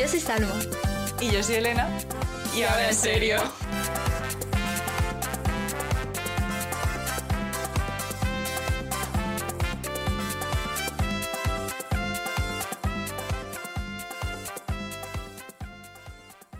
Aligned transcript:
Yo 0.00 0.08
soy 0.08 0.20
Salma. 0.20 0.54
Y 1.20 1.30
yo 1.30 1.42
soy 1.42 1.56
Elena. 1.56 1.86
Y 2.56 2.62
ahora 2.62 2.88
en 2.88 2.94
serio. 2.94 3.36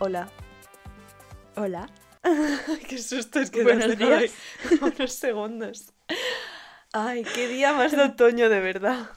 Hola. 0.01 0.29
Hola. 1.57 1.89
qué 2.91 2.99
susto 2.99 3.41
es 3.41 3.51
que 3.51 3.63
Buenos 3.63 3.89
nos 3.89 3.97
días. 3.97 4.33
unos 4.83 5.15
segundos. 5.15 5.95
Ay, 6.93 7.25
qué 7.35 7.49
día 7.49 7.73
más 7.73 7.93
de 7.93 8.03
otoño, 8.03 8.51
de 8.51 8.61
verdad. 8.61 9.09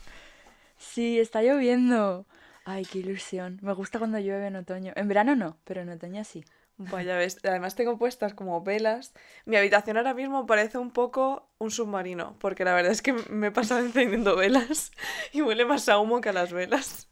Sí, 0.78 1.19
está 1.19 1.42
lloviendo. 1.42 2.25
Ay, 2.65 2.85
qué 2.85 2.99
ilusión. 2.99 3.59
Me 3.61 3.73
gusta 3.73 3.99
cuando 3.99 4.19
llueve 4.19 4.47
en 4.47 4.55
otoño. 4.55 4.93
En 4.95 5.07
verano 5.07 5.35
no, 5.35 5.57
pero 5.65 5.81
en 5.81 5.89
otoño 5.89 6.23
sí. 6.23 6.43
Vaya 6.77 7.17
ves, 7.17 7.37
además 7.43 7.75
tengo 7.75 7.97
puestas 7.97 8.33
como 8.33 8.61
velas. 8.63 9.13
Mi 9.45 9.57
habitación 9.57 9.97
ahora 9.97 10.13
mismo 10.13 10.45
parece 10.45 10.77
un 10.77 10.91
poco 10.91 11.49
un 11.59 11.69
submarino, 11.71 12.36
porque 12.39 12.65
la 12.65 12.73
verdad 12.73 12.91
es 12.91 13.01
que 13.01 13.13
me 13.13 13.47
he 13.47 13.51
pasado 13.51 13.81
encendiendo 13.81 14.36
velas 14.36 14.91
y 15.31 15.41
huele 15.41 15.65
más 15.65 15.87
a 15.87 15.99
humo 15.99 16.19
que 16.19 16.29
a 16.29 16.33
las 16.33 16.51
velas. 16.51 17.09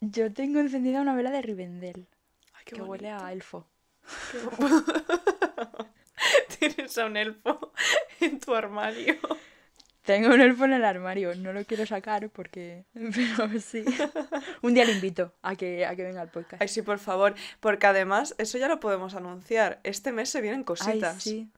Yo 0.00 0.32
tengo 0.32 0.60
encendida 0.60 1.00
una 1.00 1.14
vela 1.14 1.30
de 1.30 1.40
Rivendell, 1.40 2.08
Ay, 2.54 2.64
qué 2.66 2.76
que 2.76 2.82
huele 2.82 3.10
a 3.10 3.32
elfo. 3.32 3.66
Qué 4.32 4.38
Tienes 6.58 6.98
a 6.98 7.06
un 7.06 7.16
elfo 7.16 7.72
en 8.20 8.38
tu 8.38 8.54
armario. 8.54 9.16
Tengo 10.04 10.34
un 10.34 10.40
elfo 10.40 10.64
en 10.64 10.72
el 10.72 10.84
armario, 10.84 11.34
no 11.36 11.52
lo 11.52 11.64
quiero 11.64 11.86
sacar 11.86 12.28
porque... 12.30 12.84
Pero 12.92 13.60
sí. 13.60 13.84
Un 14.62 14.74
día 14.74 14.84
le 14.84 14.92
invito 14.92 15.32
a 15.42 15.54
que, 15.54 15.86
a 15.86 15.94
que 15.94 16.02
venga 16.02 16.20
al 16.20 16.30
podcast. 16.30 16.60
Ay, 16.60 16.68
sí, 16.68 16.82
por 16.82 16.98
favor, 16.98 17.34
porque 17.60 17.86
además 17.86 18.34
eso 18.38 18.58
ya 18.58 18.66
lo 18.68 18.80
podemos 18.80 19.14
anunciar. 19.14 19.78
Este 19.84 20.10
mes 20.12 20.28
se 20.28 20.40
vienen 20.40 20.60
Ay, 20.60 20.64
cositas. 20.64 21.22
sí. 21.22 21.48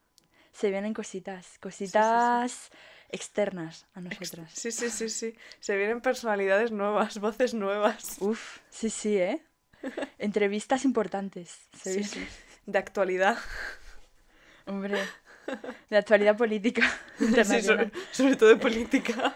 Se 0.53 0.71
vienen 0.71 0.95
cositas, 0.95 1.59
cositas 1.59 2.71
externas 3.11 3.87
a 3.95 4.01
nosotras. 4.01 4.53
Sí, 4.55 4.71
sí, 4.71 4.89
sí, 4.91 5.09
sí. 5.09 5.35
Se 5.61 5.77
vienen 5.77 6.01
personalidades 6.01 6.71
nuevas, 6.71 7.19
voces 7.19 7.55
nuevas. 7.55 8.17
Uf, 8.21 8.59
sí, 8.71 8.89
sí, 8.91 9.17
¿eh? 9.17 9.43
Entrevistas 10.19 10.85
importantes. 10.85 11.59
Se 11.77 11.91
Sí, 11.95 11.99
vienen. 12.01 12.09
sí. 12.11 12.27
De 12.67 12.79
actualidad. 12.79 13.37
Hombre, 14.67 14.99
de 15.91 15.97
actualidad 15.97 16.37
política 16.37 16.83
Sí, 17.19 17.63
sobre, 17.63 17.91
sobre 18.13 18.37
todo 18.37 18.49
de 18.51 18.57
política. 18.57 19.35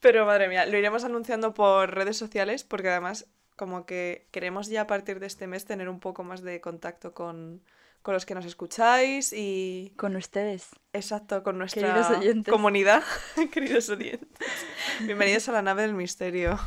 Pero 0.00 0.24
madre 0.24 0.48
mía, 0.48 0.66
lo 0.66 0.78
iremos 0.78 1.04
anunciando 1.04 1.52
por 1.54 1.94
redes 1.94 2.16
sociales 2.16 2.64
porque 2.64 2.88
además 2.88 3.26
como 3.56 3.84
que 3.84 4.26
queremos 4.30 4.68
ya 4.68 4.82
a 4.82 4.86
partir 4.86 5.20
de 5.20 5.26
este 5.26 5.46
mes 5.46 5.66
tener 5.66 5.88
un 5.90 6.00
poco 6.00 6.24
más 6.24 6.40
de 6.40 6.62
contacto 6.62 7.12
con, 7.12 7.62
con 8.00 8.14
los 8.14 8.24
que 8.24 8.34
nos 8.34 8.46
escucháis 8.46 9.34
y 9.34 9.92
Con 9.96 10.16
ustedes. 10.16 10.70
exacto 10.94 11.42
con 11.42 11.58
nuestra 11.58 12.08
Queridos 12.10 12.46
comunidad, 12.48 13.02
queridos 13.52 13.90
oyentes. 13.90 14.28
Bienvenidos 15.00 15.48
a 15.50 15.52
la 15.52 15.62
nave 15.62 15.82
del 15.82 15.94
misterio. 15.94 16.58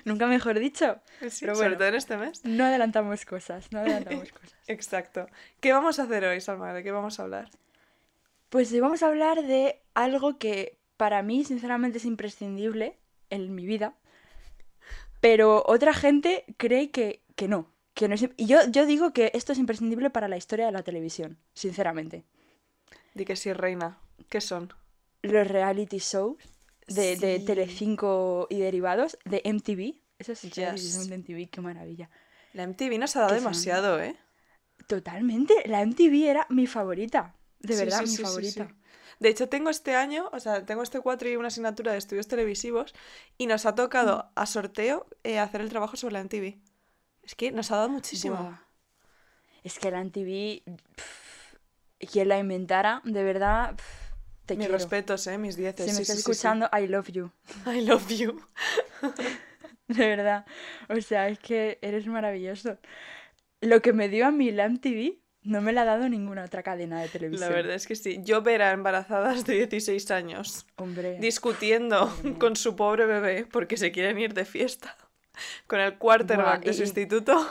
Nunca 0.04 0.26
mejor 0.26 0.58
dicho. 0.58 0.98
Sí, 1.28 1.38
Pero 1.40 1.54
sobre 1.54 1.68
bueno. 1.68 1.76
todo 1.78 1.88
en 1.88 1.94
este 1.94 2.16
mes. 2.16 2.44
No 2.44 2.64
adelantamos 2.64 3.24
cosas, 3.24 3.70
no 3.72 3.80
adelantamos 3.80 4.32
cosas. 4.32 4.54
Exacto. 4.66 5.26
¿Qué 5.60 5.72
vamos 5.72 5.98
a 5.98 6.04
hacer 6.04 6.24
hoy, 6.24 6.40
Salma? 6.40 6.72
¿De 6.72 6.82
qué 6.82 6.90
vamos 6.92 7.18
a 7.20 7.24
hablar? 7.24 7.50
Pues 8.48 8.72
hoy 8.72 8.80
vamos 8.80 9.02
a 9.02 9.06
hablar 9.08 9.42
de 9.42 9.80
algo 9.94 10.38
que 10.38 10.78
para 10.96 11.22
mí 11.22 11.44
sinceramente 11.44 11.98
es 11.98 12.04
imprescindible 12.04 12.98
en 13.30 13.54
mi 13.54 13.64
vida, 13.64 13.94
pero 15.20 15.62
otra 15.66 15.94
gente 15.94 16.44
cree 16.56 16.90
que, 16.90 17.22
que 17.36 17.48
no. 17.48 17.70
Que 17.94 18.08
no 18.08 18.14
es, 18.14 18.28
y 18.36 18.46
yo, 18.46 18.58
yo 18.70 18.86
digo 18.86 19.12
que 19.12 19.30
esto 19.34 19.52
es 19.52 19.58
imprescindible 19.58 20.10
para 20.10 20.28
la 20.28 20.36
historia 20.36 20.66
de 20.66 20.72
la 20.72 20.82
televisión, 20.82 21.38
sinceramente. 21.54 22.24
Di 23.14 23.24
que 23.24 23.36
sí, 23.36 23.52
reina. 23.52 23.98
¿Qué 24.28 24.40
son? 24.40 24.72
Los 25.22 25.46
reality 25.46 25.98
shows 25.98 26.36
de, 26.94 27.16
de 27.16 27.38
Sí. 27.38 27.44
Telecinco 27.44 28.46
y 28.50 28.58
derivados, 28.60 29.18
de 29.24 29.40
MTV. 29.44 30.00
Esos 30.18 30.42
reality 30.54 30.82
Yes. 30.82 31.08
de 31.08 31.14
MTV, 31.16 31.48
qué 31.50 31.60
maravilla. 31.60 32.10
La 32.52 32.64
MTV 32.64 32.98
nos 32.98 33.16
ha 33.16 33.20
dado 33.20 33.34
demasiado, 33.34 34.00
¿eh? 34.02 34.16
Totalmente, 34.86 35.54
la 35.66 35.80
MTV 35.82 36.28
era 36.28 36.46
mi 36.50 36.66
favorita. 36.66 37.34
De 37.60 37.74
Sí, 37.74 37.80
verdad, 37.80 37.98
sí, 37.98 38.02
mi 38.04 38.08
sí, 38.10 38.16
sí, 38.16 38.22
favorita. 38.22 38.68
sí. 38.68 38.74
De 39.20 39.28
hecho, 39.28 39.48
tengo 39.48 39.68
este 39.70 39.94
año, 39.94 40.28
o 40.32 40.40
sea, 40.40 40.64
tengo 40.64 40.82
este 40.82 41.00
cuatro 41.00 41.28
y 41.28 41.36
una 41.36 41.48
asignatura 41.48 41.92
de 41.92 41.98
estudios 41.98 42.26
televisivos 42.26 42.94
y 43.38 43.46
nos 43.46 43.66
ha 43.66 43.74
tocado 43.74 44.18
Mm. 44.18 44.32
a 44.40 44.46
sorteo 44.46 45.06
eh, 45.24 45.38
hacer 45.38 45.60
el 45.60 45.68
trabajo 45.68 45.96
sobre 45.96 46.14
la 46.14 46.20
MTV. 46.20 46.58
Es 47.22 47.34
que 47.34 47.52
nos 47.52 47.70
ha 47.70 47.76
dado 47.76 47.90
muchísimo. 47.90 48.36
Buah. 48.36 48.58
Es 49.62 49.78
que 49.78 49.90
la 49.90 50.00
MTV, 50.00 50.62
pff, 50.96 51.54
quien 52.10 52.28
la 52.28 52.38
inventara, 52.38 53.02
de 53.04 53.22
verdad, 53.22 53.76
pff, 53.76 54.09
te 54.54 54.56
Mis 54.56 54.66
quiero. 54.66 54.78
respetos, 54.78 55.26
¿eh? 55.26 55.38
Mis 55.38 55.56
dieces. 55.56 55.86
Si 55.86 55.90
me 55.92 55.96
sí, 55.96 56.02
estás 56.02 56.16
sí, 56.16 56.22
sí, 56.22 56.26
sí. 56.26 56.30
escuchando, 56.32 56.68
I 56.76 56.86
love 56.86 57.08
you. 57.10 57.30
I 57.66 57.80
love 57.82 58.08
you. 58.08 58.40
De 59.88 60.06
verdad. 60.06 60.44
O 60.88 61.00
sea, 61.00 61.28
es 61.28 61.38
que 61.38 61.78
eres 61.82 62.06
maravilloso. 62.06 62.78
Lo 63.60 63.82
que 63.82 63.92
me 63.92 64.08
dio 64.08 64.26
a 64.26 64.30
mí 64.30 64.50
la 64.52 64.68
MTV 64.68 65.18
no 65.42 65.60
me 65.62 65.72
la 65.72 65.82
ha 65.82 65.84
dado 65.84 66.08
ninguna 66.08 66.44
otra 66.44 66.62
cadena 66.62 66.98
de 67.00 67.06
La 67.06 67.12
televisión. 67.12 67.50
verdad 67.52 67.74
es 67.74 67.86
que 67.86 67.96
sí. 67.96 68.20
Yo 68.22 68.42
ver 68.42 68.62
a 68.62 68.72
embarazadas 68.72 69.44
de 69.46 69.54
16 69.66 70.10
años 70.10 70.66
Hombre. 70.76 71.18
discutiendo 71.18 72.06
mía. 72.22 72.36
con 72.38 72.56
su 72.56 72.76
pobre 72.76 73.06
bebé 73.06 73.46
porque 73.50 73.76
se 73.76 73.90
quieren 73.90 74.18
ir 74.18 74.34
de 74.34 74.44
fiesta 74.44 74.96
con 75.66 75.80
el 75.80 75.96
quarterback 75.96 76.60
Buah, 76.62 76.66
de 76.66 76.72
su 76.74 76.80
y- 76.80 76.84
instituto. 76.84 77.48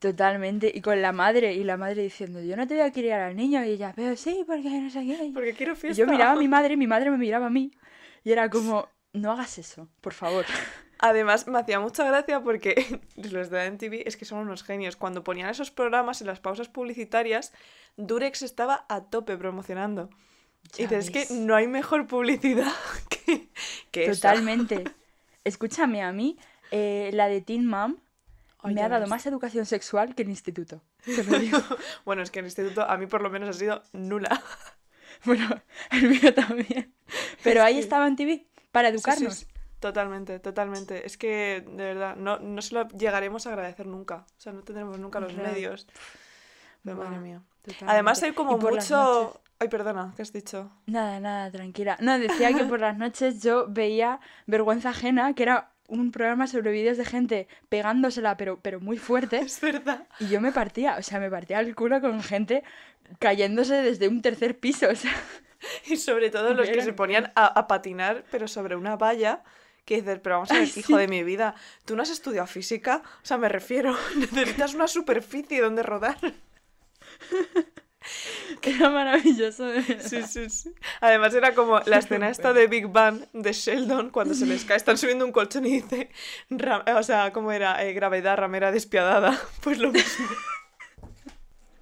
Totalmente. 0.00 0.72
Y 0.74 0.80
con 0.80 1.00
la 1.02 1.12
madre, 1.12 1.54
y 1.54 1.62
la 1.62 1.76
madre 1.76 2.02
diciendo, 2.02 2.40
yo 2.42 2.56
no 2.56 2.66
te 2.66 2.74
voy 2.74 2.82
a 2.82 2.90
criar 2.92 3.20
al 3.20 3.36
niño. 3.36 3.62
Y 3.64 3.68
ella, 3.70 3.92
pero 3.94 4.16
sí, 4.16 4.44
porque 4.46 4.68
no 4.68 4.90
sé 4.90 5.04
qué. 5.06 5.30
Porque 5.32 5.52
quiero 5.54 5.74
Y 5.74 5.76
fiesta. 5.76 6.02
yo 6.02 6.10
miraba 6.10 6.32
a 6.32 6.36
mi 6.36 6.48
madre, 6.56 6.74
y 6.74 6.76
mi 6.76 6.86
madre 6.86 7.10
me 7.10 7.18
miraba 7.18 7.46
a 7.46 7.50
mí. 7.50 7.70
Y 8.24 8.32
era 8.32 8.50
como, 8.50 8.88
no 9.12 9.30
hagas 9.32 9.58
eso, 9.58 9.88
por 10.00 10.14
favor. 10.14 10.44
Además, 10.98 11.46
me 11.46 11.58
hacía 11.58 11.80
mucha 11.80 12.04
gracia 12.04 12.40
porque 12.42 13.00
los 13.16 13.50
de 13.50 13.70
MTV 13.70 14.02
es 14.06 14.16
que 14.16 14.24
son 14.24 14.40
unos 14.40 14.62
genios. 14.64 14.96
Cuando 14.96 15.22
ponían 15.22 15.48
esos 15.50 15.70
programas 15.70 16.20
en 16.22 16.26
las 16.26 16.40
pausas 16.40 16.68
publicitarias, 16.68 17.52
Durex 17.96 18.42
estaba 18.42 18.86
a 18.88 19.04
tope 19.04 19.36
promocionando. 19.36 20.10
y 20.78 20.82
dices, 20.82 21.06
es 21.06 21.10
que 21.10 21.18
ves. 21.20 21.30
no 21.30 21.54
hay 21.56 21.66
mejor 21.68 22.06
publicidad 22.06 22.72
que, 23.26 23.48
que 23.90 24.04
esa". 24.06 24.32
Totalmente. 24.32 24.84
Escúchame, 25.44 26.02
a 26.02 26.12
mí, 26.12 26.38
eh, 26.70 27.10
la 27.12 27.28
de 27.28 27.40
Teen 27.42 27.66
Mom 27.66 27.96
Ay, 28.62 28.74
me 28.74 28.82
ha 28.82 28.88
dado 28.88 29.02
ves. 29.02 29.10
más 29.10 29.26
educación 29.26 29.66
sexual 29.66 30.14
que 30.14 30.22
el 30.22 30.28
instituto. 30.30 30.82
Te 31.04 31.24
lo 31.24 31.38
digo. 31.38 31.58
Bueno, 32.04 32.22
es 32.22 32.30
que 32.30 32.40
el 32.40 32.46
instituto 32.46 32.82
a 32.88 32.96
mí 32.96 33.06
por 33.06 33.22
lo 33.22 33.30
menos 33.30 33.48
ha 33.48 33.52
sido 33.58 33.82
nula. 33.92 34.42
bueno, 35.24 35.48
el 35.90 36.08
mío 36.08 36.34
también. 36.34 36.94
Pero 37.42 37.62
ahí 37.62 37.78
estaba 37.78 38.06
en 38.06 38.16
TV 38.16 38.46
para 38.72 38.88
Sí, 38.88 38.92
sí, 38.92 38.96
educarnos. 38.96 39.34
sí. 39.36 39.46
Totalmente, 39.80 40.38
totalmente. 40.40 41.06
Es 41.06 41.16
que, 41.16 41.64
de 41.66 41.84
verdad, 41.84 42.14
no, 42.14 42.38
no 42.38 42.60
se 42.60 42.74
lo 42.74 42.86
llegaremos 42.88 43.46
a 43.46 43.50
agradecer 43.50 43.86
nunca. 43.86 44.26
O 44.36 44.40
sea, 44.40 44.52
no 44.52 44.62
tendremos 44.62 44.98
nunca 44.98 45.20
los 45.20 45.32
Real. 45.32 45.52
medios. 45.52 45.86
Pero 46.84 46.96
madre 46.96 47.18
mía. 47.18 47.42
totalmente. 47.62 47.86
Además 47.92 48.22
hay 48.22 48.32
como 48.32 48.58
mucho... 48.58 49.40
Ay, 49.58 49.68
perdona, 49.68 50.12
¿qué 50.16 50.22
has 50.22 50.32
dicho? 50.32 50.70
Nada, 50.86 51.18
nada, 51.20 51.50
tranquila. 51.50 51.96
No, 52.00 52.18
decía 52.18 52.52
que 52.54 52.64
por 52.64 52.80
las 52.80 52.96
noches 52.98 53.42
yo 53.42 53.66
veía 53.68 54.20
Vergüenza 54.46 54.90
Ajena, 54.90 55.34
que 55.34 55.42
era 55.44 55.72
un 55.90 56.12
programa 56.12 56.46
sobre 56.46 56.70
vídeos 56.70 56.96
de 56.96 57.04
gente 57.04 57.48
pegándosela, 57.68 58.36
pero, 58.36 58.58
pero 58.60 58.80
muy 58.80 58.96
fuerte. 58.96 59.38
Es 59.44 59.60
verdad. 59.60 60.06
Y 60.18 60.28
yo 60.28 60.40
me 60.40 60.52
partía, 60.52 60.96
o 60.96 61.02
sea, 61.02 61.20
me 61.20 61.30
partía 61.30 61.60
el 61.60 61.74
culo 61.74 62.00
con 62.00 62.22
gente 62.22 62.62
cayéndose 63.18 63.74
desde 63.74 64.08
un 64.08 64.22
tercer 64.22 64.58
piso, 64.58 64.88
o 64.88 64.94
sea. 64.94 65.14
Y 65.86 65.96
sobre 65.96 66.30
todo 66.30 66.54
los 66.54 66.70
que 66.70 66.80
se 66.80 66.94
ponían 66.94 67.32
a, 67.34 67.46
a 67.46 67.66
patinar, 67.66 68.24
pero 68.30 68.48
sobre 68.48 68.76
una 68.76 68.96
valla, 68.96 69.42
que 69.84 69.96
dices, 69.96 70.20
pero 70.22 70.36
vamos 70.36 70.50
a 70.52 70.54
ver, 70.54 70.62
Ay, 70.62 70.72
hijo 70.76 70.94
sí. 70.94 70.98
de 70.98 71.08
mi 71.08 71.22
vida, 71.22 71.54
¿tú 71.84 71.96
no 71.96 72.02
has 72.02 72.10
estudiado 72.10 72.46
física? 72.46 73.02
O 73.22 73.26
sea, 73.26 73.36
me 73.38 73.48
refiero, 73.48 73.94
necesitas 74.16 74.74
una 74.74 74.88
superficie 74.88 75.60
donde 75.60 75.82
rodar. 75.82 76.16
Era 78.62 78.90
maravilloso, 78.90 79.66
de 79.66 79.80
verdad. 79.80 80.06
Sí, 80.06 80.22
sí, 80.22 80.50
sí. 80.50 80.74
Además 81.00 81.34
era 81.34 81.54
como 81.54 81.80
la 81.86 81.98
escena 81.98 82.28
esta 82.28 82.52
de 82.52 82.66
Big 82.66 82.86
Bang 82.86 83.24
de 83.32 83.52
Sheldon, 83.52 84.10
cuando 84.10 84.34
se 84.34 84.46
les 84.46 84.64
cae, 84.64 84.76
están 84.76 84.98
subiendo 84.98 85.24
un 85.24 85.32
colchón 85.32 85.66
y 85.66 85.80
dice, 85.80 86.10
o 86.94 87.02
sea, 87.02 87.32
¿cómo 87.32 87.52
era? 87.52 87.84
Eh, 87.84 87.92
gravedad, 87.92 88.36
ramera 88.36 88.72
despiadada. 88.72 89.38
Pues 89.60 89.78
lo 89.78 89.92
mismo. 89.92 90.26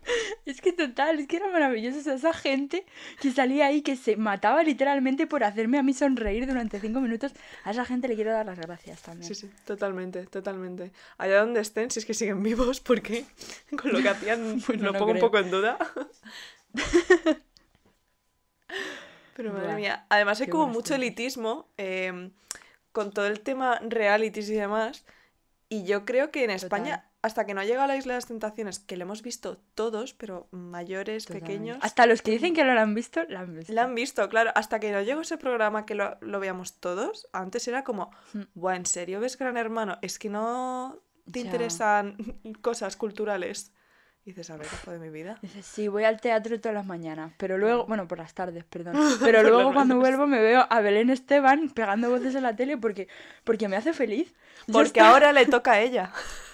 Es 0.47 0.61
que 0.61 0.73
total, 0.73 1.21
es 1.21 1.27
que 1.27 1.37
era 1.37 1.49
maravilloso. 1.49 1.99
O 1.99 2.03
sea, 2.03 2.15
esa 2.15 2.33
gente 2.33 2.87
que 3.21 3.31
salía 3.31 3.67
ahí, 3.67 3.83
que 3.83 3.97
se 3.97 4.17
mataba 4.17 4.63
literalmente 4.63 5.27
por 5.27 5.45
hacerme 5.45 5.79
a 5.79 5.83
mí 5.83 5.93
sonreír 5.93 6.47
durante 6.47 6.81
cinco 6.81 7.01
minutos. 7.01 7.33
A 7.65 7.73
esa 7.73 7.85
gente 7.85 8.09
le 8.09 8.15
quiero 8.15 8.33
dar 8.33 8.47
las 8.47 8.59
gracias 8.59 9.03
también. 9.03 9.29
Sí, 9.29 9.35
sí, 9.35 9.51
totalmente, 9.65 10.27
totalmente. 10.27 10.93
Allá 11.19 11.41
donde 11.41 11.61
estén, 11.61 11.91
si 11.91 12.01
es 12.01 12.07
que 12.07 12.15
siguen 12.15 12.43
vivos, 12.43 12.81
porque 12.81 13.25
con 13.81 13.93
lo 13.93 14.03
que 14.03 14.09
hacían 14.09 14.63
Pues 14.67 14.81
no 14.81 14.93
lo 14.93 14.99
pongo 14.99 15.13
un 15.13 15.21
poco 15.21 15.39
en 15.39 15.51
duda. 15.51 15.79
Pero 19.37 19.53
madre 19.53 19.75
mía, 19.75 20.07
además 20.09 20.41
hay 20.41 20.49
como 20.49 20.67
mucho 20.67 20.95
elitismo 20.95 21.69
eh, 21.77 22.31
con 22.93 23.13
todo 23.13 23.27
el 23.27 23.41
tema 23.41 23.81
realities 23.87 24.51
y 24.51 24.55
demás. 24.55 25.05
Y 25.69 25.85
yo 25.85 26.05
creo 26.05 26.31
que 26.31 26.45
en 26.45 26.51
España, 26.51 27.09
hasta 27.29 27.47
que 27.47 27.55
no 27.55 27.61
ha 27.61 27.65
llegado 27.65 27.85
a 27.85 27.87
la 27.87 27.97
Isla 27.97 28.15
de 28.15 28.17
las 28.19 28.27
Tentaciones, 28.27 28.81
que 28.81 28.97
lo 28.97 29.05
hemos 29.05 29.23
visto 29.23 29.59
todos, 29.77 30.13
pero 30.15 30.49
mayores, 30.51 31.27
pequeños. 31.27 31.79
Hasta 31.81 32.07
los 32.07 32.21
que 32.23 32.33
dicen 32.33 32.55
que 32.55 32.65
no 32.65 32.75
lo 32.75 32.81
han 32.81 32.95
visto, 32.95 33.23
lo 33.29 33.39
han 33.39 33.55
visto. 33.57 33.73
La 33.73 33.85
han 33.85 33.95
visto, 33.95 34.29
claro. 34.29 34.51
Hasta 34.57 34.81
que 34.81 34.91
no 34.91 35.01
llegó 35.03 35.21
ese 35.21 35.39
programa 35.39 35.87
que 35.87 35.95
lo, 35.95 36.17
lo 36.21 36.41
veamos 36.41 36.81
todos, 36.81 37.29
antes 37.33 37.69
era 37.69 37.85
como, 37.85 38.11
Mm. 38.33 38.43
Buah, 38.55 38.75
¿en 38.77 38.87
serio 38.87 39.21
ves 39.21 39.39
Gran 39.39 39.57
Hermano? 39.57 39.99
Es 40.03 40.19
que 40.19 40.29
no 40.29 40.99
te 41.31 41.41
Ya. 41.41 41.45
interesan 41.47 42.17
cosas 42.63 42.97
culturales. 42.97 43.73
Y 44.25 44.33
dices, 44.33 44.51
a 44.51 44.57
ver, 44.59 44.67
hijo 44.67 44.91
de 44.91 44.99
mi 44.99 45.09
vida. 45.09 45.39
Dices, 45.41 45.65
sí, 45.65 45.89
voy 45.89 46.05
al 46.05 46.21
teatro 46.21 46.61
todas 46.61 46.75
las 46.75 46.85
mañanas, 46.85 47.33
pero 47.39 47.57
luego, 47.57 47.87
bueno, 47.87 48.07
por 48.07 48.19
las 48.19 48.35
tardes, 48.35 48.63
perdón. 48.65 48.95
Pero 49.25 49.43
luego 49.43 49.73
cuando 49.73 49.97
vuelvo 49.97 50.27
me 50.27 50.39
veo 50.43 50.67
a 50.69 50.81
Belén 50.83 51.09
Esteban 51.09 51.71
pegando 51.71 52.11
voces 52.11 52.35
en 52.35 52.43
la 52.43 52.55
tele 52.55 52.77
porque, 52.77 53.09
porque 53.45 53.69
me 53.69 53.77
hace 53.77 53.95
feliz. 53.95 54.35
Porque 54.71 55.01
ahora 55.01 55.33
le 55.33 55.47
toca 55.47 55.73
a 55.73 55.81
ella. 55.81 56.13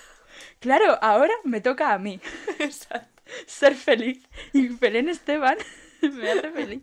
Claro, 0.65 0.99
ahora 1.03 1.35
me 1.45 1.61
toca 1.61 1.93
a 1.93 1.99
mí 1.99 2.19
ser 3.47 3.75
feliz. 3.75 4.27
Y 4.55 4.69
Belén 4.69 5.11
Esteban 5.11 5.59
me 6.01 6.31
hace 6.31 6.51
feliz. 6.53 6.81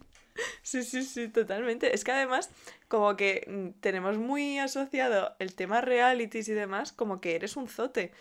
Sí, 0.61 0.83
sí, 0.83 1.01
sí, 1.01 1.29
totalmente. 1.29 1.95
Es 1.95 2.03
que 2.03 2.11
además, 2.11 2.51
como 2.87 3.15
que 3.15 3.43
mm, 3.47 3.79
tenemos 3.81 4.19
muy 4.19 4.59
asociado 4.59 5.35
el 5.39 5.55
tema 5.55 5.81
realities 5.81 6.47
y 6.49 6.53
demás, 6.53 6.91
como 6.91 7.19
que 7.21 7.33
eres 7.33 7.57
un 7.57 7.67
zote. 7.67 8.11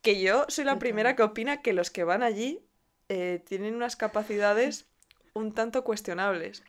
Que 0.00 0.18
yo 0.22 0.46
soy 0.48 0.64
la 0.64 0.78
primera 0.78 1.14
que 1.14 1.24
opina 1.24 1.60
que 1.60 1.74
los 1.74 1.90
que 1.90 2.04
van 2.04 2.22
allí 2.22 2.62
eh, 3.10 3.42
tienen 3.46 3.74
unas 3.74 3.96
capacidades 3.96 4.86
un 5.34 5.52
tanto 5.52 5.84
cuestionables. 5.84 6.62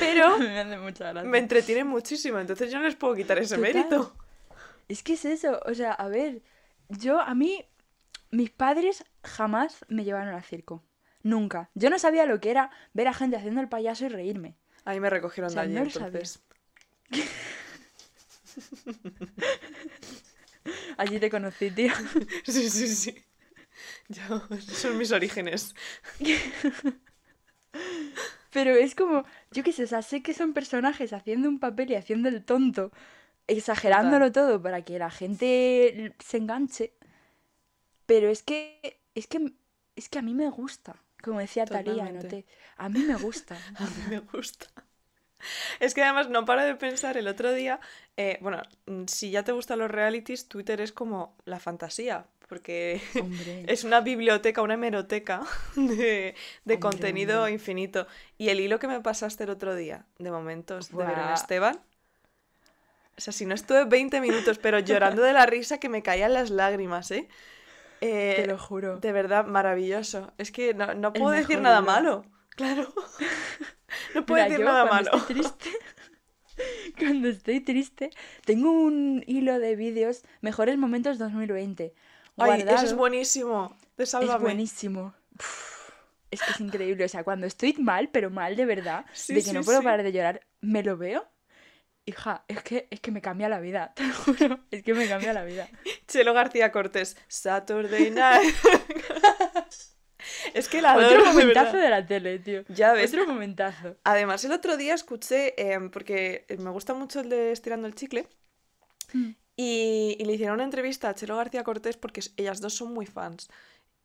Pero 0.00 0.38
me 0.38 0.58
hace 0.58 0.76
mucha 0.78 1.12
gracia. 1.12 1.30
me 1.30 1.38
entretienen 1.38 1.86
muchísimo, 1.86 2.40
entonces 2.40 2.72
yo 2.72 2.78
no 2.78 2.84
les 2.84 2.96
puedo 2.96 3.14
quitar 3.14 3.38
ese 3.38 3.54
Total. 3.54 3.72
mérito. 3.74 4.16
Es 4.88 5.04
que 5.04 5.12
es 5.12 5.24
eso, 5.24 5.60
o 5.64 5.72
sea, 5.72 5.92
a 5.92 6.08
ver, 6.08 6.42
yo 6.88 7.20
a 7.20 7.34
mí, 7.34 7.64
mis 8.30 8.50
padres 8.50 9.04
jamás 9.22 9.84
me 9.88 10.04
llevaron 10.04 10.34
al 10.34 10.42
circo. 10.42 10.82
Nunca. 11.22 11.70
Yo 11.74 11.90
no 11.90 11.98
sabía 11.98 12.26
lo 12.26 12.40
que 12.40 12.50
era 12.50 12.70
ver 12.92 13.08
a 13.08 13.14
gente 13.14 13.36
haciendo 13.36 13.60
el 13.60 13.68
payaso 13.68 14.04
y 14.04 14.08
reírme. 14.08 14.56
A 14.84 14.92
mí 14.92 15.00
me 15.00 15.10
recogieron 15.10 15.50
O 15.50 15.52
sea, 15.52 15.62
de 15.62 15.68
allí, 15.68 15.74
no 15.74 15.82
entonces. 15.82 16.40
Allí 20.96 21.20
te 21.20 21.30
conocí, 21.30 21.70
tío. 21.70 21.92
Sí, 22.44 22.70
sí, 22.70 22.88
sí. 22.88 23.24
Yo, 24.08 24.42
son 24.60 24.98
mis 24.98 25.12
orígenes. 25.12 25.74
Pero 28.52 28.70
es 28.70 28.94
como, 28.94 29.24
yo 29.50 29.62
qué 29.62 29.72
sé, 29.72 29.84
o 29.84 29.86
sea, 29.86 30.02
sé 30.02 30.22
que 30.22 30.32
son 30.32 30.54
personajes 30.54 31.12
haciendo 31.12 31.48
un 31.48 31.58
papel 31.58 31.90
y 31.90 31.94
haciendo 31.94 32.28
el 32.28 32.44
tonto, 32.44 32.90
exagerándolo 33.48 34.32
todo 34.32 34.60
para 34.62 34.82
que 34.82 34.98
la 34.98 35.10
gente 35.10 36.14
se 36.18 36.36
enganche. 36.38 36.94
Pero 38.06 38.28
es 38.28 38.42
que, 38.42 39.00
es 39.14 39.26
que, 39.26 39.52
es 39.96 40.08
que 40.08 40.18
a 40.18 40.22
mí 40.22 40.34
me 40.34 40.48
gusta. 40.50 41.02
Como 41.22 41.40
decía 41.40 41.66
Talía, 41.66 42.10
¿no? 42.12 42.20
Te- 42.22 42.46
a 42.76 42.88
mí 42.88 43.00
me 43.00 43.16
gusta. 43.16 43.56
A 43.74 43.84
mí 43.84 44.02
me 44.10 44.20
gusta. 44.20 44.66
Es 45.80 45.94
que 45.94 46.02
además 46.02 46.28
no 46.28 46.44
paro 46.44 46.62
de 46.64 46.74
pensar 46.74 47.16
el 47.16 47.28
otro 47.28 47.52
día, 47.52 47.80
eh, 48.16 48.38
bueno, 48.40 48.62
mm, 48.86 49.04
si 49.06 49.30
ya 49.30 49.42
te 49.44 49.52
gustan 49.52 49.78
los 49.78 49.90
realities, 49.90 50.48
Twitter 50.48 50.80
es 50.80 50.92
como 50.92 51.36
la 51.44 51.60
fantasía, 51.60 52.26
porque 52.48 53.00
Hombre. 53.14 53.64
es 53.66 53.84
una 53.84 54.00
biblioteca, 54.00 54.62
una 54.62 54.74
hemeroteca 54.74 55.42
de, 55.76 56.34
de 56.64 56.78
Hombre, 56.80 56.80
contenido 56.80 57.38
hombre. 57.40 57.52
infinito. 57.52 58.06
Y 58.38 58.48
el 58.48 58.60
hilo 58.60 58.78
que 58.78 58.88
me 58.88 59.00
pasaste 59.00 59.44
el 59.44 59.50
otro 59.50 59.74
día, 59.74 60.06
de 60.18 60.30
momentos 60.30 60.88
de 60.90 60.94
Buah. 60.94 61.34
Esteban, 61.34 61.80
o 63.16 63.20
sea, 63.20 63.32
si 63.32 63.46
no 63.46 63.54
estuve 63.54 63.84
20 63.84 64.20
minutos, 64.20 64.58
pero 64.58 64.78
llorando 64.80 65.22
de 65.22 65.32
la 65.32 65.46
risa 65.46 65.78
que 65.78 65.88
me 65.88 66.02
caían 66.02 66.34
las 66.34 66.50
lágrimas, 66.50 67.10
¿eh? 67.10 67.28
Eh, 68.00 68.34
Te 68.36 68.46
lo 68.46 68.58
juro. 68.58 68.98
de 68.98 69.12
verdad, 69.12 69.46
maravilloso. 69.46 70.32
Es 70.38 70.52
que 70.52 70.74
no, 70.74 70.94
no 70.94 71.12
El 71.14 71.14
puedo 71.14 71.30
decir 71.30 71.60
nada 71.60 71.80
malo. 71.80 72.24
Claro. 72.50 72.92
No 74.14 74.26
puedo 74.26 74.42
Mira, 74.42 74.48
decir 74.48 74.58
yo 74.60 74.64
nada 74.66 74.86
cuando 74.88 75.10
malo. 75.10 75.10
estoy 75.12 75.34
triste, 75.36 75.70
cuando 76.98 77.28
estoy 77.28 77.60
triste, 77.60 78.10
tengo 78.44 78.70
un 78.70 79.22
hilo 79.26 79.58
de 79.58 79.76
vídeos 79.76 80.22
mejores 80.40 80.76
momentos 80.76 81.18
2020. 81.18 81.94
Ay, 82.36 82.64
eso 82.68 82.84
es 82.84 82.94
buenísimo. 82.94 83.76
De 83.96 84.04
Es 84.04 84.12
buenísimo. 84.40 85.14
Uf, 85.38 85.90
es 86.30 86.42
que 86.42 86.50
es 86.52 86.60
increíble. 86.60 87.04
O 87.04 87.08
sea, 87.08 87.24
cuando 87.24 87.46
estoy 87.46 87.74
mal, 87.78 88.08
pero 88.10 88.30
mal 88.30 88.56
de 88.56 88.66
verdad, 88.66 89.06
Sí, 89.12 89.34
de 89.34 89.42
que 89.42 89.50
sí, 89.50 89.54
no 89.54 89.62
puedo 89.64 89.78
sí. 89.78 89.84
parar 89.84 90.02
de 90.02 90.12
llorar, 90.12 90.46
me 90.60 90.82
lo 90.82 90.96
veo. 90.96 91.26
Hija, 92.08 92.44
es 92.46 92.62
que, 92.62 92.86
es 92.90 93.00
que 93.00 93.10
me 93.10 93.20
cambia 93.20 93.48
la 93.48 93.58
vida, 93.60 93.92
te 93.96 94.06
lo 94.06 94.14
juro. 94.14 94.60
Es 94.70 94.82
que 94.82 94.94
me 94.94 95.08
cambia 95.08 95.32
la 95.32 95.44
vida. 95.44 95.68
Chelo 96.06 96.34
García 96.34 96.70
Cortés. 96.72 97.16
Saturday 97.28 98.10
Night. 98.12 98.54
es 100.54 100.68
que 100.68 100.80
la 100.80 100.92
adoro, 100.92 101.20
Otro 101.20 101.32
momentazo 101.32 101.76
de 101.76 101.90
la 101.90 102.06
tele, 102.06 102.38
tío. 102.38 102.64
Ya 102.68 102.92
ves. 102.92 103.12
Otro 103.12 103.26
momentazo. 103.26 103.96
Además, 104.04 104.44
el 104.44 104.52
otro 104.52 104.76
día 104.76 104.94
escuché, 104.94 105.54
em, 105.72 105.90
porque 105.90 106.46
me 106.58 106.70
gusta 106.70 106.94
mucho 106.94 107.20
el 107.20 107.28
de 107.28 107.52
Estirando 107.52 107.86
el 107.86 107.94
Chicle, 107.94 108.26
Mm. 109.12 109.30
y, 109.54 110.16
y 110.18 110.24
le 110.24 110.32
hicieron 110.32 110.56
una 110.56 110.64
entrevista 110.64 111.08
a 111.08 111.14
Chelo 111.14 111.36
García 111.36 111.62
Cortés 111.62 111.96
porque 111.96 112.20
ellas 112.36 112.60
dos 112.60 112.74
son 112.74 112.92
muy 112.92 113.06
fans. 113.06 113.48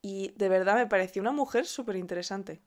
Y 0.03 0.33
de 0.37 0.49
verdad 0.49 0.75
me 0.75 0.85
pareció 0.87 1.21
una 1.21 1.31
mujer 1.31 1.65
súper 1.65 1.95
interesante. 1.95 2.61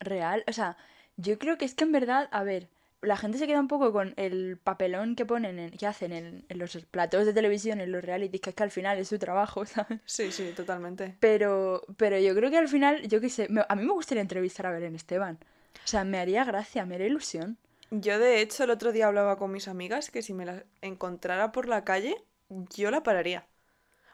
Real, 0.00 0.44
o 0.46 0.52
sea, 0.52 0.76
yo 1.16 1.38
creo 1.38 1.56
que 1.56 1.64
es 1.64 1.74
que 1.74 1.84
en 1.84 1.92
verdad, 1.92 2.28
a 2.30 2.42
ver, 2.42 2.68
la 3.04 3.16
gente 3.16 3.38
se 3.38 3.46
queda 3.46 3.60
un 3.60 3.68
poco 3.68 3.92
con 3.92 4.14
el 4.16 4.58
papelón 4.58 5.16
que 5.16 5.26
ponen, 5.26 5.58
en- 5.58 5.70
que 5.72 5.86
hacen 5.86 6.12
en, 6.12 6.44
en 6.48 6.58
los 6.58 6.76
platos 6.90 7.26
de 7.26 7.32
televisión, 7.32 7.80
en 7.80 7.92
los 7.92 8.04
realities, 8.04 8.40
que 8.40 8.50
es 8.50 8.56
que 8.56 8.62
al 8.62 8.70
final 8.70 8.98
es 8.98 9.08
su 9.08 9.18
trabajo, 9.18 9.64
¿sabes? 9.66 10.00
Sí, 10.06 10.30
sí, 10.32 10.52
totalmente. 10.56 11.16
Pero, 11.20 11.82
pero 11.96 12.18
yo 12.18 12.34
creo 12.34 12.50
que 12.50 12.58
al 12.58 12.68
final, 12.68 13.06
yo 13.08 13.20
qué 13.20 13.28
sé, 13.28 13.48
me- 13.48 13.64
a 13.68 13.74
mí 13.76 13.84
me 13.84 13.92
gustaría 13.92 14.22
entrevistar 14.22 14.66
a 14.66 14.70
Belén 14.72 14.94
Esteban. 14.94 15.38
O 15.84 15.86
sea, 15.88 16.04
me 16.04 16.18
haría 16.18 16.44
gracia, 16.44 16.86
me 16.86 16.94
haría 16.94 17.08
ilusión. 17.08 17.58
Yo, 17.90 18.18
de 18.18 18.40
hecho, 18.40 18.64
el 18.64 18.70
otro 18.70 18.92
día 18.92 19.06
hablaba 19.06 19.36
con 19.36 19.52
mis 19.52 19.68
amigas 19.68 20.10
que 20.10 20.22
si 20.22 20.34
me 20.34 20.46
la 20.46 20.64
encontrara 20.82 21.52
por 21.52 21.68
la 21.68 21.84
calle, 21.84 22.16
yo 22.48 22.90
la 22.90 23.02
pararía. 23.02 23.46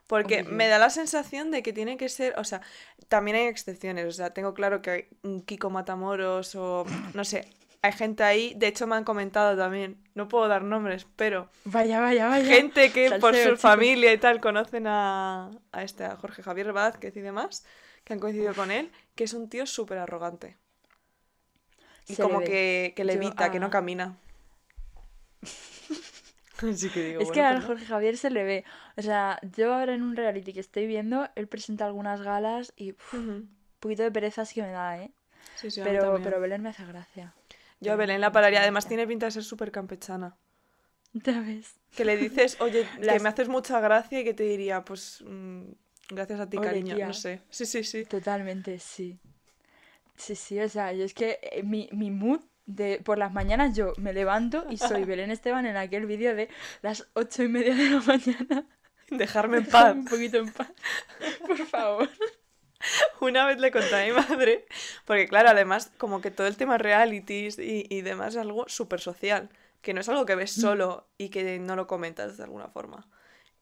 Porque 0.06 0.42
me 0.42 0.66
da 0.66 0.78
la 0.78 0.90
sensación 0.90 1.52
de 1.52 1.62
que 1.62 1.72
tiene 1.72 1.96
que 1.96 2.08
ser, 2.08 2.36
o 2.38 2.42
sea, 2.44 2.62
también 3.08 3.36
hay 3.36 3.46
excepciones, 3.46 4.06
o 4.06 4.10
sea, 4.12 4.30
tengo 4.34 4.54
claro 4.54 4.82
que 4.82 4.90
hay 4.90 5.08
un 5.22 5.40
Kiko 5.42 5.70
Matamoros 5.70 6.56
o, 6.56 6.84
no 7.14 7.24
sé, 7.24 7.48
hay 7.82 7.92
gente 7.92 8.22
ahí, 8.24 8.54
de 8.56 8.68
hecho 8.68 8.86
me 8.86 8.96
han 8.96 9.04
comentado 9.04 9.56
también, 9.56 10.02
no 10.14 10.28
puedo 10.28 10.48
dar 10.48 10.62
nombres, 10.62 11.06
pero 11.16 11.50
Vaya, 11.64 12.00
vaya, 12.00 12.28
vaya. 12.28 12.46
gente 12.48 12.92
que 12.92 13.12
por 13.12 13.36
su 13.36 13.56
familia 13.56 14.12
y 14.12 14.18
tal 14.18 14.40
conocen 14.40 14.86
a, 14.86 15.50
a 15.72 15.82
este, 15.84 16.04
a 16.04 16.16
Jorge 16.16 16.42
Javier 16.42 16.72
Vázquez 16.72 17.16
y 17.16 17.20
demás, 17.20 17.64
que 18.04 18.12
han 18.14 18.20
coincidido 18.20 18.54
con 18.54 18.70
él, 18.70 18.92
que 19.14 19.24
es 19.24 19.34
un 19.34 19.48
tío 19.48 19.66
súper 19.66 19.98
arrogante. 19.98 20.58
Y 22.08 22.16
Se 22.16 22.22
como 22.22 22.44
que, 22.44 22.92
que 22.96 23.04
Yo, 23.04 23.10
levita, 23.10 23.50
que 23.50 23.60
no 23.60 23.70
ah. 23.70 23.70
camina. 23.70 24.16
Así 26.62 26.90
que 26.90 27.02
digo, 27.02 27.22
Es 27.22 27.30
que 27.32 27.40
al 27.40 27.60
pues. 27.60 27.64
Jorge 27.66 27.84
Javier 27.86 28.16
se 28.16 28.30
le 28.30 28.44
ve. 28.44 28.64
O 28.96 29.02
sea, 29.02 29.38
yo 29.56 29.74
ahora 29.74 29.94
en 29.94 30.02
un 30.02 30.16
reality 30.16 30.52
que 30.52 30.60
estoy 30.60 30.86
viendo, 30.86 31.28
él 31.36 31.48
presenta 31.48 31.86
algunas 31.86 32.22
galas 32.22 32.72
y 32.76 32.92
uf, 32.92 32.98
un 33.18 33.20
Ujú. 33.20 33.48
poquito 33.80 34.02
de 34.02 34.12
pereza 34.12 34.44
sí 34.44 34.54
que 34.56 34.62
me 34.62 34.72
da, 34.72 34.98
¿eh? 35.02 35.12
Sí, 35.54 35.70
sí, 35.70 35.80
Pero, 35.82 36.20
pero 36.22 36.40
Belén 36.40 36.62
me 36.62 36.70
hace 36.70 36.86
gracia. 36.86 37.34
Yo 37.80 37.92
a 37.92 37.96
Belén 37.96 38.20
la 38.20 38.32
pararía, 38.32 38.60
además 38.60 38.86
tiene 38.86 39.06
pinta 39.06 39.26
de 39.26 39.32
ser 39.32 39.44
súper 39.44 39.70
campechana. 39.72 40.36
¿Ya 41.12 41.40
ves? 41.40 41.74
Que 41.96 42.04
le 42.04 42.16
dices, 42.16 42.56
oye, 42.60 42.84
que 42.96 43.04
Las- 43.04 43.22
me 43.22 43.28
haces 43.28 43.48
mucha 43.48 43.80
gracia 43.80 44.20
y 44.20 44.24
que 44.24 44.34
te 44.34 44.44
diría, 44.44 44.84
pues, 44.84 45.22
mm, 45.26 45.62
gracias 46.10 46.40
a 46.40 46.48
ti, 46.48 46.58
cariño, 46.58 46.94
tía. 46.94 47.08
no 47.08 47.12
sé. 47.14 47.40
Sí, 47.50 47.66
sí, 47.66 47.84
sí. 47.84 48.04
Totalmente, 48.04 48.78
sí. 48.78 49.18
Sí, 50.16 50.34
sí, 50.36 50.60
o 50.60 50.68
sea, 50.68 50.92
yo 50.92 51.04
es 51.04 51.14
que 51.14 51.38
eh, 51.42 51.62
mi, 51.62 51.88
mi 51.92 52.10
mood 52.10 52.40
de 52.66 53.00
por 53.02 53.18
las 53.18 53.32
mañanas 53.32 53.74
yo 53.74 53.92
me 53.96 54.12
levanto 54.12 54.64
y 54.70 54.76
soy 54.76 55.04
Belén 55.04 55.30
Esteban 55.30 55.66
en 55.66 55.76
aquel 55.76 56.06
vídeo 56.06 56.34
de 56.36 56.48
las 56.82 57.08
ocho 57.14 57.42
y 57.42 57.48
media 57.48 57.74
de 57.74 57.90
la 57.90 58.00
mañana. 58.00 58.66
Dejarme 59.10 59.58
en 59.58 59.64
paz. 59.64 59.72
Déjame 59.72 60.00
un 60.00 60.08
poquito 60.08 60.36
en 60.38 60.52
paz. 60.52 60.70
Por 61.46 61.58
favor. 61.66 62.08
Una 63.20 63.46
vez 63.46 63.58
le 63.58 63.70
conté 63.70 63.94
a 63.94 64.06
mi 64.06 64.12
madre, 64.12 64.66
porque 65.04 65.28
claro, 65.28 65.50
además, 65.50 65.92
como 65.98 66.20
que 66.20 66.30
todo 66.30 66.46
el 66.46 66.56
tema 66.56 66.78
realities 66.78 67.58
y, 67.58 67.86
y 67.88 68.02
demás 68.02 68.34
es 68.34 68.40
algo 68.40 68.64
súper 68.68 69.00
social, 69.00 69.50
que 69.82 69.94
no 69.94 70.00
es 70.00 70.08
algo 70.08 70.26
que 70.26 70.34
ves 70.34 70.56
Mm. 70.58 70.60
solo 70.60 71.08
y 71.18 71.28
que 71.30 71.58
no 71.58 71.76
lo 71.76 71.86
comentas 71.86 72.36
de 72.36 72.44
alguna 72.44 72.68
forma. 72.68 73.08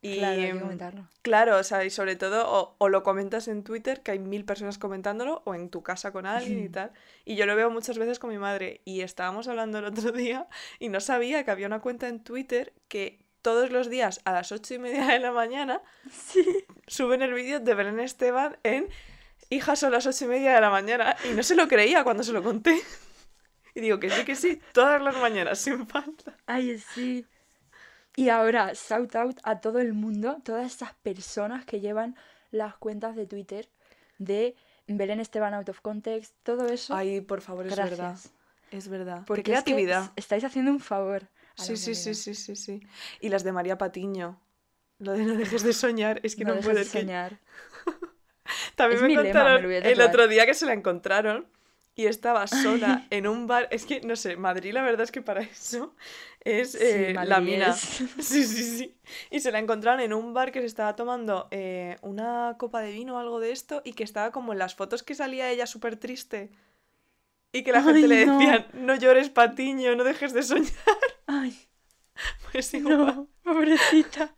Y, 0.01 0.19
Claro, 0.19 0.41
hay 0.41 0.47
que 0.47 0.49
em, 0.51 0.61
comentarlo. 0.61 1.09
Claro, 1.23 1.57
o 1.59 1.65
sea, 1.65 1.85
y 1.85 1.91
sobre 1.91 2.15
todo, 2.15 2.49
o, 2.49 2.77
o 2.79 2.89
lo 2.89 3.03
comentas 3.03 3.49
en 3.49 3.65
Twitter, 3.65 4.01
que 4.03 4.13
hay 4.13 4.21
mil 4.21 4.45
personas 4.45 4.79
comentándolo, 4.79 5.43
o 5.45 5.57
en 5.57 5.71
tu 5.71 5.83
casa 5.83 6.13
con 6.13 6.25
alguien 6.25 6.61
y 6.65 6.69
tal. 6.69 6.93
Y 7.25 7.35
yo 7.35 7.47
lo 7.47 7.57
veo 7.57 7.69
muchas 7.71 7.99
veces 7.99 8.21
con 8.21 8.31
mi 8.31 8.39
madre. 8.39 8.81
Y 8.85 9.01
estábamos 9.01 9.49
hablando 9.49 9.79
el 9.79 9.87
otro 9.87 10.13
día 10.13 10.47
y 10.79 10.89
no 10.89 11.01
sabía 11.01 11.45
que 11.45 11.51
había 11.51 11.67
una 11.67 11.81
cuenta 11.81 12.07
en 12.09 12.23
Twitter 12.23 12.73
que 12.87 13.27
todos 13.42 13.71
los 13.71 13.88
días 13.90 14.21
a 14.25 14.33
las 14.33 14.52
ocho 14.52 14.75
y 14.75 14.78
media 14.78 15.07
de 15.07 15.18
la 15.21 15.33
mañana 15.33 15.80
Sí. 16.12 16.45
suben 16.87 17.23
el 17.23 17.33
vídeo 17.35 17.61
de 17.61 17.75
Belén 17.75 18.00
Esteban 18.00 18.57
en 18.62 18.88
Hijas 19.50 19.78
son 19.78 19.92
las 19.92 20.07
ocho 20.07 20.26
y 20.26 20.28
media 20.28 20.54
de 20.54 20.61
la 20.61 20.68
mañana. 20.68 21.16
Y 21.25 21.35
no 21.35 21.42
se 21.42 21.54
lo 21.54 21.68
creía 21.68 22.04
cuando 22.04 22.23
se 22.23 22.33
lo 22.33 22.42
conté. 22.42 22.78
Y 23.75 23.80
digo 23.80 24.00
que 24.00 24.11
sí, 24.11 24.25
que 24.25 24.35
sí, 24.35 24.61
todas 24.73 25.00
las 25.00 25.16
mañanas, 25.18 25.59
sin 25.61 25.87
falta. 25.87 26.35
Ay, 26.47 26.78
sí. 26.78 27.25
Y 28.16 28.28
ahora, 28.28 28.73
shout 28.75 29.14
out 29.14 29.38
a 29.45 29.61
todo 29.61 29.78
el 29.78 29.92
mundo, 29.92 30.38
todas 30.45 30.66
esas 30.75 30.95
personas 30.95 31.64
que 31.64 31.78
llevan 31.80 32.16
las 32.50 32.76
cuentas 32.76 33.14
de 33.14 33.26
Twitter 33.26 33.68
de 34.18 34.57
Belén 34.88 35.21
Esteban 35.21 35.54
Out 35.54 35.68
of 35.68 35.80
Context, 35.80 36.35
todo 36.42 36.66
eso. 36.66 36.92
Ay, 36.97 37.21
por 37.21 37.40
favor, 37.40 37.66
es 37.68 37.76
verdad. 37.76 38.16
Es 38.73 38.88
verdad. 38.88 39.23
Porque 39.26 39.45
Qué 39.45 39.52
es 39.52 39.59
que 39.61 39.64
creatividad. 39.73 40.02
s- 40.04 40.12
estáis 40.16 40.42
haciendo 40.45 40.73
un 40.73 40.80
favor. 40.80 41.28
Sí, 41.59 41.77
sí, 41.77 41.95
sí, 41.95 42.15
sí, 42.15 42.35
sí, 42.35 42.57
sí. 42.57 42.81
Y 43.21 43.29
las 43.29 43.45
de 43.45 43.53
María 43.53 43.79
Patiño. 43.79 44.41
Lo 44.99 45.12
de 45.12 45.25
no 45.25 45.35
dejes 45.35 45.62
de 45.62 45.73
soñar, 45.73 46.21
es 46.23 46.35
que 46.37 46.45
no, 46.45 46.55
dejes 46.55 46.65
puedo 46.67 46.77
de 46.77 46.83
es 46.83 46.91
que- 46.91 47.00
soñar. 47.00 47.38
También 48.77 48.97
Es 48.99 49.03
me 49.03 49.09
mi 49.09 49.15
lema, 49.17 49.25
me 49.25 49.33
contaron 49.33 49.73
el 49.87 50.00
otro 50.00 50.29
día 50.29 50.47
que 50.47 50.55
se 50.55 50.67
la 50.67 50.73
encontraron 50.73 51.47
y 51.95 52.07
estaba 52.07 52.47
sola 52.47 53.07
en 53.11 53.27
un 53.27 53.47
bar. 53.47 53.69
Es 53.71 53.85
que, 53.87 54.00
no 54.00 54.17
sé, 54.17 54.37
Madrid 54.37 54.73
la 54.73 54.83
verdad 54.83 55.03
es 55.03 55.12
que 55.12 55.23
para 55.23 55.43
eso 55.43 55.95
es 56.45 56.73
Sí, 56.73 56.79
eh, 56.83 57.15
la 57.25 57.41
mina. 57.41 57.69
es- 57.71 58.03
Sí, 58.21 58.45
sí, 58.45 58.62
sí. 58.79 58.97
Y 59.31 59.41
se 59.41 59.53
la 59.53 59.59
encontraron 59.59 60.00
en 60.00 60.12
un 60.12 60.33
bar 60.35 60.53
que 60.53 60.61
se 60.61 60.67
estaba 60.67 60.97
tomando 60.97 61.49
eh, 61.50 61.97
una 62.03 62.57
copa 62.59 62.81
de 62.81 62.93
vino 62.93 63.17
o 63.17 63.19
algo 63.19 63.41
de 63.41 63.53
esto 63.53 63.83
y 63.85 63.93
que 63.93 64.05
estaba 64.05 64.31
como 64.33 64.53
en 64.53 64.59
las 64.59 64.75
fotos 64.75 65.03
que 65.03 65.15
salía 65.15 65.50
ella 65.50 65.67
súper 65.67 65.97
triste. 65.97 66.50
Y 67.52 67.62
que 67.62 67.73
la 67.73 67.83
gente 67.83 68.00
Ay, 68.00 68.07
le 68.07 68.17
decían, 68.26 68.67
no 68.75 68.95
llores, 68.97 69.31
Patiño, 69.31 69.95
no 69.97 70.05
dejes 70.05 70.33
de 70.35 70.43
soñar. 70.43 70.73
Ay, 71.26 71.57
Pues 72.52 72.73
igual, 72.75 72.97
no, 72.99 73.28
pobrecita. 73.43 74.35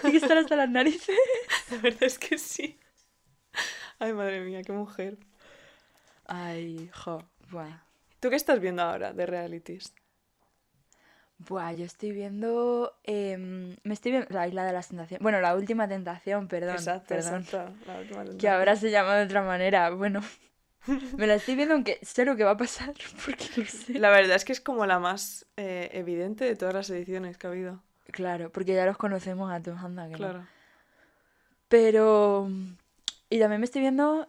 Tiene 0.00 0.12
que 0.18 0.24
estar 0.24 0.36
hasta 0.38 0.54
las 0.56 0.68
narices. 0.68 1.16
la 1.70 1.78
verdad 1.78 2.02
es 2.04 2.18
que 2.18 2.36
sí. 2.38 2.78
Ay, 3.98 4.12
madre 4.12 4.40
mía, 4.42 4.62
qué 4.62 4.72
mujer. 4.72 5.16
Ay, 6.26 6.90
jo, 6.94 7.22
buah. 7.50 7.82
¿Tú 8.20 8.30
qué 8.30 8.36
estás 8.36 8.60
viendo 8.60 8.82
ahora 8.82 9.12
de 9.12 9.26
realities? 9.26 9.92
Buah, 11.38 11.72
yo 11.72 11.84
estoy 11.84 12.12
viendo. 12.12 12.96
em, 13.02 13.76
me 13.82 13.94
estoy 13.94 14.12
viendo. 14.12 14.28
La 14.30 14.46
isla 14.46 14.64
de 14.64 14.72
las 14.72 14.88
tentaciones. 14.88 15.22
Bueno, 15.22 15.40
la 15.40 15.56
última 15.56 15.88
tentación, 15.88 16.46
perdón. 16.48 16.74
exacto, 16.76 17.06
perdón. 17.08 17.42
exacto. 17.42 17.74
La 17.86 17.98
última 17.98 18.20
Que 18.22 18.28
tentación. 18.28 18.54
ahora 18.54 18.76
se 18.76 18.90
llama 18.90 19.16
de 19.16 19.24
otra 19.24 19.42
manera. 19.42 19.90
Bueno, 19.90 20.20
me 21.16 21.26
la 21.26 21.34
estoy 21.34 21.56
viendo 21.56 21.74
aunque 21.74 21.98
sé 22.02 22.24
lo 22.24 22.36
que 22.36 22.44
va 22.44 22.52
a 22.52 22.56
pasar. 22.56 22.94
Porque 23.24 23.46
lo 23.56 23.64
sé. 23.64 23.98
La 23.98 24.10
verdad 24.10 24.36
es 24.36 24.44
que 24.44 24.52
es 24.52 24.60
como 24.60 24.86
la 24.86 24.98
más 24.98 25.46
eh, 25.56 25.90
evidente 25.92 26.44
de 26.44 26.56
todas 26.56 26.74
las 26.74 26.90
ediciones 26.90 27.38
que 27.38 27.46
ha 27.46 27.50
habido. 27.50 27.82
Claro, 28.10 28.50
porque 28.50 28.74
ya 28.74 28.84
los 28.84 28.98
conocemos 28.98 29.50
a 29.50 29.62
todos, 29.62 29.78
anda 29.80 30.04
que 30.04 30.12
no. 30.12 30.18
Claro. 30.18 30.46
Pero. 31.68 32.50
Y 33.30 33.38
también 33.38 33.60
me 33.60 33.64
estoy 33.64 33.80
viendo 33.80 34.28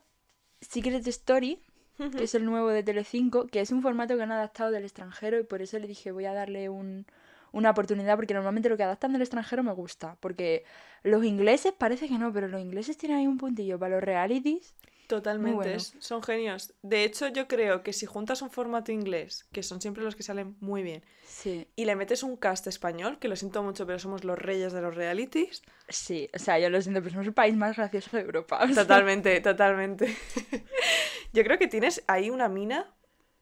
Secret 0.61 1.05
Story, 1.07 1.59
que 1.97 2.23
es 2.23 2.35
el 2.35 2.45
nuevo 2.45 2.69
de 2.69 2.83
Telecinco, 2.83 3.47
que 3.47 3.59
es 3.59 3.71
un 3.71 3.81
formato 3.81 4.15
que 4.15 4.23
han 4.23 4.31
adaptado 4.31 4.71
del 4.71 4.83
extranjero 4.83 5.39
y 5.39 5.43
por 5.43 5.61
eso 5.61 5.77
le 5.79 5.87
dije 5.87 6.11
voy 6.11 6.25
a 6.25 6.33
darle 6.33 6.69
un, 6.69 7.05
una 7.51 7.71
oportunidad 7.71 8.15
porque 8.15 8.33
normalmente 8.33 8.69
lo 8.69 8.77
que 8.77 8.83
adaptan 8.83 9.11
del 9.11 9.21
extranjero 9.21 9.63
me 9.63 9.73
gusta, 9.73 10.15
porque 10.19 10.63
los 11.03 11.25
ingleses 11.25 11.73
parece 11.73 12.07
que 12.07 12.17
no, 12.17 12.31
pero 12.31 12.47
los 12.47 12.61
ingleses 12.61 12.97
tienen 12.97 13.17
ahí 13.17 13.27
un 13.27 13.37
puntillo 13.37 13.77
para 13.77 13.95
los 13.95 14.03
realities. 14.03 14.73
Totalmente, 15.17 15.55
bueno. 15.55 15.77
es- 15.77 15.93
son 15.99 16.21
genios. 16.23 16.73
De 16.81 17.03
hecho, 17.03 17.27
yo 17.27 17.47
creo 17.47 17.83
que 17.83 17.93
si 17.93 18.05
juntas 18.05 18.41
un 18.41 18.49
formato 18.51 18.91
inglés, 18.91 19.45
que 19.51 19.63
son 19.63 19.81
siempre 19.81 20.03
los 20.03 20.15
que 20.15 20.23
salen 20.23 20.55
muy 20.59 20.83
bien, 20.83 21.03
Sí, 21.25 21.67
y 21.75 21.85
le 21.85 21.95
metes 21.95 22.23
un 22.23 22.35
cast 22.37 22.67
español, 22.67 23.17
que 23.19 23.27
lo 23.27 23.35
siento 23.35 23.63
mucho, 23.63 23.85
pero 23.85 23.99
somos 23.99 24.23
los 24.23 24.37
reyes 24.37 24.73
de 24.73 24.81
los 24.81 24.95
realities, 24.95 25.61
sí, 25.89 26.29
o 26.35 26.39
sea, 26.39 26.59
yo 26.59 26.69
lo 26.69 26.81
siento, 26.81 27.01
pero 27.01 27.11
somos 27.13 27.27
el 27.27 27.33
país 27.33 27.55
más 27.55 27.75
gracioso 27.77 28.15
de 28.17 28.23
Europa. 28.23 28.59
o 28.63 28.67
sea, 28.67 28.83
totalmente, 28.83 29.39
totalmente. 29.51 30.05
yo 31.33 31.43
creo 31.43 31.57
que 31.57 31.67
tienes 31.67 32.03
ahí 32.07 32.29
una 32.29 32.49
mina 32.49 32.93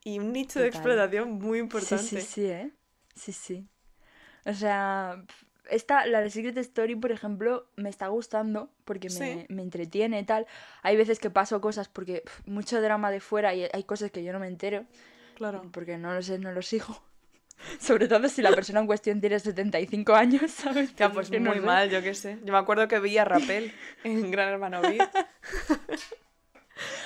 y 0.03 0.19
un 0.19 0.31
nicho 0.33 0.59
de 0.59 0.67
explotación 0.67 1.33
muy 1.33 1.57
Sí, 1.59 1.63
importante. 1.65 2.21
sí, 2.21 2.27
sí, 2.27 2.45
¿eh? 2.45 2.71
Sí, 3.15 3.31
sí. 3.33 3.67
O 4.45 4.53
sea, 4.53 5.23
esta, 5.71 6.05
la 6.05 6.21
de 6.21 6.29
Secret 6.29 6.57
Story, 6.57 6.95
por 6.95 7.11
ejemplo, 7.11 7.67
me 7.75 7.89
está 7.89 8.07
gustando 8.07 8.69
porque 8.85 9.09
me, 9.09 9.15
Sí. 9.15 9.45
me 9.49 9.61
entretiene 9.63 10.19
y 10.19 10.23
tal. 10.23 10.45
Hay 10.83 10.95
veces 10.97 11.19
que 11.19 11.29
paso 11.29 11.59
cosas 11.61 11.87
porque 11.89 12.23
mucho 12.45 12.81
drama 12.81 13.09
de 13.11 13.19
fuera 13.19 13.53
y 13.55 13.67
hay 13.71 13.83
cosas 13.83 14.11
que 14.11 14.23
yo 14.23 14.31
no 14.33 14.39
me 14.39 14.47
entero 14.47 14.85
Claro. 15.35 15.63
porque 15.71 15.97
no 15.97 16.13
lo 16.13 16.21
sé, 16.21 16.37
no 16.39 16.51
lo 16.51 16.61
sigo. 16.61 17.01
Sobre 17.79 18.07
todo 18.07 18.27
si 18.27 18.41
la 18.41 18.51
persona 18.55 18.79
en 18.79 18.87
cuestión 18.87 19.21
tiene 19.21 19.39
75 19.39 20.13
años, 20.15 20.49
¿sabes? 20.51 20.95
Ya, 20.95 21.11
Pues 21.11 21.29
no 21.31 21.39
muy 21.39 21.59
sé. 21.59 21.65
mal, 21.65 21.89
yo 21.89 22.01
qué 22.01 22.13
sé. 22.15 22.39
Yo 22.43 22.53
me 22.53 22.59
acuerdo 22.59 22.87
que 22.87 22.99
vi 22.99 23.17
a 23.17 23.25
Rapel 23.25 23.71
en 24.03 24.31
Gran 24.31 24.49
Hermano 24.49 24.81
VIP. 24.81 25.01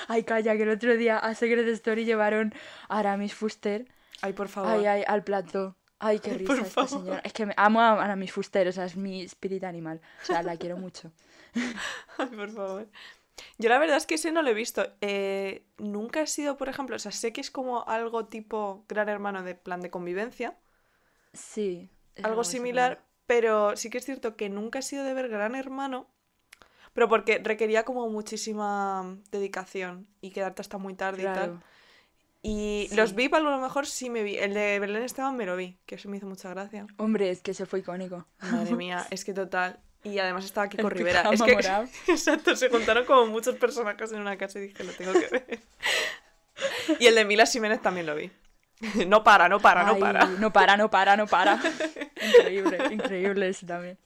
Ay, 0.08 0.24
calla, 0.24 0.56
que 0.56 0.64
el 0.64 0.70
otro 0.70 0.96
día 0.96 1.18
a 1.18 1.34
Secret 1.36 1.68
Story 1.70 2.06
llevaron 2.06 2.54
a 2.88 3.00
Aramis 3.00 3.34
Fuster 3.34 3.86
Ay, 4.22 4.32
por 4.34 4.48
favor. 4.48 4.72
Ay, 4.72 4.86
ay, 4.86 5.04
al 5.06 5.24
plato. 5.24 5.76
Ay, 6.00 6.20
qué 6.20 6.34
risa 6.34 6.48
por 6.56 6.60
esta 6.66 6.86
favor. 6.88 7.04
señora. 7.06 7.22
Es 7.24 7.34
que 7.34 7.46
me 7.46 7.54
amo 7.58 7.80
a 7.82 7.92
Aramis 8.04 8.32
Fuster, 8.32 8.68
o 8.68 8.72
sea, 8.72 8.86
es 8.86 8.96
mi 8.98 9.22
espíritu 9.24 9.66
animal. 9.66 10.02
O 10.24 10.26
sea, 10.26 10.44
la 10.44 10.58
quiero 10.58 10.78
mucho. 10.78 11.12
Ay, 12.18 12.28
por 12.28 12.52
favor. 12.52 12.88
Yo 13.58 13.70
la 13.70 13.80
verdad 13.80 13.98
es 13.98 14.06
que 14.06 14.16
ese 14.16 14.32
no 14.32 14.42
lo 14.42 14.50
he 14.50 14.54
visto. 14.54 14.88
Eh, 15.02 15.66
nunca 15.78 16.22
he 16.22 16.28
sido, 16.28 16.58
por 16.58 16.70
ejemplo, 16.70 16.96
o 16.96 17.00
sea, 17.00 17.12
sé 17.12 17.34
que 17.34 17.42
es 17.42 17.52
como 17.52 17.86
algo 17.88 18.26
tipo 18.28 18.86
Gran 18.88 19.10
Hermano 19.10 19.44
de 19.44 19.56
plan 19.56 19.82
de 19.82 19.90
convivencia, 19.90 20.58
Sí. 21.34 21.90
algo 22.24 22.44
similar, 22.46 23.04
pero 23.26 23.76
sí 23.76 23.90
que 23.90 23.98
es 23.98 24.06
cierto 24.06 24.36
que 24.38 24.50
nunca 24.50 24.80
he 24.80 24.82
sido 24.82 25.04
de 25.04 25.14
ver 25.14 25.28
Gran 25.30 25.56
Hermano, 25.56 26.08
pero 26.94 27.10
porque 27.10 27.40
requería 27.44 27.84
como 27.84 28.10
muchísima 28.10 29.18
dedicación 29.32 30.08
y 30.22 30.32
quedarte 30.32 30.62
hasta 30.62 30.78
muy 30.78 30.94
tarde 30.94 31.24
y 31.24 31.26
tal. 31.26 31.64
Y 32.48 32.86
Sí. 32.92 32.96
los 32.96 33.16
VIP 33.16 33.34
a 33.34 33.40
lo 33.40 33.58
mejor 33.58 33.88
sí 33.88 34.12
me 34.12 34.22
vi. 34.22 34.38
El 34.38 34.54
de 34.54 34.78
Belén 34.78 35.02
Esteban 35.02 35.36
me 35.36 35.48
lo 35.48 35.56
vi, 35.56 35.80
que 35.88 35.96
eso 35.96 36.10
me 36.10 36.18
hizo 36.18 36.28
mucha 36.28 36.48
gracia. 36.52 36.86
Hombre, 36.98 37.32
es 37.32 37.42
que 37.42 37.56
se 37.56 37.66
fue 37.66 37.80
icónico. 37.80 38.28
Madre 38.40 38.76
mía, 38.76 39.08
es 39.10 39.26
que 39.26 39.34
total. 39.34 39.80
Y 40.04 40.20
además 40.20 40.46
estaba 40.46 40.70
Kiko 40.70 40.88
El 40.88 40.92
Rivera. 40.92 41.24
Es 41.32 41.42
que, 41.42 41.56
morado. 41.56 41.88
exacto, 42.08 42.56
se 42.56 42.70
juntaron 42.70 43.06
como 43.06 43.26
muchos 43.26 43.56
personajes 43.56 44.12
en 44.12 44.20
una 44.22 44.38
casa 44.38 44.60
y 44.60 44.68
dije, 44.68 44.84
lo 44.84 44.92
tengo 44.92 45.14
que 45.14 45.28
ver. 45.28 45.60
Y 47.00 47.08
el 47.08 47.16
de 47.16 47.26
Mila 47.26 47.48
Jiménez 47.48 47.82
también 47.82 48.06
lo 48.06 48.16
vi. 48.16 48.32
No 49.08 49.24
para, 49.24 49.50
no 49.50 49.60
para, 49.60 49.84
no 49.84 49.98
para. 49.98 50.26
No 50.26 50.54
para, 50.54 50.78
no 50.78 50.90
para, 50.92 51.18
no 51.18 51.26
para. 51.26 51.60
increíble, 52.22 52.78
increíble 52.92 53.50
ese 53.50 53.66
también. 53.66 53.98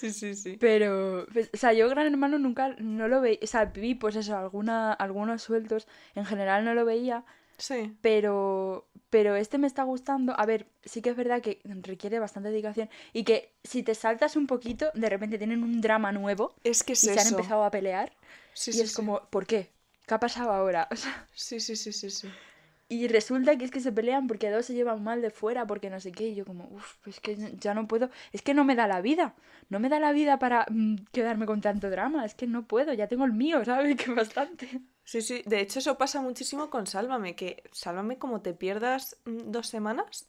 Sí, 0.00 0.12
sí, 0.12 0.34
sí. 0.34 0.58
Pero, 0.58 1.26
pues, 1.32 1.50
o 1.52 1.56
sea, 1.56 1.72
yo 1.72 1.88
Gran 1.88 2.06
Hermano 2.06 2.38
nunca, 2.38 2.74
no 2.78 3.08
lo 3.08 3.20
veía, 3.20 3.38
o 3.42 3.46
sea, 3.46 3.66
vi 3.66 3.94
pues 3.94 4.16
eso, 4.16 4.36
alguna, 4.36 4.92
algunos 4.92 5.42
sueltos, 5.42 5.86
en 6.14 6.24
general 6.24 6.64
no 6.64 6.74
lo 6.74 6.84
veía, 6.84 7.24
Sí, 7.58 7.96
pero, 8.00 8.86
pero 9.10 9.36
este 9.36 9.58
me 9.58 9.66
está 9.66 9.84
gustando. 9.84 10.38
A 10.38 10.46
ver, 10.46 10.66
sí 10.84 11.02
que 11.02 11.10
es 11.10 11.16
verdad 11.16 11.42
que 11.42 11.60
requiere 11.82 12.18
bastante 12.20 12.50
dedicación 12.50 12.90
y 13.12 13.24
que 13.24 13.52
si 13.64 13.82
te 13.82 13.94
saltas 13.94 14.36
un 14.36 14.46
poquito, 14.46 14.90
de 14.94 15.08
repente 15.10 15.38
tienen 15.38 15.62
un 15.62 15.80
drama 15.80 16.12
nuevo 16.12 16.54
es 16.64 16.82
que 16.84 16.94
y 16.94 16.96
es 16.96 17.14
se 17.14 17.20
han 17.20 17.26
empezado 17.28 17.64
a 17.64 17.70
pelear 17.70 18.12
Sí, 18.54 18.72
y 18.72 18.80
sí, 18.80 18.84
es 18.84 18.90
sí. 18.90 18.96
como, 18.96 19.22
¿por 19.30 19.46
qué? 19.46 19.70
¿Qué 20.06 20.14
ha 20.14 20.20
pasado 20.20 20.52
ahora? 20.52 20.88
O 20.92 20.96
sea, 20.96 21.26
Sí, 21.34 21.60
sí, 21.60 21.76
sí, 21.76 21.92
sí, 21.92 22.10
sí. 22.10 22.28
Y 22.94 23.08
resulta 23.08 23.56
que 23.56 23.64
es 23.64 23.70
que 23.70 23.80
se 23.80 23.92
pelean 23.92 24.26
porque 24.26 24.50
dos 24.50 24.66
se 24.66 24.74
llevan 24.74 25.02
mal 25.02 25.22
de 25.22 25.30
fuera, 25.30 25.66
porque 25.66 25.90
no 25.90 26.00
sé 26.00 26.12
qué, 26.12 26.28
y 26.28 26.34
yo 26.34 26.44
como, 26.44 26.68
uff, 26.70 27.06
es 27.06 27.20
que 27.20 27.36
ya 27.58 27.74
no 27.74 27.86
puedo, 27.88 28.10
es 28.32 28.42
que 28.42 28.54
no 28.54 28.64
me 28.64 28.74
da 28.74 28.86
la 28.86 29.00
vida, 29.00 29.34
no 29.68 29.80
me 29.80 29.88
da 29.88 29.98
la 30.00 30.12
vida 30.12 30.38
para 30.38 30.66
mm, 30.70 30.96
quedarme 31.12 31.46
con 31.46 31.60
tanto 31.60 31.90
drama, 31.90 32.24
es 32.24 32.34
que 32.34 32.46
no 32.46 32.66
puedo, 32.66 32.92
ya 32.92 33.08
tengo 33.08 33.24
el 33.24 33.32
mío, 33.32 33.64
¿sabes? 33.64 33.96
Que 34.04 34.10
bastante. 34.12 34.82
Sí, 35.04 35.20
sí. 35.22 35.42
De 35.46 35.60
hecho, 35.60 35.78
eso 35.80 35.98
pasa 35.98 36.20
muchísimo 36.20 36.70
con 36.70 36.86
Sálvame, 36.86 37.36
que 37.36 37.62
Sálvame 37.72 38.18
como 38.18 38.40
te 38.40 38.54
pierdas 38.54 39.16
mm, 39.24 39.50
dos 39.50 39.68
semanas 39.68 40.28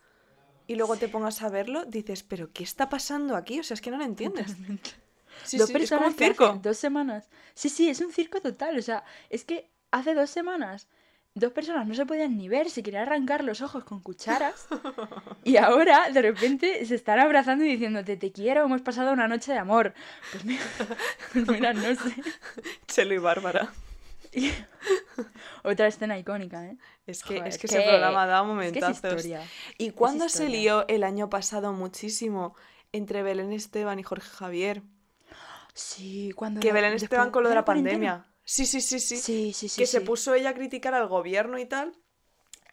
y 0.68 0.76
luego 0.76 0.98
te 0.98 1.10
pongas 1.10 1.42
a 1.44 1.50
verlo, 1.50 1.86
dices, 1.86 2.24
pero 2.24 2.52
¿qué 2.52 2.64
está 2.64 2.90
pasando 2.90 3.36
aquí? 3.36 3.60
O 3.60 3.64
sea, 3.64 3.76
es 3.76 3.82
que 3.82 3.92
no 3.92 3.98
lo 3.98 4.04
entiendes. 4.06 4.48
Totalmente. 4.48 4.92
Sí, 5.44 5.58
dos 5.58 5.68
sí, 5.68 5.78
es 5.80 5.92
como 5.92 6.06
personas 6.08 6.14
un 6.14 6.16
circo. 6.16 6.60
dos 6.62 6.78
semanas. 6.78 7.30
Sí, 7.54 7.70
sí, 7.70 7.90
es 7.90 8.02
un 8.02 8.12
circo 8.12 8.42
total. 8.42 8.78
O 8.78 8.82
sea, 8.82 9.04
es 9.30 9.46
que 9.46 9.72
hace 9.92 10.14
dos 10.14 10.30
semanas 10.30 10.88
dos 11.36 11.52
personas 11.52 11.86
no 11.86 11.94
se 11.94 12.06
podían 12.06 12.38
ni 12.38 12.48
ver, 12.50 12.70
se 12.70 12.82
querían 12.82 13.04
arrancar 13.04 13.44
los 13.44 13.62
ojos 13.62 13.84
con 13.84 14.00
cucharas. 14.02 14.68
Y 15.44 15.58
ahora, 15.58 16.10
de 16.10 16.22
repente, 16.22 16.86
se 16.86 16.96
están 16.96 17.20
abrazando 17.20 17.66
y 17.66 17.68
diciéndote, 17.70 18.16
te 18.18 18.32
quiero, 18.32 18.64
hemos 18.64 18.82
pasado 18.82 19.12
una 19.12 19.28
noche 19.28 19.52
de 19.52 19.60
amor. 19.60 19.94
Pues 20.32 20.46
mira, 20.46 20.64
pues 21.34 21.48
mira, 21.48 21.74
no 21.74 21.82
sé. 21.94 22.16
Chelo 22.88 23.14
y 23.14 23.18
Bárbara. 23.20 23.70
Y- 24.34 24.52
Otra 25.64 25.88
escena 25.88 26.18
icónica, 26.18 26.66
¿eh? 26.66 26.78
Es 27.08 27.24
que, 27.24 27.38
Joder, 27.38 27.48
es 27.48 27.58
que 27.58 27.68
es 27.68 27.74
ese 27.74 27.84
programa 27.88 28.26
da 28.26 28.40
Es 28.40 28.42
que 28.42 28.80
es 28.80 28.84
momentazos. 28.84 28.96
historia. 28.96 29.42
¿Y 29.78 29.92
cuándo 29.92 30.28
se 30.28 30.50
lió 30.50 30.86
el 30.90 31.04
año 31.06 31.30
pasado 31.30 31.72
muchísimo 31.72 32.54
entre 32.92 33.24
Belén 33.24 33.54
Esteban 33.54 33.98
y 33.98 34.04
Jorge 34.04 34.28
Javier? 34.30 34.82
Sí, 35.74 36.34
cuando... 36.36 36.60
Que 36.60 36.68
la- 36.68 36.74
Belén 36.74 36.92
después 36.92 37.04
Esteban 37.04 37.32
con 37.32 37.44
lo 37.44 37.50
de 37.50 37.56
la 37.56 37.64
pandemia. 37.64 38.26
Sí, 38.46 38.66
sí, 38.66 38.80
sí, 38.80 39.00
sí. 39.00 39.18
Sí, 39.18 39.54
sí, 39.54 39.68
sí. 39.68 39.82
que 39.82 39.88
se 39.88 40.02
puso 40.02 40.34
ella 40.36 40.52
a 40.52 40.54
criticar 40.54 40.94
al 40.94 41.08
gobierno 41.08 41.58
y 41.58 41.66
tal. 41.66 41.94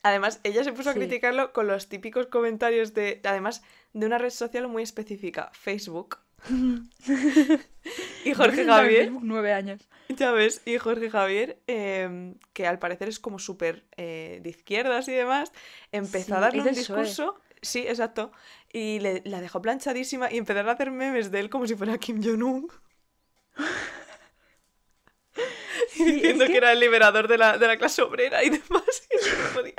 Además, 0.02 0.40
ella 0.42 0.64
se 0.64 0.72
puso 0.72 0.90
a 0.90 0.94
criticarlo 0.94 1.52
con 1.52 1.68
los 1.68 1.88
típicos 1.88 2.26
comentarios 2.26 2.92
de, 2.92 3.20
además, 3.24 3.62
de 3.92 4.06
una 4.06 4.18
red 4.18 4.30
social 4.30 4.68
muy 4.68 4.82
específica, 4.82 5.50
Facebook. 5.54 6.18
y 8.24 8.34
Jorge 8.34 8.64
Javier, 8.64 9.04
Facebook, 9.04 9.22
nueve 9.24 9.52
años. 9.52 9.88
ya 10.08 10.32
ves, 10.32 10.60
y 10.64 10.76
Jorge 10.78 11.08
Javier, 11.08 11.62
em, 11.68 12.34
que 12.52 12.66
al 12.66 12.80
parecer 12.80 13.08
es 13.08 13.20
como 13.20 13.38
súper 13.38 13.84
eh, 13.96 14.40
de 14.42 14.50
izquierdas 14.50 15.06
y 15.06 15.12
demás, 15.12 15.52
empezó 15.92 16.34
a 16.34 16.40
darle 16.40 16.62
un 16.62 16.74
discurso. 16.74 17.40
Sí, 17.62 17.86
exacto. 17.86 18.32
Y 18.72 18.98
le, 18.98 19.22
la 19.24 19.40
dejó 19.40 19.62
planchadísima 19.62 20.32
y 20.32 20.38
empezaron 20.38 20.68
a 20.68 20.72
hacer 20.72 20.90
memes 20.90 21.30
de 21.30 21.38
él 21.38 21.48
como 21.48 21.68
si 21.68 21.76
fuera 21.76 21.96
Kim 21.98 22.20
Jong-un. 22.20 22.68
Diciendo 26.20 26.44
es 26.44 26.48
que... 26.48 26.52
que- 26.52 26.58
era 26.58 26.72
el 26.72 26.80
liberador 26.80 27.28
de 27.28 27.38
la, 27.38 27.58
de 27.58 27.66
la 27.66 27.76
clase 27.76 28.02
obrera 28.02 28.42
y 28.44 28.50
demás. 28.50 28.82
Y 29.10 29.54
podía. 29.54 29.74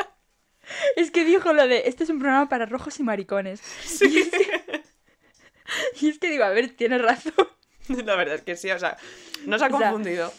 Es 0.96 1.12
que 1.12 1.26
dijo 1.26 1.54
lo 1.54 1.68
de, 1.68 1.84
este 1.88 2.04
es 2.06 2.10
un 2.10 2.20
programa 2.20 2.48
para 2.50 2.66
rojos 2.66 3.00
y 3.00 3.04
maricones. 3.04 3.60
Sí. 3.84 4.06
Y, 4.10 4.20
es 4.20 4.30
que, 4.30 4.84
y 6.06 6.10
es 6.10 6.20
que 6.20 6.30
digo, 6.30 6.44
a 6.46 6.50
ver, 6.50 6.70
tienes 6.76 7.02
razón. 7.02 7.34
La 8.06 8.16
verdad 8.16 8.36
es 8.36 8.42
que 8.44 8.56
sí, 8.56 8.72
o 8.72 8.80
sea, 8.80 8.98
nos 9.46 9.62
ha 9.62 9.68
O 9.68 9.70
sea, 9.70 9.80
confundido. 9.80 10.32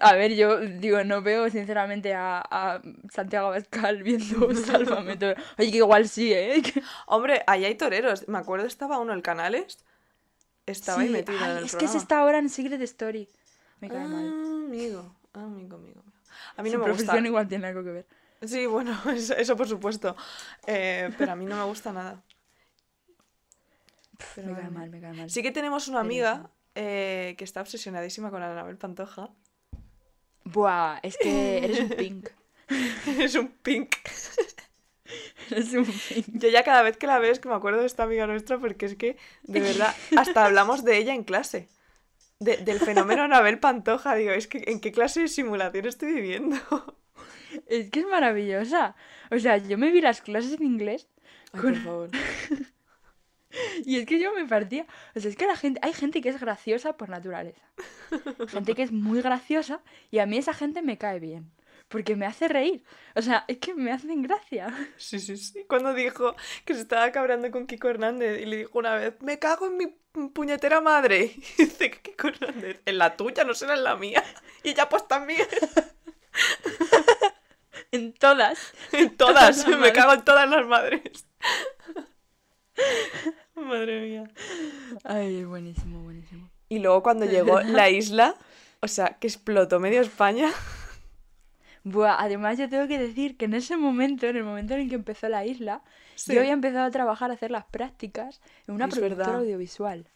A 0.00 0.14
ver, 0.14 0.34
yo 0.34 0.60
digo, 0.60 1.04
no 1.04 1.20
veo 1.20 1.50
sinceramente 1.50 2.14
a, 2.14 2.38
a 2.50 2.80
Santiago 3.12 3.48
Abascal 3.48 4.02
viendo 4.02 4.54
Sálvame. 4.54 5.16
todo. 5.18 5.34
Oye, 5.58 5.70
que 5.70 5.76
igual 5.76 6.08
sí, 6.08 6.32
¿eh? 6.32 6.62
Que- 6.62 6.82
Hombre, 7.06 7.42
ahí 7.46 7.66
hay 7.66 7.74
toreros. 7.74 8.26
Me 8.28 8.38
acuerdo 8.38 8.66
estaba 8.66 8.98
uno, 8.98 9.12
el 9.12 9.20
Canales. 9.22 9.78
Estaba 10.64 11.02
ahí 11.02 11.08
Sí, 11.08 11.12
metido 11.12 11.38
ay, 11.38 11.50
en 11.50 11.56
el 11.58 11.64
es 11.64 11.64
que 11.64 11.68
se 11.70 11.76
programa. 11.80 11.98
está 12.02 12.18
ahora 12.20 12.38
en 12.38 12.48
Secret 12.48 12.80
Story. 12.80 13.28
Me 13.82 13.88
cae 13.88 13.98
Ah, 14.04 14.08
mal. 14.08 14.26
amigo, 14.66 15.14
amigo, 15.34 15.76
amigo. 15.76 16.02
A 16.56 16.62
mí 16.62 16.70
Su 16.70 16.78
no 16.78 16.84
me 16.84 16.90
gusta. 16.90 17.04
profesión 17.04 17.26
igual 17.26 17.48
tiene 17.48 17.66
algo 17.66 17.82
que 17.84 17.90
ver. 17.90 18.06
Sí, 18.44 18.64
bueno, 18.66 18.98
eso, 19.14 19.34
eso 19.34 19.56
por 19.56 19.68
supuesto. 19.68 20.16
Eh, 20.66 21.10
pero 21.18 21.32
a 21.32 21.36
mí 21.36 21.44
no 21.44 21.56
me 21.56 21.64
gusta 21.64 21.92
nada. 21.92 22.22
Pero 24.36 24.48
me 24.52 24.60
cae 24.60 24.70
mal, 24.70 24.88
me 24.90 25.00
cae 25.00 25.12
mal. 25.12 25.30
Sí 25.30 25.42
que 25.42 25.50
tenemos 25.50 25.88
una 25.88 26.00
amiga 26.00 26.48
eh, 26.74 27.34
que 27.36 27.44
está 27.44 27.60
obsesionadísima 27.60 28.30
con 28.30 28.42
Anabel 28.42 28.76
Pantoja. 28.78 29.30
Buah, 30.44 30.98
es 31.02 31.16
que 31.18 31.58
eres 31.64 31.80
un 31.80 31.88
pink. 31.90 32.28
es 33.18 33.34
un 33.34 33.48
pink. 33.48 33.96
Eres 35.50 35.72
un 35.74 35.84
pink. 35.84 36.26
Yo 36.40 36.48
ya 36.48 36.62
cada 36.62 36.82
vez 36.82 36.96
que 36.96 37.06
la 37.08 37.18
veo 37.18 37.32
es 37.32 37.40
que 37.40 37.48
me 37.48 37.54
acuerdo 37.54 37.80
de 37.80 37.86
esta 37.86 38.04
amiga 38.04 38.26
nuestra 38.26 38.58
porque 38.58 38.86
es 38.86 38.94
que, 38.96 39.16
de 39.42 39.60
verdad, 39.60 39.94
hasta 40.16 40.44
hablamos 40.46 40.84
de 40.84 40.96
ella 40.98 41.14
en 41.14 41.24
clase. 41.24 41.68
De- 42.44 42.56
del 42.58 42.78
fenómeno 42.80 43.22
Anabel 43.22 43.58
Pantoja. 43.58 44.14
Digo, 44.14 44.32
es 44.32 44.46
que 44.46 44.62
¿en 44.66 44.80
qué 44.80 44.92
clase 44.92 45.20
de 45.20 45.28
simulación 45.28 45.86
estoy 45.86 46.12
viviendo? 46.12 46.56
Es 47.66 47.90
que 47.90 48.00
es 48.00 48.06
maravillosa. 48.06 48.96
O 49.30 49.38
sea, 49.38 49.58
yo 49.58 49.76
me 49.78 49.90
vi 49.90 50.00
las 50.00 50.22
clases 50.22 50.52
en 50.54 50.62
inglés 50.64 51.08
Ay, 51.52 51.60
Con- 51.60 51.72
por 51.74 51.82
favor. 51.82 52.10
y 53.84 53.98
es 53.98 54.06
que 54.06 54.18
yo 54.18 54.32
me 54.34 54.46
partía. 54.46 54.86
O 55.14 55.20
sea, 55.20 55.30
es 55.30 55.36
que 55.36 55.46
la 55.46 55.56
gente, 55.56 55.78
hay 55.82 55.92
gente 55.92 56.20
que 56.22 56.30
es 56.30 56.40
graciosa 56.40 56.96
por 56.96 57.08
naturaleza. 57.10 57.62
Gente 58.48 58.74
que 58.74 58.82
es 58.82 58.92
muy 58.92 59.20
graciosa 59.20 59.80
y 60.10 60.18
a 60.18 60.26
mí 60.26 60.38
esa 60.38 60.54
gente 60.54 60.80
me 60.82 60.96
cae 60.98 61.20
bien. 61.20 61.50
Porque 61.92 62.16
me 62.16 62.24
hace 62.24 62.48
reír. 62.48 62.82
O 63.14 63.20
sea, 63.20 63.44
es 63.46 63.58
que 63.58 63.74
me 63.74 63.92
hacen 63.92 64.22
gracia. 64.22 64.74
Sí, 64.96 65.20
sí, 65.20 65.36
sí. 65.36 65.64
Cuando 65.68 65.92
dijo 65.92 66.34
que 66.64 66.74
se 66.74 66.80
estaba 66.80 67.12
cabreando 67.12 67.50
con 67.50 67.66
Kiko 67.66 67.90
Hernández 67.90 68.40
y 68.40 68.46
le 68.46 68.56
dijo 68.56 68.78
una 68.78 68.94
vez, 68.94 69.14
me 69.20 69.38
cago 69.38 69.66
en 69.66 69.76
mi 69.76 69.86
puñetera 70.30 70.80
madre. 70.80 71.34
Y 71.58 71.64
dice 71.64 71.90
que 71.90 72.00
Kiko 72.00 72.28
Hernández, 72.28 72.80
en 72.86 72.98
la 72.98 73.16
tuya, 73.16 73.44
no 73.44 73.52
será 73.52 73.74
en 73.74 73.84
la 73.84 73.96
mía. 73.96 74.24
Y 74.64 74.70
ella 74.70 74.88
pues 74.88 75.06
también. 75.06 75.46
En 77.90 78.14
todas. 78.14 78.72
En 78.92 79.16
todas, 79.16 79.68
las 79.68 79.78
me 79.78 79.92
cago 79.92 80.14
en 80.14 80.24
todas 80.24 80.48
las 80.48 80.64
madres. 80.66 81.26
Madre 83.54 84.00
mía. 84.00 84.30
Ay, 85.04 85.40
es 85.40 85.46
buenísimo, 85.46 86.00
buenísimo. 86.00 86.48
Y 86.68 86.78
luego 86.78 87.02
cuando 87.02 87.26
llegó 87.26 87.60
la 87.60 87.90
isla, 87.90 88.36
o 88.80 88.88
sea, 88.88 89.18
que 89.20 89.26
explotó 89.26 89.78
medio 89.80 90.00
España. 90.00 90.50
Buah, 91.84 92.16
además 92.20 92.58
yo 92.58 92.68
tengo 92.68 92.86
que 92.86 92.98
decir 92.98 93.36
que 93.36 93.46
en 93.46 93.54
ese 93.54 93.76
momento, 93.76 94.26
en 94.26 94.36
el 94.36 94.44
momento 94.44 94.74
en 94.74 94.80
el 94.82 94.88
que 94.88 94.94
empezó 94.94 95.28
la 95.28 95.44
isla, 95.44 95.82
Sí. 96.14 96.32
yo 96.34 96.40
había 96.40 96.52
empezado 96.52 96.84
a 96.84 96.90
trabajar, 96.90 97.30
a 97.30 97.34
hacer 97.34 97.50
las 97.50 97.64
prácticas 97.64 98.40
en 98.68 98.74
una 98.74 98.84
Es 98.86 98.90
productora 98.94 99.26
verdad. 99.26 99.40
audiovisual. 99.40 100.06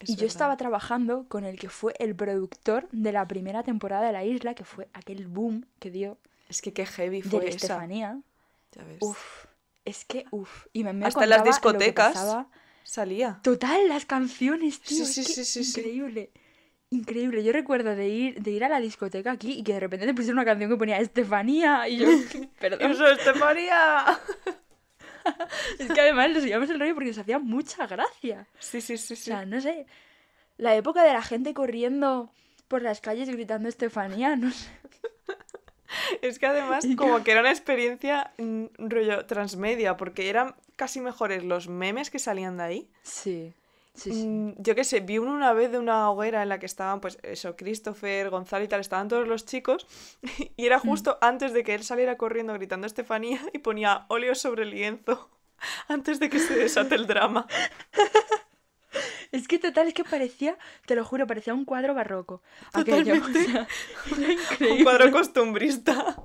Es 0.00 0.10
y 0.10 0.16
yo 0.16 0.26
estaba 0.26 0.56
trabajando 0.56 1.24
con 1.28 1.44
el 1.44 1.58
que 1.58 1.68
fue 1.68 1.94
el 1.98 2.14
productor 2.14 2.88
de 2.92 3.10
la 3.12 3.26
primera 3.26 3.62
temporada 3.62 4.06
de 4.06 4.12
la 4.12 4.24
isla, 4.24 4.54
que 4.54 4.64
fue 4.64 4.88
aquel 4.92 5.26
boom 5.26 5.66
que 5.80 5.90
dio 5.90 6.18
Es 6.48 6.62
que 6.62 6.72
qué 6.72 6.86
heavy 6.86 7.22
fue 7.22 7.48
esa. 7.48 7.56
Estefanía. 7.56 8.20
Ya 8.76 8.84
ves. 8.84 8.98
Uf, 9.00 9.46
es 9.84 10.04
que 10.04 10.24
uf. 10.30 10.66
Y 10.72 10.84
me, 10.84 10.92
me 10.92 11.06
Hasta 11.06 11.24
en 11.24 11.30
las 11.30 11.44
discotecas. 11.44 12.46
Salía. 12.84 13.40
Total, 13.42 13.86
las 13.88 14.06
canciones, 14.06 14.80
tío. 14.80 15.04
Sí, 15.04 15.20
es 15.20 15.26
sí, 15.26 15.34
que 15.34 15.44
sí, 15.44 15.44
sí, 15.44 15.64
sí. 15.64 16.30
Increíble. 16.90 17.42
Yo 17.44 17.52
recuerdo 17.52 17.94
de 17.94 18.08
ir, 18.08 18.40
de 18.42 18.50
ir 18.50 18.64
a 18.64 18.68
la 18.68 18.80
discoteca 18.80 19.32
aquí 19.32 19.52
y 19.58 19.62
que 19.62 19.74
de 19.74 19.80
repente 19.80 20.06
te 20.06 20.14
pusieron 20.14 20.38
una 20.38 20.44
canción 20.44 20.70
que 20.70 20.76
ponía 20.76 20.98
Estefanía 20.98 21.88
y 21.88 21.98
yo, 21.98 22.06
perdón. 22.60 22.90
¡Eso, 22.90 23.06
Estefanía! 23.06 24.04
Es 25.78 25.92
que 25.92 26.00
además 26.00 26.30
nos 26.30 26.42
llevamos 26.42 26.70
el 26.70 26.80
rollo 26.80 26.94
porque 26.94 27.08
nos 27.10 27.18
hacía 27.18 27.38
mucha 27.38 27.86
gracia. 27.86 28.46
Sí, 28.60 28.80
sí, 28.80 28.96
sí, 28.96 29.12
O 29.12 29.16
sí. 29.16 29.22
sea, 29.24 29.44
no 29.44 29.60
sé. 29.60 29.86
La 30.56 30.74
época 30.74 31.02
de 31.04 31.12
la 31.12 31.20
gente 31.20 31.52
corriendo 31.52 32.32
por 32.66 32.80
las 32.80 33.02
calles 33.02 33.28
gritando 33.28 33.68
Estefanía, 33.68 34.36
no 34.36 34.50
sé. 34.50 34.70
Es 36.22 36.38
que 36.38 36.46
además 36.46 36.86
como 36.96 37.22
que 37.24 37.30
era 37.32 37.40
una 37.40 37.50
experiencia 37.50 38.32
mm, 38.38 38.64
rollo 38.78 39.24
transmedia, 39.26 39.96
porque 39.96 40.28
eran 40.28 40.54
casi 40.76 41.00
mejores 41.00 41.44
los 41.44 41.68
memes 41.68 42.10
que 42.10 42.18
salían 42.18 42.56
de 42.58 42.62
ahí. 42.62 42.90
Sí, 43.02 43.52
sí, 43.98 44.12
sí. 44.12 44.26
Mm, 44.26 44.54
Yo 44.58 44.74
qué 44.74 44.84
sé, 44.84 45.00
vi 45.00 45.18
uno 45.18 45.32
una 45.32 45.52
vez 45.52 45.70
de 45.72 45.78
una 45.78 46.10
hoguera 46.10 46.42
en 46.42 46.48
la 46.48 46.58
que 46.58 46.66
estaban, 46.66 47.00
pues 47.00 47.18
eso, 47.22 47.56
Christopher, 47.56 48.30
Gonzalo 48.30 48.64
y 48.64 48.68
tal, 48.68 48.80
estaban 48.80 49.08
todos 49.08 49.28
los 49.28 49.44
chicos, 49.44 49.86
y 50.56 50.66
era 50.66 50.78
justo 50.78 51.18
antes 51.20 51.52
de 51.52 51.64
que 51.64 51.74
él 51.74 51.82
saliera 51.84 52.16
corriendo 52.16 52.52
gritando 52.54 52.86
Estefanía 52.86 53.40
y 53.52 53.58
ponía 53.58 54.06
óleo 54.08 54.34
sobre 54.34 54.62
el 54.64 54.70
lienzo, 54.70 55.28
antes 55.88 56.20
de 56.20 56.30
que 56.30 56.38
se 56.38 56.54
desate 56.56 56.94
el 56.94 57.06
drama. 57.06 57.46
Es 59.30 59.46
que 59.46 59.58
total, 59.58 59.88
es 59.88 59.94
que 59.94 60.04
parecía, 60.04 60.56
te 60.86 60.94
lo 60.94 61.04
juro, 61.04 61.26
parecía 61.26 61.52
un 61.52 61.66
cuadro 61.66 61.92
barroco. 61.94 62.42
Aquello, 62.72 63.12
o 63.14 63.16
Totalmente. 63.16 63.44
sea. 63.44 63.68
Un 64.70 64.82
cuadro 64.82 65.10
costumbrista. 65.12 66.16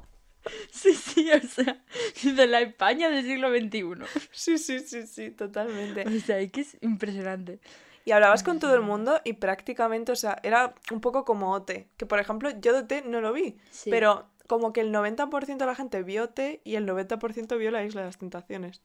Sí, 0.72 0.94
sí, 0.94 1.30
o 1.32 1.40
sea, 1.48 1.82
de 2.24 2.48
la 2.48 2.62
España 2.62 3.10
del 3.10 3.24
siglo 3.26 3.50
XXI. 3.50 4.06
Sí, 4.32 4.58
sí, 4.58 4.80
sí, 4.80 5.08
sí, 5.08 5.32
totalmente. 5.32 6.06
O 6.08 6.20
sea, 6.20 6.40
es 6.40 6.52
que 6.52 6.62
es 6.62 6.78
impresionante. 6.82 7.60
Y 8.06 8.12
hablabas 8.12 8.44
con 8.44 8.60
todo 8.60 8.76
el 8.76 8.82
mundo 8.82 9.22
y 9.24 9.34
prácticamente, 9.34 10.12
o 10.12 10.16
sea, 10.18 10.38
era 10.44 10.76
un 10.92 11.00
poco 11.00 11.24
como 11.24 11.52
OT. 11.54 11.88
Que 11.96 12.06
por 12.06 12.20
ejemplo, 12.20 12.50
yo 12.60 12.74
de 12.74 12.80
OT 12.80 13.06
no 13.08 13.22
lo 13.22 13.32
vi, 13.32 13.58
Sí. 13.72 13.90
pero 13.90 14.28
como 14.48 14.74
que 14.74 14.82
el 14.82 14.92
90% 14.92 15.64
de 15.64 15.66
la 15.66 15.76
gente 15.76 16.04
vio 16.04 16.24
OT 16.26 16.60
y 16.66 16.76
el 16.76 16.86
90% 16.86 17.58
vio 17.58 17.72
la 17.72 17.86
Isla 17.86 18.02
de 18.02 18.08
las 18.08 18.18
Tentaciones. 18.18 18.82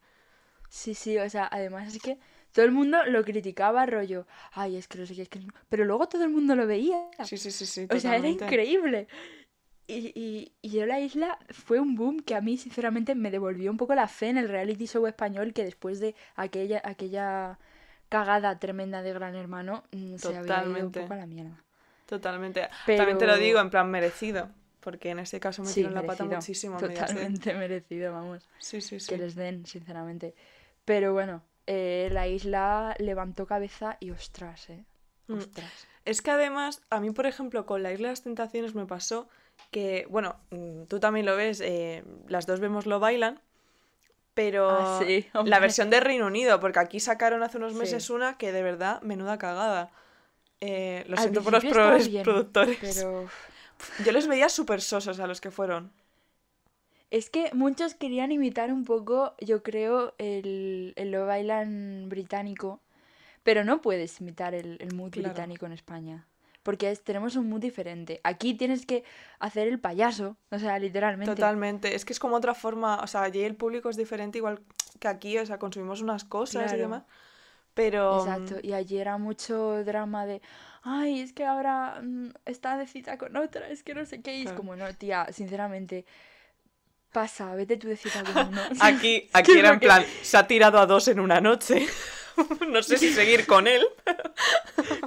Sí, 0.68 0.94
sí, 0.94 1.18
o 1.18 1.29
sea, 1.29 1.49
además 1.51 1.92
es 1.94 2.01
que 2.01 2.18
todo 2.53 2.64
el 2.64 2.71
mundo 2.71 3.05
lo 3.07 3.25
criticaba, 3.25 3.87
rollo, 3.87 4.27
ay, 4.53 4.77
es 4.77 4.87
que 4.87 4.99
no 4.99 5.07
sé 5.07 5.14
qué, 5.16 5.23
es 5.23 5.29
que 5.29 5.40
no-". 5.40 5.53
Pero 5.68 5.85
luego 5.85 6.09
todo 6.09 6.23
el 6.23 6.31
mundo 6.31 6.55
lo 6.55 6.66
veía. 6.68 7.09
Sí, 7.25 7.37
sí, 7.38 7.51
sí, 7.51 7.66
sí. 7.66 7.88
O 7.90 7.99
sea, 7.99 8.16
era 8.16 8.29
increíble. 8.29 9.09
Y, 9.90 10.12
y, 10.14 10.53
y 10.61 10.68
yo 10.70 10.85
la 10.87 11.01
isla 11.01 11.38
fue 11.51 11.81
un 11.81 11.96
boom 11.96 12.20
que 12.20 12.35
a 12.35 12.40
mí, 12.42 12.59
sinceramente, 12.59 13.14
me 13.14 13.31
devolvió 13.31 13.70
un 13.70 13.79
poco 13.79 13.94
la 13.94 14.07
fe 14.07 14.29
en 14.29 14.37
el 14.38 14.48
reality 14.48 14.87
show 14.87 15.07
español 15.07 15.55
que 15.55 15.64
después 15.64 15.98
de 15.98 16.14
aquella, 16.37 16.81
aquella 16.85 17.59
cagada 18.11 18.59
tremenda 18.59 19.03
de 19.03 19.12
Gran 19.14 19.35
Hermano 19.35 19.85
mm, 19.92 20.16
se 20.16 20.37
había 20.37 20.62
ido 20.64 20.87
un 20.87 20.92
poco 20.92 21.12
a 21.14 21.16
la 21.16 21.27
mierda. 21.27 21.64
Totalmente. 22.07 22.68
Pero- 22.87 22.98
También 22.98 23.18
te 23.18 23.27
lo 23.27 23.37
digo 23.38 23.61
en 23.61 23.70
plan 23.70 23.90
merecido, 23.90 24.51
porque 24.81 25.11
en 25.11 25.20
ese 25.20 25.40
caso 25.40 25.62
me 25.62 25.68
Sí, 25.68 25.83
la 25.85 26.03
pata 26.03 26.24
muchísimo. 26.24 26.79
Mediaset. 26.79 27.09
Totalmente 27.09 27.55
merecido, 27.55 28.12
vamos. 28.12 28.46
Sí, 28.59 28.81
sí, 28.83 29.01
sí. 29.01 29.09
Que 29.09 29.16
les 29.18 29.35
den, 29.35 29.64
sinceramente. 29.66 30.35
Pero 30.85 31.14
bueno, 31.14 31.42
eh, 31.66 32.09
la 32.12 32.29
isla 32.29 32.94
levantó 32.98 33.46
cabeza 33.46 33.96
y 34.01 34.11
ostras, 34.11 34.68
¿eh? 34.70 34.85
Mm. 35.29 35.38
Ostras. 35.38 35.87
Es 36.05 36.22
que 36.22 36.31
además, 36.31 36.83
a 36.88 37.01
mí, 37.01 37.11
por 37.11 37.27
ejemplo, 37.27 37.66
con 37.66 37.83
la 37.83 37.92
Isla 37.92 38.09
de 38.09 38.12
las 38.12 38.22
Tentaciones 38.22 38.74
me 38.74 38.87
pasó 38.87 39.29
que, 39.71 40.07
bueno, 40.11 40.37
mm, 40.51 40.85
tú 40.85 41.01
también 41.01 41.27
lo 41.27 41.37
ves, 41.37 41.61
eh, 41.61 42.05
las 42.29 42.47
dos 42.47 42.61
vemos 42.61 42.87
lo 42.87 43.01
bailan, 43.01 43.40
pero 44.35 44.68
Ah, 44.71 44.85
sí, 44.99 45.27
la 45.44 45.59
versión 45.61 45.90
de 45.90 46.01
Reino 46.01 46.27
Unido, 46.27 46.61
porque 46.61 46.79
aquí 46.79 47.01
sacaron 47.01 47.42
hace 47.42 47.59
unos 47.59 47.73
Sí. 47.73 47.79
meses 47.81 48.11
una 48.11 48.38
que 48.38 48.53
de 48.53 48.62
verdad, 48.62 49.03
menuda 49.03 49.38
cagada. 49.38 49.90
Eh, 50.61 51.05
lo 51.09 51.16
Al 51.16 51.23
siento 51.23 51.42
por 51.42 51.53
los 51.53 51.64
bien, 52.09 52.25
productores. 52.25 52.79
Pero 52.81 53.29
Yo 54.05 54.12
les 54.12 54.27
veía 54.29 54.49
súper 54.49 54.81
sosos 54.81 55.21
a 55.21 55.27
los 55.27 55.40
que 55.40 55.51
fueron. 55.51 55.92
es 57.11 57.31
que 57.31 57.51
muchos 57.55 57.94
querían 57.94 58.33
imitar 58.33 58.73
un 58.73 58.85
poco, 58.85 59.35
yo 59.40 59.62
creo, 59.62 60.14
el, 60.18 60.92
el 60.97 61.11
Love 61.11 61.40
Island 61.40 62.09
británico, 62.09 62.81
pero 63.42 63.64
no 63.64 63.81
puedes 63.83 64.21
imitar 64.21 64.55
el, 64.55 64.79
el 64.81 64.94
mood 64.94 65.11
Claro. 65.11 65.29
británico 65.29 65.66
en 65.66 65.73
España. 65.73 66.27
Porque 66.68 66.90
es- 66.90 67.02
tenemos 67.02 67.35
un 67.35 67.48
mood 67.48 67.61
diferente. 67.62 68.20
Aquí 68.24 68.52
tienes 68.52 68.85
que 68.85 69.02
hacer 69.38 69.68
el 69.68 69.81
payaso, 69.81 70.37
o 70.50 70.59
sea, 70.59 70.78
literalmente. 70.78 71.35
Totalmente. 71.35 71.94
Es 71.94 72.04
que 72.04 72.12
es 72.12 72.18
como 72.20 72.37
otra 72.37 72.52
forma, 72.52 72.96
o 73.02 73.07
sea, 73.07 73.22
allí 73.22 73.40
el 73.42 73.54
público 73.57 73.88
es 73.88 73.96
diferente 73.96 74.37
igual 74.37 74.61
que 75.00 75.09
aquí, 75.09 75.38
o 75.38 75.46
sea, 75.46 75.59
consumimos 75.59 76.02
unas 76.02 76.24
cosas 76.24 76.64
y 76.64 76.66
Claro. 76.66 76.78
demás. 76.83 77.02
Pero... 77.72 78.18
Exacto, 78.18 78.57
y 78.62 78.74
allí 78.74 78.98
era 78.98 79.16
mucho 79.16 79.83
drama 79.83 80.26
de, 80.26 80.42
ay, 80.83 81.22
es 81.22 81.33
que 81.33 81.46
ahora 81.46 82.02
mm, 82.02 82.33
está 82.44 82.76
de 82.76 82.87
cita 82.87 83.16
con 83.16 83.35
otra, 83.38 83.70
es 83.70 83.83
que 83.83 83.94
no 83.94 84.04
sé 84.04 84.20
qué, 84.20 84.35
y 84.37 84.40
es 84.40 84.42
Claro. 84.48 84.57
como, 84.59 84.76
no, 84.76 84.92
tía, 84.94 85.26
sinceramente, 85.33 86.04
pasa, 87.12 87.54
vete 87.54 87.78
tú 87.78 87.88
de 87.88 87.96
cita 87.96 88.22
con 88.24 88.48
uno. 88.48 88.61
Aquí, 88.81 89.16
Es 89.28 89.31
aquí 89.33 89.52
era 89.52 89.70
en 89.70 89.81
plan, 89.81 90.04
se 90.20 90.37
ha 90.37 90.46
tirado 90.46 90.78
a 90.78 90.85
dos 90.85 91.09
en 91.09 91.20
una 91.20 91.40
noche. 91.40 91.87
no 92.68 92.83
sé 92.83 92.98
si 92.98 93.12
seguir 93.12 93.46
con 93.46 93.66
él. 93.66 93.87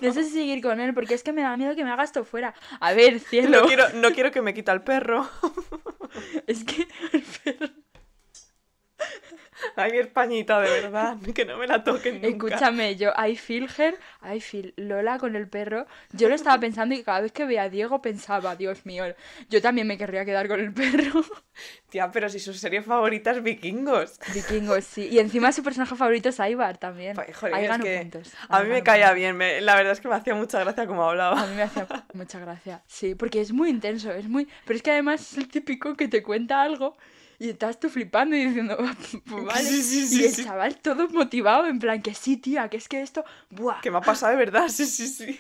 No 0.02 0.14
sé 0.14 0.24
si 0.24 0.32
seguir 0.32 0.62
con 0.62 0.80
él, 0.80 0.94
porque 0.94 1.14
es 1.14 1.24
que 1.24 1.34
me 1.34 1.42
da 1.42 1.56
miedo 1.58 1.76
que 1.76 1.84
me 1.84 1.92
haga 1.92 2.04
esto 2.04 2.24
fuera. 2.24 2.54
A 2.80 2.94
ver, 2.94 3.20
cielo, 3.20 3.62
No 3.62 3.68
quiero, 3.68 3.90
no 3.94 4.12
quiero 4.12 4.32
que 4.32 4.42
me 4.42 4.54
quita 4.54 4.72
el 4.72 4.82
perro. 4.82 5.30
es 6.48 6.64
que... 6.64 6.88
Ay, 9.82 9.92
mi 9.92 9.98
españita, 10.00 10.60
de 10.62 10.70
verdad. 10.82 11.18
Que 11.36 11.46
no 11.46 11.58
me 11.58 11.68
la 11.68 11.84
toquen 11.84 12.22
nunca. 12.22 12.28
Escúchame, 12.48 12.96
yo, 12.96 13.12
I 13.18 13.36
feel 13.36 13.68
her, 13.78 13.96
I 14.24 14.40
feel 14.40 14.74
Lola 14.78 15.18
con 15.18 15.36
el 15.36 15.48
perro. 15.48 15.86
Yo 16.12 16.30
lo 16.30 16.36
estaba 16.36 16.60
pensando 16.60 16.94
y 16.96 17.04
cada 17.04 17.22
vez 17.22 17.32
que 17.32 17.46
veía 17.46 17.64
a 17.64 17.70
Diego 17.70 18.02
pensaba, 18.02 18.56
Dios 18.56 18.86
mío, 18.86 19.06
yo 19.50 19.62
también 19.62 19.88
me 19.88 19.98
querría 19.98 20.26
quedar 20.26 20.48
con 20.48 20.60
el 20.60 20.74
perro. 20.74 21.24
Tía, 21.90 22.10
pero 22.12 22.30
si 22.30 22.40
su 22.40 22.54
serie 22.54 22.82
favorita 22.82 23.32
es 23.32 23.44
Vikingos. 23.44 24.20
Vikingos, 24.34 24.84
sí. 24.86 25.08
Y 25.12 25.20
encima 25.20 25.52
su 25.52 25.64
personaje 25.64 25.96
favorito 25.96 26.30
es 26.30 26.40
Ivar 26.40 26.78
también. 26.78 27.20
Ay, 27.20 27.34
joder, 27.34 27.56
Ahí 27.56 28.02
puntos. 28.02 28.32
A 28.50 28.64
mí 28.64 28.70
me 28.70 28.82
caía 28.84 29.12
bien. 29.14 29.36
me- 29.36 29.62
la 29.62 29.76
verdad 29.76 29.94
es 29.94 30.00
que 30.00 30.08
me 30.08 30.16
hacía 30.16 30.34
mucha 30.36 30.60
gracia 30.60 30.88
como 30.88 31.04
A 31.04 31.10
hablaba. 31.10 31.46
mí 31.48 31.56
me 31.56 31.64
hacía 31.64 31.88
mucha 32.14 32.40
gracia. 32.40 32.82
Sí, 32.88 33.16
porque 33.16 33.42
es 33.42 33.52
muy 33.52 33.70
intenso, 33.70 34.12
es 34.12 34.28
muy... 34.28 34.48
Pero 34.66 34.78
es 34.78 34.84
que 34.84 34.92
además 34.92 35.22
es 35.32 35.38
el 35.38 35.48
típico 35.50 35.96
que 35.96 36.08
te 36.08 36.24
cuenta 36.24 36.62
algo 36.62 36.98
y 37.42 37.50
estás 37.50 37.80
tú 37.80 37.90
flipando 37.90 38.36
y 38.36 38.46
diciendo, 38.46 38.78
pues 39.26 39.46
vale. 39.46 39.64
Sí, 39.68 39.82
sí, 39.82 40.08
sí, 40.08 40.22
y 40.22 40.26
el 40.26 40.46
chaval 40.46 40.78
todo 40.78 41.10
motivado, 41.10 41.66
en 41.66 41.80
plan, 41.80 42.02
que 42.02 42.14
sí, 42.14 42.38
tía, 42.38 42.70
que 42.70 42.78
es 42.78 42.88
que 42.88 43.02
esto... 43.02 43.26
Buah, 43.50 43.82
Que 43.82 43.90
me 43.90 43.98
ha 43.98 44.02
pasado 44.02 44.32
de 44.32 44.38
verdad, 44.38 44.68
sí, 44.70 44.86
sí, 44.86 45.08
sí. 45.08 45.40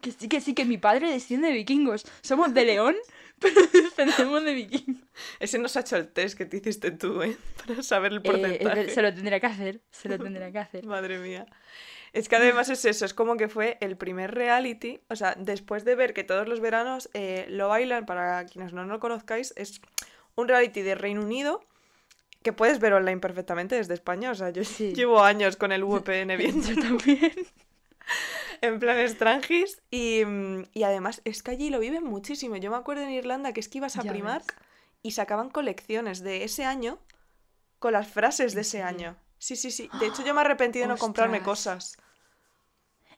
que 0.00 0.10
sí, 0.12 0.28
que 0.28 0.40
sí, 0.40 0.54
que 0.54 0.64
mi 0.64 0.78
padre 0.78 1.10
desciende 1.10 1.48
de 1.48 1.54
vikingos. 1.54 2.04
Somos 2.22 2.54
de 2.54 2.64
León, 2.64 2.96
pero 3.38 3.60
descendemos 3.72 4.42
de 4.42 4.54
vikingos. 4.54 5.02
Ese 5.38 5.58
nos 5.58 5.76
ha 5.76 5.80
hecho 5.80 5.96
el 5.96 6.08
test 6.08 6.38
que 6.38 6.46
te 6.46 6.56
hiciste 6.56 6.90
tú, 6.92 7.22
¿eh? 7.22 7.36
Para 7.66 7.82
saber 7.82 8.12
el 8.12 8.18
Eh, 8.18 8.20
porcentaje. 8.22 8.88
se 8.88 9.02
lo 9.02 9.12
tendría 9.12 9.38
que 9.38 9.46
hacer, 9.46 9.80
se 9.90 10.08
lo 10.08 10.18
tendría 10.18 10.50
que 10.50 10.58
hacer. 10.60 10.86
Madre 10.86 11.18
mía. 11.18 11.44
Es 12.14 12.28
que 12.28 12.36
además 12.36 12.68
es 12.70 12.84
eso, 12.84 13.04
es 13.04 13.12
como 13.12 13.36
que 13.36 13.48
fue 13.48 13.76
el 13.80 13.96
primer 13.96 14.32
reality, 14.32 15.00
o 15.08 15.16
sea, 15.16 15.34
después 15.36 15.84
de 15.84 15.96
ver 15.96 16.14
que 16.14 16.22
todos 16.22 16.46
los 16.48 16.60
veranos 16.60 17.10
eh, 17.12 17.44
lo 17.50 17.68
bailan, 17.68 18.06
para 18.06 18.46
quienes 18.46 18.72
no 18.72 18.84
lo 18.86 19.00
conozcáis, 19.00 19.52
es 19.56 19.80
un 20.36 20.48
reality 20.48 20.82
de 20.82 20.94
Reino 20.94 21.22
Unido 21.22 21.60
que 22.42 22.52
puedes 22.52 22.78
ver 22.78 22.92
online 22.92 23.20
perfectamente 23.20 23.74
desde 23.76 23.94
España, 23.94 24.30
o 24.30 24.34
sea, 24.34 24.50
yo 24.50 24.64
Sí. 24.64 24.92
llevo 24.94 25.22
años 25.22 25.56
con 25.56 25.72
el 25.72 25.82
VPN 25.84 26.36
viendo 26.36 26.68
Yo 26.74 26.80
también. 26.82 27.32
en 28.60 28.78
plan 28.78 28.98
extranjis 28.98 29.80
y, 29.90 30.22
y 30.74 30.82
además 30.82 31.22
es 31.24 31.42
que 31.42 31.52
allí 31.52 31.70
lo 31.70 31.78
viven 31.78 32.04
muchísimo. 32.04 32.56
Yo 32.56 32.70
me 32.70 32.76
acuerdo 32.76 33.02
en 33.02 33.10
Irlanda 33.10 33.52
que 33.52 33.60
es 33.60 33.68
que 33.68 33.78
ibas 33.78 33.96
a 33.96 34.02
Ya 34.02 34.10
Primark 34.12 34.46
ves. 34.46 34.66
y 35.02 35.10
sacaban 35.12 35.48
colecciones 35.50 36.20
de 36.22 36.44
ese 36.44 36.64
año 36.64 36.98
con 37.78 37.92
las 37.92 38.08
frases 38.08 38.52
de 38.54 38.60
¿En 38.60 38.66
ese 38.66 38.82
año. 38.82 39.16
Sí, 39.38 39.56
sí, 39.56 39.70
sí. 39.70 39.90
De 40.00 40.06
hecho, 40.06 40.24
yo 40.24 40.32
me 40.34 40.40
he 40.40 40.44
arrepentido 40.44 40.84
de 40.84 40.88
no 40.88 40.96
comprarme 40.98 41.42
cosas. 41.42 41.96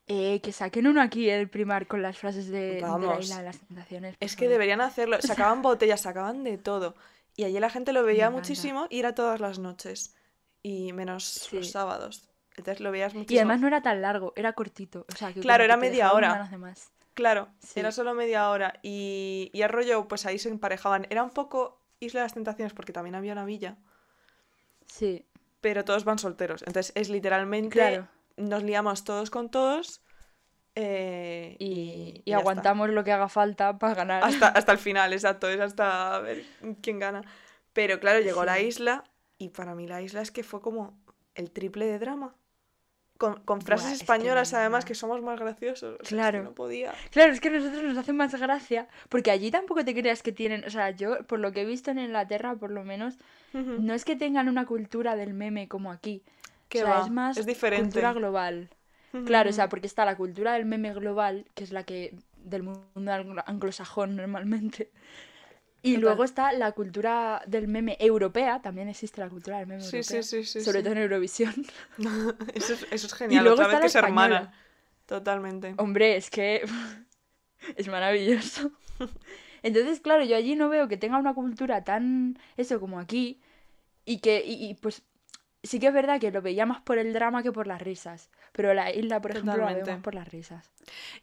Eh, 0.09 0.41
que 0.41 0.53
saquen 0.53 0.87
uno 0.87 1.03
aquí, 1.03 1.29
el 1.29 1.49
primar, 1.51 1.87
con 1.89 2.01
las 2.01 2.17
frases 2.17 2.49
de, 2.49 2.75
de 2.77 2.81
la 2.81 2.89
Vamos. 2.93 3.19
isla 3.25 3.39
de 3.39 3.45
las 3.45 3.59
tentaciones. 3.59 4.17
Es 4.21 4.37
que 4.37 4.49
deberían 4.49 4.81
hacerlo. 4.81 5.21
Sacaban 5.21 5.63
botellas, 5.63 6.01
sacaban 6.03 6.45
de 6.45 6.59
todo. 6.59 6.95
Y 7.35 7.45
allí 7.45 7.59
la 7.59 7.71
gente 7.71 7.93
lo 7.93 8.03
veía 8.05 8.31
muchísimo 8.31 8.87
y 8.89 9.01
era 9.01 9.15
todas 9.15 9.41
las 9.41 9.59
noches. 9.59 10.15
Y 10.63 10.93
menos 10.93 11.25
Sí. 11.25 11.57
los 11.57 11.71
sábados. 11.71 12.29
Entonces 12.57 12.81
lo 12.81 12.91
veías 12.93 13.15
muchísimo. 13.15 13.35
Y 13.35 13.39
además 13.39 13.61
no 13.61 13.67
era 13.67 13.83
tan 13.83 14.01
largo, 14.01 14.33
era 14.37 14.53
cortito. 14.55 15.05
O 15.13 15.17
sea, 15.17 15.33
que 15.33 15.41
Claro, 15.41 15.65
era 15.65 15.75
que 15.75 15.81
media 15.81 16.13
hora. 16.13 16.49
Claro, 17.15 17.49
Sí. 17.59 17.81
era 17.81 17.93
solo 17.93 18.15
media 18.15 18.49
hora. 18.51 18.79
Y, 18.83 19.51
y 19.53 19.67
rollo, 19.67 20.07
pues 20.09 20.25
ahí 20.25 20.39
se 20.39 20.49
emparejaban. 20.51 21.07
Era 21.11 21.23
un 21.25 21.31
poco 21.31 21.81
Isla 22.01 22.21
de 22.21 22.25
las 22.27 22.35
Tentaciones 22.35 22.73
porque 22.75 22.93
también 22.93 23.15
había 23.17 23.33
una 23.33 23.45
villa. 23.45 23.77
Sí, 24.87 25.27
Pero 25.61 25.85
todos 25.85 26.05
van 26.05 26.19
solteros. 26.19 26.63
Entonces 26.67 26.93
es 26.95 27.09
literalmente. 27.09 27.71
claro. 27.71 28.09
Nos 28.37 28.63
liamos 28.63 29.05
todos 29.05 29.31
con 29.31 29.51
todos. 29.51 30.03
eh, 30.75 31.57
Y, 31.59 31.67
y 31.67 32.23
y 32.25 32.31
ya 32.31 32.37
está. 32.37 32.41
aguantamos 32.41 32.91
lo 32.91 33.03
que 33.05 33.13
haga 33.13 33.29
falta 33.29 33.79
para 33.79 33.95
ganar. 33.95 34.25
Hasta, 34.25 34.49
hasta 34.49 34.73
el 34.73 34.79
final, 34.87 35.13
exacto. 35.13 35.49
Es 35.49 35.61
hasta 35.61 36.19
ver 36.21 36.45
quién 36.83 36.99
gana. 36.99 37.23
Pero 37.73 37.99
claro, 38.01 38.21
llegó 38.21 38.45
la 38.45 38.61
isla. 38.61 39.05
Y 39.39 39.51
para 39.51 39.75
mí 39.75 39.87
la 39.87 40.01
isla 40.03 40.23
es 40.23 40.31
que 40.31 40.43
fue 40.43 40.61
como 40.61 40.99
el 41.35 41.51
triple 41.51 41.87
de 41.87 41.99
drama. 41.99 42.35
Con, 43.19 43.41
con 43.45 43.63
frases 43.63 43.85
Buah, 43.87 43.93
es 43.93 43.99
que 44.01 44.05
españolas, 44.05 44.53
la 44.53 44.59
además, 44.61 44.85
que 44.85 44.95
somos 44.95 45.23
más 45.23 45.41
graciosos. 45.41 45.95
O 45.95 45.97
sea, 45.97 46.03
es 46.03 46.09
que 46.09 46.15
Claro. 46.15 46.43
no 46.43 46.53
podía. 46.55 46.93
Claro, 47.11 47.33
es 47.33 47.41
que 47.41 47.49
a 47.49 47.53
nosotros 47.53 47.83
nos 47.83 47.97
hace 47.97 48.13
más 48.13 48.35
gracia. 48.39 48.89
Porque 49.09 49.31
allí 49.31 49.51
tampoco 49.51 49.85
te 49.87 49.95
creas 49.95 50.23
que 50.23 50.33
tienen. 50.33 50.65
O 50.67 50.71
sea, 50.71 50.91
yo, 50.91 51.27
por 51.27 51.39
lo 51.39 51.53
que 51.53 51.63
he 51.63 51.65
visto 51.65 51.91
en 51.91 51.99
Inglaterra, 51.99 52.55
por 52.57 52.71
lo 52.71 52.85
menos, 52.85 53.17
no 53.55 53.95
es 53.95 54.05
que 54.05 54.17
tengan 54.17 54.51
una 54.51 54.67
cultura 54.67 55.17
del 55.17 55.33
meme 55.33 55.67
como 55.67 55.91
aquí. 55.93 56.23
¿Qué 56.69 56.83
o 56.83 56.87
sea, 56.87 56.99
va? 56.99 57.05
es 57.05 57.11
más 57.11 57.37
Es 57.39 57.47
diferente. 57.47 57.85
cultura 57.85 58.13
global. 58.13 58.71
Claro, 59.25 59.49
o 59.49 59.53
sea, 59.53 59.69
porque 59.71 59.87
está 59.87 60.05
la 60.05 60.17
cultura 60.17 60.53
del 60.55 60.67
meme 60.67 60.93
global, 60.93 61.47
que 61.55 61.65
es 61.65 61.73
la 61.73 61.85
que 61.85 62.15
del 62.37 62.63
mundo 62.65 63.13
anglo- 63.13 63.43
anglosajón 63.47 64.15
normalmente. 64.17 64.91
Y 65.83 65.91
Total. 65.95 66.03
luego 66.03 66.25
está 66.25 66.53
la 66.53 66.73
cultura 66.73 67.43
del 67.47 67.69
meme 67.69 67.97
europea, 68.01 68.61
también 68.61 68.89
existe 68.89 69.21
la 69.21 69.29
cultura 69.31 69.59
del 69.59 69.69
meme 69.69 69.83
Sí, 69.83 69.99
europea. 69.99 70.23
sí, 70.23 70.43
sí, 70.45 70.45
sí, 70.45 70.65
sobre 70.65 70.83
todo 70.83 70.93
en 70.93 70.99
Eurovisión. 70.99 71.55
Eso 72.55 72.75
es, 72.75 72.87
eso 72.91 73.07
es 73.07 73.15
genial. 73.15 73.45
luego 73.45 73.63
Otra 73.63 73.79
vez 73.79 73.93
que 73.93 73.99
hermanan. 73.99 74.33
española. 74.33 74.55
Totalmente. 75.07 75.75
Hombre, 75.79 76.17
es 76.17 76.29
que 76.31 76.63
es 77.77 77.89
maravilloso. 77.89 78.73
Entonces, 79.63 80.01
claro, 80.01 80.25
yo 80.25 80.37
allí 80.37 80.57
no 80.57 80.69
veo 80.69 80.89
que 80.89 80.97
tenga 80.97 81.19
una 81.19 81.35
cultura 81.35 81.85
tan 81.85 82.39
eso 82.57 82.81
como 82.81 82.99
aquí 83.01 83.41
y 84.05 84.19
que 84.21 84.45
y, 84.47 84.71
y, 84.71 84.75
pues 84.75 85.03
sí 85.67 85.79
que 85.81 85.89
es 85.89 85.93
verdad 85.95 86.21
que 86.21 86.31
lo 86.31 86.43
veía 86.43 86.67
más 86.67 86.81
por 86.83 86.99
el 86.99 87.13
drama 87.13 87.43
que 87.43 87.53
por 87.53 87.67
las 87.67 87.81
risas, 87.83 88.31
pero 88.53 88.73
la 88.75 88.91
isla, 88.93 89.21
por 89.21 89.33
ejemplo, 89.33 89.53
la 89.53 89.59
veo 89.59 89.67
Totalmente. 89.67 89.93
más 89.93 90.03
por 90.03 90.15
las 90.15 90.29
risas. 90.29 90.71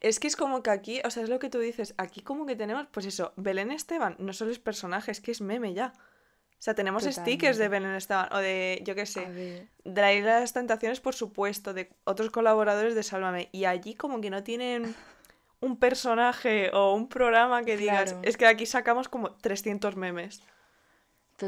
Es 0.01 0.19
que 0.19 0.27
es 0.27 0.35
como 0.35 0.61
que 0.63 0.69
aquí, 0.71 1.01
o 1.05 1.09
sea, 1.09 1.23
es 1.23 1.29
lo 1.29 1.39
que 1.39 1.49
tú 1.49 1.59
dices, 1.59 1.93
aquí 1.97 2.21
como 2.21 2.45
que 2.45 2.55
tenemos, 2.55 2.87
pues 2.91 3.05
eso, 3.05 3.33
Belén 3.37 3.71
Esteban 3.71 4.15
no 4.19 4.33
solo 4.33 4.51
es 4.51 4.59
personaje, 4.59 5.11
es 5.11 5.21
que 5.21 5.31
es 5.31 5.41
meme 5.41 5.73
ya. 5.73 5.93
O 5.95 6.63
sea, 6.65 6.75
tenemos 6.75 7.03
stickers 7.03 7.57
de 7.57 7.65
Totalmente. 7.65 7.69
Belén 7.69 7.95
Esteban, 7.95 8.29
o 8.31 8.37
de, 8.37 8.81
yo 8.85 8.95
qué 8.95 9.05
sé, 9.05 9.67
de 9.83 10.01
la 10.01 10.13
Isla 10.13 10.35
de 10.35 10.41
las 10.41 10.53
Tentaciones, 10.53 11.01
por 11.01 11.13
supuesto, 11.13 11.73
de 11.73 11.89
otros 12.05 12.29
colaboradores 12.29 12.95
de 12.95 13.03
Sálvame. 13.03 13.49
Y 13.51 13.65
allí 13.65 13.95
como 13.95 14.21
que 14.21 14.29
no 14.29 14.43
tienen 14.43 14.95
un 15.59 15.77
personaje 15.77 16.71
o 16.73 16.93
un 16.93 17.09
programa 17.09 17.63
que 17.63 17.75
digas, 17.75 18.11
Claro. 18.13 18.27
es 18.27 18.37
que 18.37 18.45
aquí 18.45 18.65
sacamos 18.65 19.09
como 19.09 19.31
300 19.31 19.97
memes. 19.97 20.41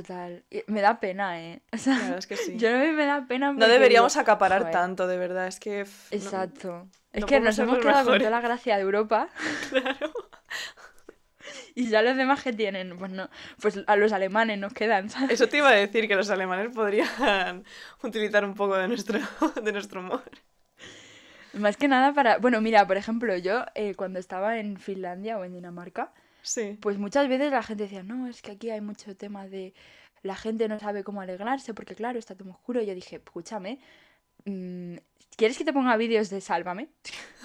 Total, 0.01 0.43
me 0.67 0.81
da 0.81 0.99
pena, 0.99 1.41
¿eh? 1.41 1.61
O 1.73 1.77
sea, 1.77 2.17
es 2.17 2.27
que 2.27 2.37
sí. 2.37 2.57
yo 2.57 2.69
mí 2.71 2.91
me 2.91 3.05
da 3.05 3.25
pena 3.27 3.53
No 3.53 3.67
deberíamos 3.67 4.17
acaparar 4.17 4.61
"Joder". 4.61 4.73
tanto, 4.73 5.07
de 5.07 5.17
verdad, 5.17 5.47
es 5.47 5.59
que... 5.59 5.83
no- 5.83 6.17
Exacto. 6.17 6.87
es 7.13 7.21
no 7.21 7.27
que 7.27 7.39
nos 7.39 7.57
hemos 7.59 7.79
quedado 7.79 8.09
con 8.09 8.17
toda 8.17 8.29
la 8.29 8.41
gracia 8.41 8.75
de 8.75 8.81
Europa. 8.81 9.29
Y 11.75 11.89
ya 11.89 12.01
los 12.01 12.17
demás 12.17 12.41
que 12.41 12.53
tienen, 12.53 12.97
pues 12.97 13.11
no, 13.11 13.29
pues 13.61 13.79
a 13.85 13.95
los 13.95 14.13
alemanes 14.13 14.57
nos 14.57 14.73
quedan, 14.73 15.09
¿sabes? 15.09 15.31
Eso 15.31 15.47
te 15.47 15.57
iba 15.57 15.69
a 15.69 15.73
decir, 15.73 16.07
que 16.07 16.15
los 16.15 16.29
alemanes 16.29 16.73
podrían 16.73 17.63
utilizar 18.01 18.43
un 18.45 18.55
poco 18.55 18.75
de 18.77 18.87
nuestro, 18.87 19.19
de 19.61 19.71
nuestro 19.71 19.99
humor. 20.01 20.23
Más 21.53 21.77
que 21.77 21.87
nada 21.87 22.13
para, 22.13 22.37
bueno, 22.39 22.61
mira, 22.61 22.87
por 22.87 22.97
ejemplo, 22.97 23.35
yo 23.37 23.65
eh, 23.75 23.93
cuando 23.95 24.19
estaba 24.19 24.57
en 24.57 24.77
Finlandia 24.77 25.37
o 25.37 25.43
en 25.43 25.53
Dinamarca, 25.53 26.13
Sí. 26.45 26.77
pues 26.79 26.97
muchas 26.99 27.27
veces 27.27 27.51
la 27.51 27.63
gente 27.63 27.83
decía, 27.83 28.03
no, 28.03 28.27
es 28.27 28.41
que 28.41 28.51
aquí 28.51 28.69
hay 28.69 28.79
mucho 28.81 29.15
tema 29.15 29.47
de 29.47 29.73
la 30.21 30.35
gente 30.35 30.67
no 30.67 30.79
sabe 30.79 31.03
cómo 31.03 31.21
alegrarse 31.21 31.73
porque 31.73 31.95
claro, 31.95 32.17
está 32.19 32.35
todo 32.35 32.49
oscuro. 32.51 32.81
Y 32.81 32.85
yo 32.85 32.95
dije, 32.95 33.17
escúchame, 33.17 33.79
mm, 34.45 34.95
¿quieres 35.35 35.57
que 35.57 35.65
te 35.65 35.73
ponga 35.73 35.97
vídeos 35.97 36.29
de 36.29 36.41
Sálvame? 36.41 36.87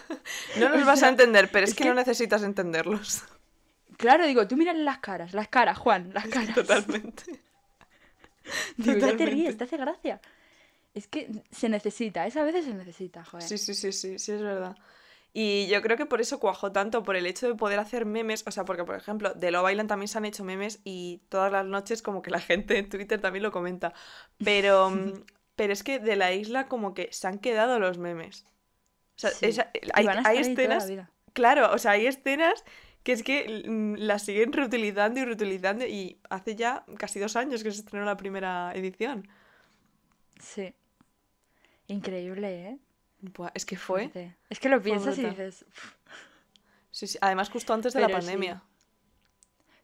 No 0.59 0.69
nos 0.69 0.83
O 0.83 0.87
vas 0.87 1.03
a 1.03 1.09
entender, 1.09 1.51
pero 1.51 1.65
es, 1.65 1.71
es 1.71 1.77
que, 1.77 1.85
que- 1.85 1.89
no 1.89 1.95
necesitas 1.95 2.43
entenderlos. 2.43 3.23
Claro, 3.97 4.27
digo, 4.27 4.47
tú 4.49 4.57
mírale 4.57 4.83
las 4.83 4.99
caras, 4.99 5.35
las 5.35 5.49
caras, 5.49 5.77
Juan, 5.79 6.13
las 6.15 6.27
caras. 6.29 6.55
Totalmente. 6.55 7.41
Digo, 8.77 8.99
ya 8.99 9.17
te 9.17 9.27
ríes, 9.27 9.57
te 9.57 9.65
hace 9.65 9.77
gracia. 9.77 10.21
Es 10.95 11.07
que 11.07 11.31
se 11.51 11.69
necesita, 11.69 12.27
esa 12.27 12.43
veces 12.43 12.65
se 12.65 12.75
necesita, 12.75 13.25
joder. 13.25 13.47
Sí, 13.47 13.59
sí, 13.59 13.75
sí, 13.75 13.93
sí, 13.93 14.19
sí, 14.19 14.33
es 14.33 14.43
verdad. 14.43 14.77
Y 15.33 15.69
yo 15.69 15.81
creo 15.81 15.97
que 15.97 16.07
por 16.07 16.21
eso 16.21 16.41
cuajó 16.41 16.73
tanto, 16.73 17.03
por 17.05 17.15
el 17.17 17.25
hecho 17.27 17.47
de 17.49 17.55
poder 17.55 17.79
hacer 17.79 18.05
memes, 18.05 18.43
o 18.47 18.51
sea, 18.51 18.65
porque 18.65 18.85
por 18.85 18.97
ejemplo, 18.97 19.33
de 19.35 19.51
Love 19.53 19.71
Island 19.71 19.89
también 19.89 20.09
se 20.09 20.19
han 20.19 20.25
hecho 20.25 20.43
memes 20.45 20.81
y 20.85 21.23
todas 21.29 21.53
las 21.53 21.65
noches 21.67 22.03
como 22.03 22.21
que 22.23 22.31
la 22.31 22.41
gente 22.41 22.79
en 22.79 22.89
Twitter 22.89 23.21
también 23.21 23.43
lo 23.45 23.53
comenta. 23.53 23.93
Pero, 24.45 24.91
mm, 24.91 25.13
pero 25.57 25.73
es 25.73 25.83
que 25.85 25.99
de 26.01 26.17
la 26.17 26.33
isla 26.33 26.67
como 26.67 26.95
que 26.95 27.09
se 27.13 27.29
han 27.29 27.39
quedado 27.39 27.79
los 27.79 27.99
memes. 27.99 28.45
O 29.17 29.21
sea, 29.21 29.31
Sí. 29.31 29.47
esa- 29.47 29.71
Y 29.75 29.89
hay, 29.95 30.07
hay 30.25 30.39
escenas, 30.39 30.91
claro, 31.33 31.71
o 31.73 31.79
sea, 31.79 31.93
hay 31.93 32.07
escenas 32.07 32.65
que 33.05 33.13
es 33.13 33.23
que 33.23 33.65
mm, 33.69 33.95
las 33.99 34.23
siguen 34.25 34.53
reutilizando 34.53 35.21
y 35.21 35.25
reutilizando 35.25 35.87
y 35.87 36.19
hace 36.29 36.57
ya 36.57 36.85
casi 36.99 37.19
dos 37.21 37.37
años 37.37 37.63
que 37.63 37.71
se 37.71 37.81
estrenó 37.81 38.05
la 38.05 38.17
primera 38.17 38.73
edición. 38.75 39.29
Sí. 40.41 40.75
Increíble, 41.87 42.69
¿eh? 42.69 42.79
Buah, 43.23 43.51
es 43.55 43.65
que 43.67 43.77
fue. 43.77 44.11
Es 44.49 44.59
que 44.61 44.69
lo 44.69 44.81
piensas 44.83 45.19
y 45.19 45.25
dices, 45.27 45.65
"Uf, 45.69 45.93
Sí, 46.91 47.07
sí. 47.07 47.19
Además, 47.21 47.51
justo 47.51 47.73
antes 47.73 47.93
de 47.93 48.01
la 48.01 48.09
sí. 48.09 48.13
pandemia. 48.15 48.63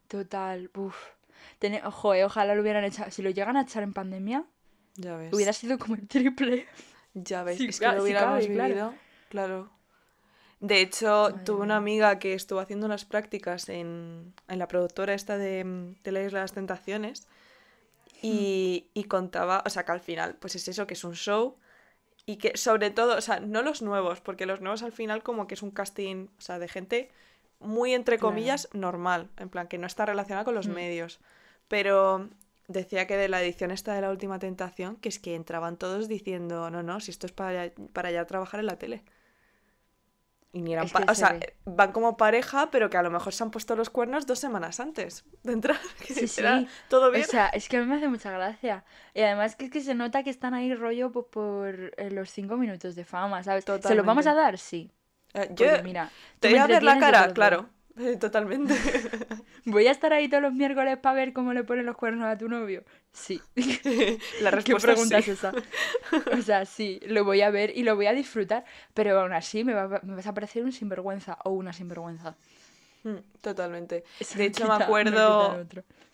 total, 0.07 0.69
uff. 0.75 0.95
Ojo, 1.85 2.13
eh, 2.13 2.23
ojalá 2.23 2.55
lo 2.55 2.61
hubieran 2.61 2.83
echado. 2.83 3.09
Si 3.11 3.21
lo 3.21 3.29
llegan 3.29 3.57
a 3.57 3.61
echar 3.63 3.83
en 3.83 3.93
pandemia, 3.93 4.45
Ya 4.95 5.15
ves. 5.17 5.33
hubiera 5.33 5.53
sido 5.53 5.77
como 5.77 5.95
el 5.95 6.07
triple. 6.07 6.65
Ya 7.13 7.43
ves, 7.43 7.59
es 7.59 7.79
que 7.79 7.87
lo 7.91 8.03
hubiéramos 8.03 8.45
cabe, 8.45 8.47
vivido. 8.67 8.93
Claro. 9.29 9.69
De 10.59 10.81
hecho, 10.81 11.33
tuve 11.45 11.61
una 11.61 11.77
amiga 11.77 12.19
que 12.19 12.33
estuvo 12.33 12.59
haciendo 12.59 12.85
unas 12.85 13.05
prácticas 13.05 13.69
en, 13.69 14.33
en 14.47 14.59
la 14.59 14.67
productora 14.67 15.13
esta 15.13 15.37
de, 15.37 15.95
de 16.03 16.11
la 16.11 16.21
Isla 16.21 16.39
de 16.39 16.43
las 16.43 16.53
Tentaciones 16.53 17.27
y, 18.21 18.87
y 18.93 19.03
contaba, 19.05 19.63
o 19.65 19.69
sea, 19.69 19.83
que 19.85 19.91
al 19.91 19.99
final, 19.99 20.35
pues 20.39 20.55
es 20.55 20.67
eso, 20.67 20.87
que 20.87 20.93
es 20.95 21.03
un 21.03 21.13
show 21.15 21.57
y 22.27 22.35
que 22.37 22.55
sobre 22.57 22.91
todo, 22.91 23.17
o 23.17 23.21
sea, 23.21 23.39
no 23.39 23.63
los 23.63 23.81
nuevos, 23.81 24.21
porque 24.21 24.45
los 24.45 24.61
nuevos 24.61 24.83
al 24.83 24.91
final 24.91 25.23
como 25.23 25.47
que 25.47 25.55
es 25.55 25.63
un 25.63 25.71
casting, 25.71 26.27
o 26.37 26.41
sea, 26.41 26.59
de 26.59 26.67
gente 26.67 27.09
muy 27.59 27.93
entre 27.95 28.17
Claro. 28.17 28.29
comillas 28.29 28.69
normal, 28.73 29.29
en 29.37 29.49
plan 29.49 29.67
que 29.67 29.79
no 29.79 29.87
está 29.87 30.05
relacionada 30.05 30.45
con 30.45 30.53
los 30.53 30.67
Mm. 30.67 30.73
medios, 30.73 31.19
pero 31.67 32.29
decía 32.67 33.07
que 33.07 33.17
de 33.17 33.29
la 33.29 33.41
edición 33.41 33.71
esta 33.71 33.93
de 33.95 34.01
la 34.01 34.11
última 34.11 34.39
tentación, 34.39 34.97
que 34.97 35.09
es 35.09 35.19
que 35.19 35.35
entraban 35.35 35.77
todos 35.77 36.07
diciendo, 36.09 36.69
no, 36.69 36.83
no, 36.83 36.99
si 36.99 37.11
esto 37.11 37.25
es 37.25 37.31
para, 37.31 37.71
para 37.93 38.11
ya 38.11 38.25
trabajar 38.27 38.59
en 38.59 38.67
la 38.67 38.77
tele. 38.77 39.03
Y 40.53 40.61
ni 40.61 40.73
eran 40.73 40.87
o 41.07 41.13
se 41.13 41.15
sea, 41.15 41.33
ve. 41.33 41.55
van 41.65 41.91
como 41.91 42.17
pareja, 42.17 42.71
pero 42.71 42.89
que 42.89 42.97
a 42.97 43.03
lo 43.03 43.11
mejor 43.11 43.33
se 43.33 43.43
han 43.43 43.51
puesto 43.51 43.75
los 43.75 43.89
cuernos 43.89 44.25
dos 44.25 44.39
semanas 44.39 44.79
antes 44.79 45.25
de 45.43 45.53
entrar. 45.53 45.77
que 46.07 46.13
Sí, 46.13 46.27
sí. 46.27 46.41
todo 46.87 47.07
O 47.07 47.11
bien. 47.11 47.25
sea, 47.25 47.47
es 47.49 47.67
que 47.69 47.77
a 47.77 47.81
mí 47.81 47.85
me 47.85 47.95
hace 47.95 48.07
mucha 48.07 48.31
gracia. 48.31 48.85
Y 49.13 49.21
además 49.21 49.55
que 49.55 49.65
es 49.65 49.71
que 49.71 49.81
se 49.81 49.93
nota 49.93 50.23
que 50.23 50.29
están 50.29 50.53
ahí 50.53 50.73
rollo 50.73 51.11
pues, 51.11 51.25
por 51.29 51.75
eh, 51.97 52.09
los 52.11 52.29
cinco 52.31 52.57
minutos 52.57 52.95
de 52.95 53.05
fama, 53.05 53.43
¿sabes? 53.43 53.65
¿Se 53.81 53.95
lo 53.95 54.03
vamos 54.03 54.25
a 54.27 54.33
dar? 54.33 54.57
Sí. 54.57 54.91
Eh, 55.33 55.49
yo 55.53 55.65
mira, 55.83 56.09
te 56.39 56.49
voy 56.49 56.57
a 56.57 56.67
ver 56.67 56.83
la 56.83 56.97
cara, 56.97 57.33
claro. 57.33 57.69
Totalmente. 58.19 58.73
¿Voy 59.65 59.87
a 59.87 59.91
estar 59.91 60.13
ahí 60.13 60.29
todos 60.29 60.43
los 60.43 60.53
miércoles 60.53 60.97
para 60.97 61.15
ver 61.15 61.33
cómo 61.33 61.53
le 61.53 61.63
ponen 61.63 61.85
los 61.85 61.97
cuernos 61.97 62.25
a 62.25 62.37
tu 62.37 62.47
novio? 62.47 62.83
Sí. 63.11 63.41
la 63.55 64.49
¿Qué 64.51 64.55
respuesta 64.55 64.87
pregunta 64.93 65.17
es 65.17 65.25
sí. 65.25 65.31
es 65.31 65.37
esa? 65.39 65.53
O 66.37 66.41
sea, 66.41 66.65
sí, 66.65 66.99
lo 67.05 67.25
voy 67.25 67.41
a 67.41 67.49
ver 67.49 67.75
y 67.75 67.83
lo 67.83 67.95
voy 67.95 68.05
a 68.07 68.13
disfrutar, 68.13 68.63
pero 68.93 69.19
aún 69.19 69.33
así 69.33 69.63
me, 69.63 69.73
va- 69.73 69.99
me 70.03 70.15
vas 70.15 70.27
a 70.27 70.33
parecer 70.33 70.63
un 70.63 70.71
sinvergüenza 70.71 71.37
o 71.43 71.51
una 71.51 71.73
sinvergüenza. 71.73 72.35
Mm, 73.03 73.17
Totalmente. 73.41 74.03
Eso 74.19 74.37
De 74.37 74.45
hecho, 74.45 74.63
quita- 74.63 74.77
me 74.77 74.83
acuerdo. 74.83 75.65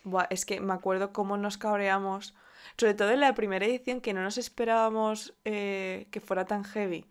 Buah, 0.06 0.28
es 0.30 0.46
que 0.46 0.60
me 0.60 0.74
acuerdo 0.74 1.14
cómo 1.14 1.38
nos 1.38 1.58
cabreamos. 1.58 2.34
Sobre 2.78 2.94
todo 2.96 3.12
en 3.12 3.20
la 3.20 3.36
primera 3.36 3.66
edición, 3.66 4.02
que 4.02 4.14
no 4.14 4.24
nos 4.24 4.38
esperábamos 4.38 5.34
eh, 5.46 6.08
que 6.12 6.20
fuera 6.22 6.46
tan 6.46 6.64
heavy. 6.64 7.06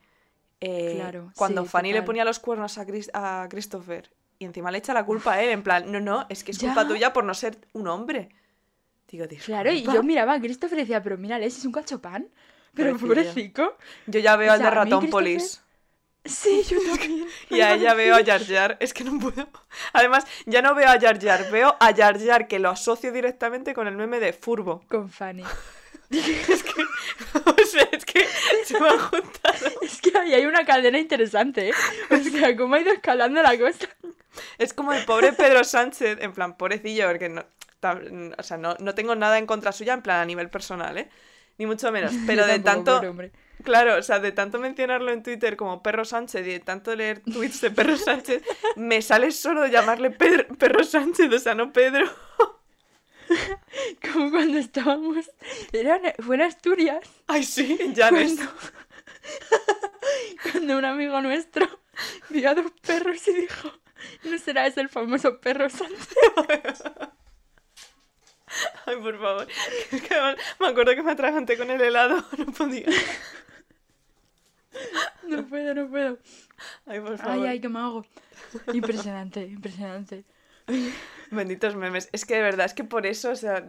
Eh, 0.61 0.95
Claro, 0.97 1.31
Cuando 1.37 1.63
sí, 1.63 1.69
Fanny 1.69 1.93
le 1.93 2.03
ponía 2.03 2.25
los 2.25 2.39
cuernos 2.39 2.79
a, 2.79 2.87
Chris- 2.87 3.11
a 3.15 3.47
Christopher 3.51 4.11
y 4.43 4.45
encima 4.45 4.71
le 4.71 4.79
echa 4.79 4.93
la 4.93 5.05
culpa 5.07 5.35
a 5.35 5.43
él, 5.43 5.51
en 5.51 5.63
plan, 5.63 5.91
no, 5.91 6.01
no, 6.01 6.27
es 6.29 6.43
que 6.45 6.51
es 6.51 6.59
culpa 6.59 6.83
Ya. 6.83 6.89
tuya 6.89 7.13
por 7.13 7.25
no 7.25 7.33
ser 7.33 7.59
un 7.73 7.89
hombre. 7.89 8.29
Digo, 9.09 9.27
Claro, 9.45 9.71
y 9.73 9.83
yo 9.83 10.03
miraba 10.03 10.35
a 10.35 10.41
Christopher 10.41 10.79
y 10.79 10.83
decía, 10.83 11.03
pero 11.03 11.19
mírale, 11.19 11.47
ese 11.47 11.59
es 11.59 11.65
un 11.65 11.73
cachopán. 11.73 12.29
Pero 12.75 12.97
Pobrecillo. 12.97 13.09
pobrecito. 13.09 13.77
Yo 14.07 14.21
ya 14.21 14.37
veo 14.37 14.51
o 14.51 14.55
al 14.55 14.63
de 14.63 14.71
Ratón 14.71 15.11
Polis. 15.11 15.63
Sí, 16.25 16.63
yo 16.69 16.79
también. 16.89 17.27
Y 17.51 17.61
a 17.61 17.75
ella 17.75 17.95
veo 17.95 18.15
a 18.15 18.25
Jar 18.25 18.43
Jar. 18.47 18.77
Es 18.81 18.95
que 18.95 19.05
no 19.05 19.19
puedo. 19.19 19.47
Además, 19.93 20.25
ya 20.47 20.63
no 20.63 20.75
veo 20.75 20.89
a 20.89 20.99
Jar 20.99 21.21
Jar, 21.21 21.51
veo 21.51 21.77
a 21.79 21.93
Jar 21.95 22.19
Jar 22.19 22.49
que 22.49 22.59
lo 22.59 22.71
asocio 22.71 23.13
directamente 23.13 23.75
con 23.75 23.87
el 23.87 23.97
meme 23.97 24.19
de 24.21 24.33
Furbo. 24.33 24.83
Con 24.89 25.11
Fanny. 25.11 25.45
O 27.45 27.65
sea, 27.67 27.89
es 27.93 28.05
que 28.05 28.27
se 28.65 28.79
me 28.79 28.89
ha 28.89 28.99
juntado. 28.99 29.67
Es 29.81 30.01
que 30.01 30.17
ahí 30.19 30.35
hay 30.35 30.47
una 30.47 30.65
cadena 30.65 30.99
interesante, 30.99 31.71
¿eh? 31.71 31.73
O 32.11 32.17
sea, 32.19 32.57
cómo 32.57 32.75
ha 32.75 32.81
ido 32.81 32.93
escalando 32.93 33.43
la 33.43 33.57
cosa. 33.59 33.89
Es 34.59 34.73
como 34.75 34.93
el 34.93 35.05
pobre 35.05 35.33
Pedro 35.33 35.65
Sánchez, 35.65 36.19
en 36.21 36.33
plan, 36.33 36.57
pobrecillo, 36.57 37.07
porque 37.09 37.29
no, 37.29 37.45
o 38.39 38.43
sea, 38.43 38.57
no, 38.57 38.77
no 38.79 38.95
tengo 38.95 39.15
nada 39.15 39.39
en 39.39 39.47
contra 39.47 39.73
suya, 39.73 39.95
en 39.95 40.03
plan, 40.03 40.21
a 40.21 40.25
nivel 40.25 40.51
personal, 40.51 40.97
¿eh? 40.99 41.09
Ni 41.59 41.67
mucho 41.67 41.91
menos. 41.93 42.13
Pero 42.27 42.47
de 42.47 42.59
tanto, 42.65 43.01
claro, 43.65 43.97
o 43.97 44.03
sea, 44.03 44.19
de 44.21 44.33
tanto 44.33 44.59
mencionarlo 44.59 45.13
en 45.13 45.23
Twitter 45.23 45.57
como 45.57 45.83
Perro 45.83 46.05
Sánchez 46.05 46.47
y 46.47 46.51
de 46.51 46.61
tanto 46.61 46.95
leer 46.97 47.21
tweets 47.21 47.61
de 47.61 47.71
Perro 47.71 47.97
Sánchez, 47.97 48.43
me 48.77 49.01
sale 49.03 49.31
solo 49.33 49.67
llamarle 49.67 50.11
Pedro- 50.11 50.47
Perro 50.59 50.85
Sánchez, 50.85 51.33
o 51.33 51.39
sea, 51.39 51.55
no 51.55 51.73
Pedro. 51.73 52.07
Como 54.13 54.31
cuando 54.31 54.59
estábamos. 54.59 55.31
Era 55.73 56.01
fue 56.21 56.37
en 56.37 56.43
Asturias. 56.43 57.09
Ay, 57.27 57.45
sí, 57.45 57.79
Janes. 57.95 58.35
Cuando, 58.37 58.53
cuando 60.53 60.79
un 60.79 60.85
amigo 60.85 61.21
nuestro 61.21 61.69
vio 62.31 62.51
a 62.51 62.55
dos 62.55 62.73
perros 62.83 63.27
y 63.29 63.33
dijo: 63.35 63.71
¿No 64.25 64.39
será 64.39 64.67
ese 64.67 64.81
el 64.81 64.89
famoso 64.89 65.41
perro 65.41 65.69
Sánchez? 65.69 66.09
Ay, 68.85 68.97
por 68.97 69.19
favor. 69.19 69.47
Que 69.91 70.37
me 70.61 70.67
acuerdo 70.67 70.95
que 70.95 71.03
me 71.03 71.13
atraganté 71.13 71.57
con 71.57 71.71
el 71.71 71.81
helado, 71.81 72.23
no 72.37 72.47
podía. 72.53 72.87
No 75.23 75.47
puedo, 75.47 75.75
no 75.75 75.89
puedo. 75.89 76.19
Ay, 76.87 77.01
por 77.01 77.17
favor. 77.17 77.33
Ay, 77.33 77.47
ay, 77.47 77.61
qué 77.61 77.69
mago. 77.69 78.05
Impresionante, 78.73 79.47
impresionante. 79.47 80.25
Benditos 81.33 81.75
memes. 81.75 82.09
Es 82.13 82.25
que 82.25 82.35
de 82.37 82.43
verdad, 82.43 82.67
es 82.67 82.75
que 82.75 82.85
por 82.85 83.07
eso, 83.07 83.31
o 83.31 83.37
sea, 83.37 83.65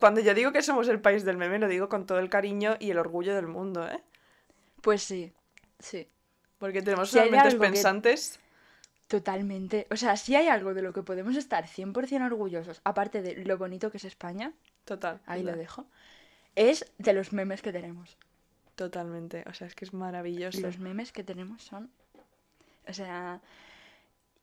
cuando 0.00 0.20
yo 0.20 0.34
digo 0.34 0.50
que 0.52 0.62
somos 0.62 0.88
el 0.88 1.00
país 1.00 1.24
del 1.24 1.36
meme, 1.36 1.58
lo 1.58 1.68
digo 1.68 1.88
con 1.88 2.06
todo 2.06 2.18
el 2.18 2.28
cariño 2.30 2.76
y 2.80 2.90
el 2.90 2.98
orgullo 2.98 3.34
del 3.34 3.46
mundo, 3.46 3.86
¿eh? 3.88 4.02
Pues 4.80 5.02
sí, 5.02 5.32
sí. 5.78 6.08
Porque 6.58 6.82
tenemos 6.82 7.10
Si 7.10 7.18
mentes 7.20 7.54
que- 7.54 7.60
pensantes. 7.60 8.40
Totalmente. 9.08 9.86
O 9.90 9.96
sea, 9.96 10.16
si 10.16 10.34
hay 10.34 10.48
algo 10.48 10.72
de 10.72 10.80
lo 10.82 10.92
que 10.94 11.02
podemos 11.02 11.36
estar 11.36 11.66
100% 11.66 12.24
orgullosos, 12.24 12.80
aparte 12.84 13.20
de 13.22 13.44
lo 13.44 13.58
bonito 13.58 13.90
que 13.90 13.98
es 13.98 14.04
España, 14.04 14.52
Total. 14.86 15.20
ahí 15.26 15.42
lo 15.42 15.54
dejo, 15.54 15.86
es 16.56 16.90
de 16.98 17.12
los 17.12 17.32
memes 17.32 17.60
que 17.60 17.70
tenemos. 17.72 18.16
Totalmente. 18.76 19.44
O 19.46 19.52
sea, 19.54 19.66
es 19.66 19.74
que 19.74 19.84
es 19.84 19.92
maravilloso. 19.92 20.60
Los 20.60 20.78
memes 20.78 21.12
que 21.12 21.22
tenemos 21.22 21.62
son. 21.62 21.90
O 22.88 22.92
sea. 22.94 23.40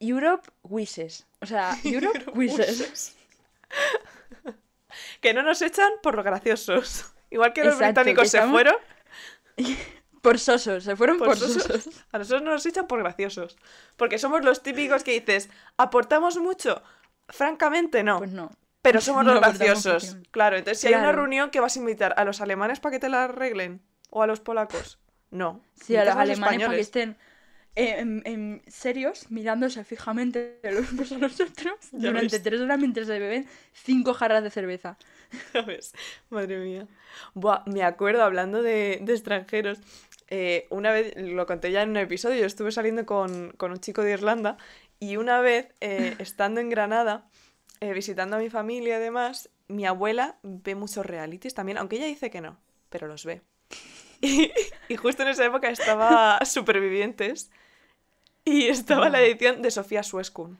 Europe 0.02 0.50
Wishes. 0.64 1.26
O 1.42 1.46
sea, 1.46 1.78
Europe 1.84 2.26
Wishes. 2.34 2.80
Wishes. 2.80 3.18
que 5.22 5.34
no 5.34 5.44
nos 5.44 5.62
echan 5.62 5.92
por 6.04 6.16
los 6.16 6.26
graciosos. 6.26 7.06
Igual 7.30 7.54
que 7.54 7.64
los 7.64 7.76
Exacto, 7.76 8.02
británicos 8.02 8.24
que 8.24 8.30
se 8.30 8.38
estamos- 8.38 8.54
fueron, 8.56 8.76
Por 10.22 10.38
sosos, 10.38 10.84
se 10.84 10.96
fueron 10.96 11.18
por 11.18 11.30
por, 11.30 11.38
sosos. 11.38 11.64
sosos. 11.64 12.06
A 12.12 12.20
nosotros 12.20 12.44
no 12.44 12.52
nos 12.52 12.64
echan 12.68 12.86
por 12.86 13.00
graciosos. 13.00 13.58
Porque 13.98 14.20
somos 14.20 14.46
los 14.46 14.62
típicos 14.62 15.04
que 15.04 15.20
dices, 15.20 15.50
¿aportamos 15.78 16.38
mucho? 16.38 16.84
Francamente, 17.28 18.04
no. 18.04 18.20
Pues 18.20 18.30
no. 18.32 18.52
Pero 18.84 19.02
somos 19.02 19.26
No 19.26 19.34
los 19.34 19.42
graciosos. 19.42 20.18
Claro, 20.30 20.58
entonces 20.58 20.80
si 20.80 20.88
hay 20.88 20.94
una 20.94 21.12
reunión 21.12 21.50
que 21.50 21.60
vas 21.60 21.76
a 21.76 21.80
invitar 21.80 22.14
a 22.18 22.24
los 22.26 22.40
alemanes 22.40 22.80
para 22.80 22.92
que 22.94 23.00
te 23.00 23.10
la 23.10 23.24
arreglen 23.24 23.82
o 24.12 24.22
a 24.22 24.28
los 24.28 24.40
polacos. 24.42 25.00
No. 25.32 25.60
Sí, 25.84 25.96
a 25.96 26.06
los 26.06 26.16
alemanes 26.16 26.60
para 26.60 26.76
que 26.76 26.80
estén 26.82 27.18
en, 27.76 28.22
en 28.26 28.62
serios, 28.68 29.32
mirándose 29.32 29.84
fijamente 29.84 30.60
los 30.64 30.92
unos 30.92 31.12
a 31.12 31.18
los 31.18 31.40
otros 31.40 31.76
durante 31.92 32.40
ves. 32.40 32.42
tres 32.42 32.62
horas 32.62 32.80
mientras 32.80 33.08
se 33.08 33.20
beben 33.20 33.48
cinco 33.74 34.14
jarras 34.14 34.44
de 34.44 34.50
cerveza. 34.52 34.98
Madre 36.30 36.58
mía. 36.60 36.88
Buah, 37.34 37.64
me 37.68 37.84
acuerdo 37.84 38.24
hablando 38.24 38.62
de, 38.62 39.00
de 39.02 39.14
extranjeros. 39.14 39.80
eh, 40.30 40.68
una 40.70 40.92
vez, 40.92 41.14
lo 41.18 41.46
conté 41.46 41.72
ya 41.72 41.82
en 41.84 41.90
un 41.92 41.98
episodio, 41.98 42.40
yo 42.40 42.46
estuve 42.46 42.72
saliendo 42.72 43.06
con, 43.06 43.52
con 43.58 43.72
un 43.72 43.80
chico 43.80 44.02
de 44.04 44.14
Irlanda 44.14 44.58
y 45.00 45.18
una 45.18 45.42
vez, 45.42 45.74
eh, 45.82 46.16
estando 46.20 46.62
en 46.62 46.70
Granada, 46.70 47.30
eh, 47.82 47.94
visitando 47.94 48.38
a 48.38 48.40
mi 48.40 48.50
familia 48.50 48.98
y 48.98 49.02
demás, 49.02 49.50
mi 49.68 49.86
abuela 49.86 50.38
ve 50.44 50.76
muchos 50.76 51.06
realities 51.06 51.54
también, 51.54 51.78
aunque 51.78 51.98
ella 51.98 52.06
dice 52.08 52.30
que 52.30 52.42
no, 52.42 52.60
pero 52.90 53.08
los 53.08 53.26
ve. 53.26 53.42
Y, 54.22 54.52
y 54.90 54.96
justo 54.96 55.24
en 55.24 55.30
esa 55.30 55.46
época 55.46 55.70
estaba 55.70 56.40
Supervivientes 56.46 57.50
y 58.46 58.68
estaba 58.68 59.10
la 59.10 59.22
edición 59.22 59.62
de 59.62 59.72
Sofía 59.72 60.04
Sueskun, 60.04 60.60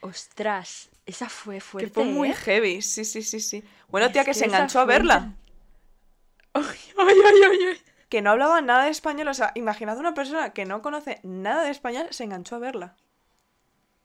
Ostras, 0.00 0.90
esa 1.06 1.28
fue 1.28 1.56
que 1.56 1.60
fuerte. 1.60 1.90
fue 1.90 2.04
muy 2.04 2.30
¿eh? 2.30 2.34
heavy, 2.34 2.82
sí, 2.82 3.04
sí, 3.04 3.22
sí, 3.22 3.40
sí. 3.40 3.64
Bueno, 3.88 4.08
Es 4.08 4.12
tía, 4.12 4.24
que 4.24 4.32
que 4.32 4.34
se 4.34 4.44
enganchó 4.46 4.80
a 4.80 4.84
verla. 4.84 5.16
inter- 5.16 5.36
Ay, 6.54 6.64
ay, 6.98 7.16
ay, 7.24 7.42
ay, 7.50 7.58
ay. 7.70 7.78
que 8.08 8.22
no 8.22 8.30
hablaba 8.30 8.60
nada 8.60 8.84
de 8.84 8.90
español. 8.90 9.28
O 9.28 9.34
sea, 9.34 9.52
imaginad 9.54 9.98
una 9.98 10.14
persona 10.14 10.52
que 10.52 10.64
no 10.64 10.82
conoce 10.82 11.20
nada 11.22 11.64
de 11.64 11.70
español, 11.70 12.06
se 12.10 12.24
enganchó 12.24 12.56
a 12.56 12.58
verla. 12.58 12.96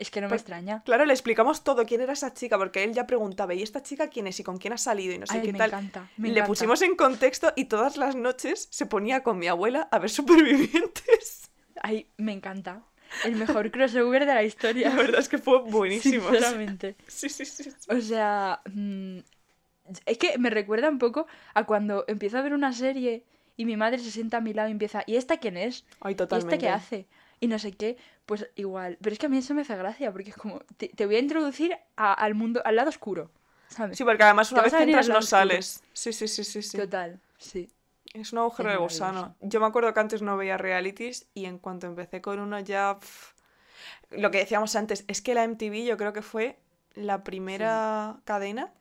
Es 0.04 0.12
que 0.12 0.20
no 0.20 0.26
me 0.28 0.32
Pues- 0.32 0.42
extraña. 0.42 0.84
Claro, 0.84 1.06
le 1.06 1.14
explicamos 1.14 1.64
todo 1.64 1.86
quién 1.86 2.02
era 2.02 2.12
esa 2.12 2.34
chica, 2.34 2.58
porque 2.58 2.84
él 2.84 2.94
ya 2.94 3.08
preguntaba, 3.08 3.54
¿y 3.54 3.62
esta 3.64 3.82
chica 3.82 4.10
quién 4.10 4.28
es 4.28 4.38
y 4.40 4.44
con 4.44 4.58
quién 4.58 4.74
ha 4.74 4.78
salido 4.78 5.14
y 5.14 5.18
no 5.18 5.26
sé 5.26 5.36
Ay, 5.38 5.42
qué 5.46 5.52
me 5.54 5.58
tal? 5.60 5.70
encanta. 5.70 6.10
me 6.18 6.28
le 6.28 6.34
encanta. 6.34 6.48
pusimos 6.48 6.82
en 6.82 6.96
contexto 6.98 7.54
y 7.56 7.66
todas 7.66 7.96
las 7.96 8.16
noches 8.16 8.68
se 8.70 8.86
ponía 8.86 9.24
con 9.24 9.38
mi 9.40 9.48
abuela 9.48 9.88
a 9.92 10.00
ver 10.00 10.10
supervivientes. 10.68 11.50
Ay, 11.82 12.08
me 12.18 12.34
encanta. 12.34 12.84
El 13.24 13.36
mejor 13.36 13.72
crossover 13.72 14.26
de 14.26 14.34
la 14.34 14.44
historia. 14.44 14.90
La 14.96 14.96
verdad 14.96 15.20
es 15.22 15.30
que 15.30 15.38
fue 15.38 15.62
buenísimo. 15.62 16.30
Sinceramente. 16.30 16.96
Sí, 17.08 17.30
sí, 17.30 17.46
sí. 17.46 17.64
sí. 17.64 17.72
O 17.90 18.02
sea, 18.02 18.62
mm, 18.74 19.20
es 20.06 20.18
que 20.18 20.38
me 20.38 20.50
recuerda 20.50 20.90
un 20.90 20.98
poco 21.00 21.28
a 21.54 21.66
cuando 21.66 22.06
empiezo 22.08 22.38
a 22.38 22.42
ver 22.42 22.54
una 22.54 22.74
serie 22.74 23.24
y 23.56 23.66
mi 23.66 23.78
madre 23.78 24.00
se 24.00 24.12
sienta 24.12 24.38
a 24.38 24.42
mi 24.42 24.54
lado 24.54 24.70
y 24.70 24.72
empieza, 24.72 25.04
¿y 25.06 25.16
esta 25.16 25.38
quién 25.38 25.58
es? 25.58 25.86
Ay, 26.02 26.14
¿Y 26.14 26.16
totalmente. 26.16 26.56
este 26.56 26.66
qué 26.66 26.70
hace? 26.72 27.08
Y 27.40 27.48
no 27.48 27.60
sé 27.60 27.74
qué, 27.74 27.98
pues 28.26 28.50
igual. 28.56 28.98
Pero 29.02 29.14
es 29.14 29.20
que 29.20 29.26
a 29.26 29.30
mí 29.30 29.38
eso 29.38 29.54
me 29.54 29.62
hace 29.62 29.76
gracia, 29.76 30.12
porque 30.12 30.30
es 30.32 30.36
como, 30.36 30.60
te, 30.78 30.90
te 30.90 31.06
voy 31.06 31.16
a 31.16 31.20
introducir 31.20 31.76
a- 31.96 32.14
al 32.14 32.36
mundo, 32.36 32.62
al 32.66 32.76
lado 32.76 32.90
oscuro, 32.90 33.32
¿sabes? 33.68 33.98
Sí, 33.98 34.04
porque 34.04 34.24
además 34.24 34.52
una 34.52 34.62
vez 34.64 34.74
que 34.74 34.84
entras 34.84 35.08
no 35.10 35.16
oscuro. 35.20 35.30
sales. 35.30 35.84
Sí, 35.94 36.14
sí, 36.14 36.28
sí, 36.28 36.44
sí, 36.44 36.62
sí. 36.62 36.78
Total, 36.78 37.20
sí. 37.38 37.70
Es 38.14 38.32
un 38.32 38.40
agujero 38.40 38.70
Es 38.70 38.76
de 38.76 38.80
gusano. 38.82 39.36
Yo 39.42 39.60
me 39.60 39.66
acuerdo 39.66 39.94
que 39.94 40.00
antes 40.00 40.22
no 40.22 40.38
veía 40.38 40.58
realities 40.58 41.28
y 41.34 41.46
en 41.46 41.58
cuanto 41.58 41.88
empecé 41.88 42.22
con 42.22 42.40
uno 42.40 42.60
ya... 42.60 43.00
Lo 44.12 44.30
que 44.32 44.38
decíamos 44.40 44.76
antes, 44.76 45.06
es 45.08 45.22
que 45.22 45.34
la 45.34 45.44
MTV 45.44 45.86
yo 45.86 45.98
creo 45.98 46.14
que 46.14 46.22
fue 46.22 46.60
la 46.94 47.24
primera 47.24 48.20
cadena 48.26 48.72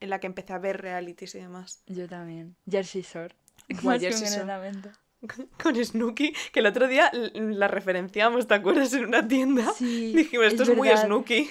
en 0.00 0.10
la 0.10 0.18
que 0.18 0.26
empecé 0.26 0.52
a 0.52 0.58
ver 0.58 0.80
realities 0.80 1.34
y 1.36 1.38
demás. 1.38 1.82
Yo 1.86 2.08
también. 2.08 2.56
Jersey 2.68 3.02
Shore. 3.02 3.34
Más 3.82 4.00
Jersey 4.00 4.26
Shore. 4.28 4.46
Con 5.62 5.76
Snooki, 5.84 6.32
que 6.52 6.60
el 6.60 6.66
otro 6.66 6.88
día 6.88 7.10
la 7.34 7.68
referenciamos, 7.68 8.46
¿te 8.48 8.54
acuerdas? 8.54 8.92
En 8.94 9.06
una 9.06 9.26
tienda. 9.26 9.72
Sí, 9.72 10.14
Dijimos, 10.14 10.46
esto 10.46 10.62
es, 10.62 10.74
muy. 10.76 10.88
Snooki. 10.88 11.50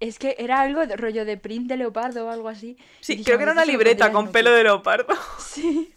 Es 0.00 0.18
que 0.18 0.34
era 0.38 0.60
algo 0.60 0.86
de 0.86 0.96
rollo 0.96 1.24
de 1.24 1.36
print 1.36 1.68
de 1.68 1.76
leopardo 1.76 2.26
o 2.26 2.30
algo 2.30 2.48
así. 2.48 2.76
Sí, 3.00 3.14
Y 3.20 3.24
creo 3.24 3.36
que 3.38 3.44
era 3.44 3.52
una 3.52 3.62
"Esto 3.62 3.72
se 3.72 3.78
lo 3.78 3.78
libreta 3.78 4.10
con 4.12 4.22
Snooki". 4.24 4.32
pelo 4.32 4.52
de 4.52 4.62
leopardo. 4.64 5.14
Sí. 5.38 5.94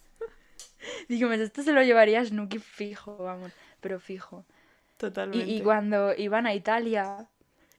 Dijimos, 1.08 1.36
esto 1.40 1.64
se 1.64 1.72
lo 1.72 1.82
llevaría 1.82 2.24
Snooki 2.24 2.60
fijo, 2.60 3.18
vamos, 3.18 3.52
pero 3.82 4.00
fijo. 4.00 4.46
Y, 4.48 4.98
Totalmente. 4.98 5.52
y 5.52 5.62
cuando 5.62 6.14
iban 6.16 6.46
a 6.46 6.54
Italia 6.54 7.28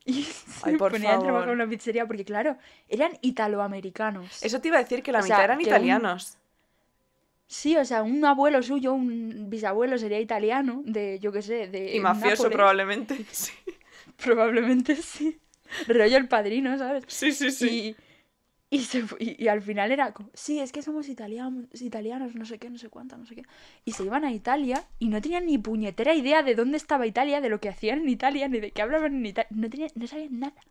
y 0.05 0.23
se 0.23 0.69
Ay, 0.71 0.75
por 0.77 0.91
ponían 0.91 1.15
a 1.15 1.19
trabajar 1.19 1.47
en 1.49 1.55
una 1.55 1.69
pizzería, 1.69 2.05
porque 2.05 2.25
claro, 2.25 2.57
eran 2.89 3.17
italoamericanos. 3.21 4.43
Eso 4.43 4.59
te 4.59 4.67
iba 4.67 4.77
a 4.77 4.81
decir 4.81 5.01
que 5.03 5.11
la 5.13 5.19
O 5.19 5.23
mitad 5.23 5.37
sea, 5.37 5.45
eran 5.45 5.61
italianos. 5.61 6.37
Sí, 7.47 7.77
o 7.77 7.85
sea, 7.85 8.03
un 8.03 8.23
abuelo 8.25 8.61
suyo, 8.61 8.93
un 8.93 9.49
bisabuelo 9.49 9.97
sería 9.97 10.19
italiano, 10.19 10.81
de, 10.85 11.19
yo 11.19 11.31
qué 11.31 11.41
sé, 11.41 11.67
de 11.67 11.95
Y 11.95 11.99
mafioso 11.99 12.43
Nápoles. 12.43 12.55
probablemente. 12.55 13.25
Sí, 13.31 13.51
Probablemente 14.17 14.95
sí. 14.95 15.39
Rollo 15.87 16.17
el 16.17 16.27
padrino, 16.27 16.77
¿sabes? 16.77 17.05
sí, 17.07 17.31
sí. 17.31 17.51
sí. 17.51 17.95
Y, 18.69 18.77
y, 18.77 18.79
se 18.85 19.05
y- 19.19 19.43
y 19.43 19.47
al 19.47 19.61
final 19.61 19.91
era 19.91 20.13
como, 20.13 20.29
sí, 20.33 20.59
es 20.59 20.71
que 20.71 20.81
somos 20.81 21.09
italianos, 21.09 21.81
italianos, 21.81 22.35
no 22.35 22.45
sé 22.45 22.59
qué, 22.59 22.69
no 22.69 22.77
sé 22.77 22.89
cuánto, 22.89 23.17
no 23.17 23.25
sé 23.25 23.35
qué. 23.35 23.43
Y 23.85 23.93
se 23.93 24.03
iban 24.03 24.25
a 24.25 24.31
Italia 24.33 24.85
y 24.99 25.09
no 25.09 25.21
tenían 25.21 25.45
ni 25.45 25.57
puñetera 25.57 26.13
idea 26.15 26.43
de 26.43 26.55
dónde 26.55 26.77
estaba 26.77 27.07
Italia, 27.07 27.41
de 27.41 27.49
lo 27.49 27.59
que 27.61 27.69
hacían 27.69 27.99
en 28.01 28.09
Italia, 28.09 28.47
ni 28.49 28.59
de 28.59 28.71
qué 28.71 28.81
hablaban 28.81 29.15
en 29.15 29.25
Italia. 29.25 29.47
No, 29.51 29.69
tenían, 29.69 29.91
no 29.95 30.07
sabían 30.07 30.39
nada. 30.39 30.61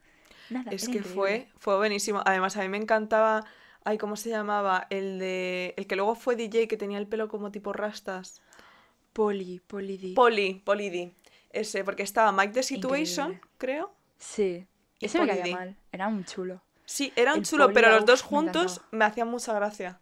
Nada. 0.51 0.73
Es 0.73 0.89
que 0.89 0.99
increíble. 0.99 1.15
fue, 1.15 1.49
fue 1.59 1.77
buenísimo. 1.77 2.23
Además, 2.25 2.57
a 2.57 2.63
mí 2.63 2.69
me 2.69 2.79
encantaba. 2.79 3.45
Ay, 3.89 3.99
¿cómo 3.99 4.17
se 4.17 4.31
llamaba? 4.31 4.89
El 4.91 5.21
de. 5.21 5.73
El 5.77 5.87
que 5.87 5.95
luego 5.95 6.17
fue 6.17 6.35
DJ 6.35 6.67
que 6.67 6.77
tenía 6.77 6.99
el 6.99 7.07
pelo 7.07 7.29
como 7.29 7.53
tipo 7.53 7.73
rastas. 7.73 8.43
Poli, 9.13 9.61
Poli 9.65 9.97
Di. 9.97 10.13
Poli, 10.13 10.55
Polidi. 10.65 11.15
Ese, 11.51 11.85
porque 11.85 12.03
estaba 12.03 12.33
Mike 12.33 12.53
the 12.53 12.63
Situation, 12.65 13.27
Increíble. 13.35 13.51
creo. 13.59 13.95
sí. 14.19 14.67
y 14.99 15.07
Ese 15.07 15.21
me 15.21 15.27
Poli 15.29 15.39
caía 15.41 15.57
mal. 15.57 15.77
Era 15.93 16.09
un 16.09 16.25
chulo. 16.25 16.63
Sí, 16.85 17.13
eran 17.15 17.39
El 17.39 17.45
chulos, 17.47 17.67
Poli, 17.69 17.75
pero 17.75 17.93
los 17.93 18.05
dos 18.05 18.23
me 18.25 18.29
juntos 18.29 18.81
me 18.91 19.05
hacían 19.05 19.29
mucha 19.29 19.55
gracia. 19.55 20.01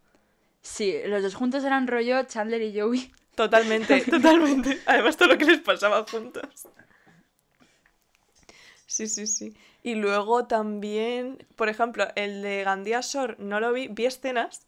Sí, 0.62 0.94
los 1.04 1.22
dos 1.22 1.34
juntos 1.34 1.62
eran 1.62 1.86
rollo 1.86 2.22
Chandler 2.22 2.62
y 2.62 2.80
Joey. 2.80 3.12
Totalmente, 3.34 4.00
totalmente. 4.10 4.80
Además, 4.86 5.18
todo 5.18 5.28
lo 5.28 5.36
que 5.36 5.44
les 5.44 5.60
pasaba 5.60 6.06
juntos. 6.10 6.68
Sí, 8.94 9.08
sí, 9.08 9.26
sí. 9.26 9.54
Y 9.82 9.94
luego 9.96 10.46
también, 10.46 11.44
por 11.56 11.68
ejemplo, 11.68 12.06
el 12.16 12.42
de 12.42 12.62
Gandía 12.64 13.00
Shore, 13.02 13.34
no 13.38 13.58
lo 13.60 13.72
vi, 13.72 13.88
vi 13.88 14.06
escenas. 14.06 14.66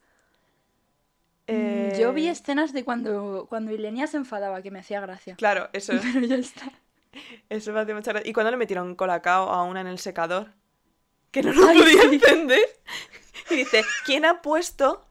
Mm, 1.49 1.91
Yo 1.91 2.13
vi 2.13 2.27
Eh, 2.27 2.29
escenas 2.29 2.73
de 2.73 2.83
cuando, 2.85 3.47
cuando 3.49 3.71
Ilenia 3.73 4.07
se 4.07 4.17
enfadaba, 4.17 4.61
que 4.61 4.71
me 4.71 4.79
hacía 4.79 4.99
gracia. 5.01 5.35
Claro, 5.37 5.69
eso, 5.73 5.93
Pero 6.01 6.25
ya 6.25 6.35
está. 6.35 6.71
eso 7.49 7.71
me 7.73 7.79
hace 7.79 7.93
mucha 7.93 8.11
gracia. 8.11 8.29
Y 8.29 8.33
cuando 8.33 8.51
le 8.51 8.57
metieron 8.57 8.95
colacao 8.95 9.49
a 9.49 9.63
una 9.63 9.79
en 9.81 9.87
el 9.87 9.99
secador, 9.99 10.51
que 11.31 11.41
no 11.43 11.53
lo 11.53 11.67
Ay, 11.67 11.77
podía 11.77 12.01
sí. 12.01 12.03
encender, 12.03 12.79
y 13.51 13.55
dice, 13.57 13.83
¿quién 14.05 14.25
ha 14.25 14.41
puesto 14.41 15.05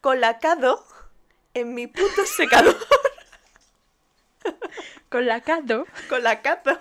colacado 0.00 0.84
en 1.54 1.74
mi 1.74 1.86
puto 1.86 2.26
secador? 2.26 2.76
Con 5.08 5.26
la 5.26 5.40
Cato. 5.42 5.84
Colacado. 6.08 6.78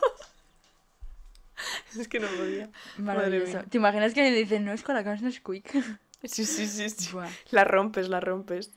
Es 1.99 2.07
que 2.07 2.19
no 2.19 2.27
podía. 2.27 2.69
Madre 2.97 3.19
Maravilloso. 3.29 3.51
mía. 3.53 3.65
¿Te 3.69 3.77
imaginas 3.77 4.13
que 4.13 4.21
le 4.21 4.31
dicen, 4.31 4.65
no 4.65 4.71
es 4.73 4.83
con 4.83 4.95
la 4.95 5.03
no 5.03 5.27
es 5.27 5.39
quick? 5.39 5.71
Sí, 6.23 6.45
sí, 6.45 6.67
sí, 6.67 6.87
sí. 6.87 7.09
Buah. 7.11 7.27
La 7.49 7.63
rompes, 7.63 8.07
la 8.07 8.19
rompes. 8.19 8.69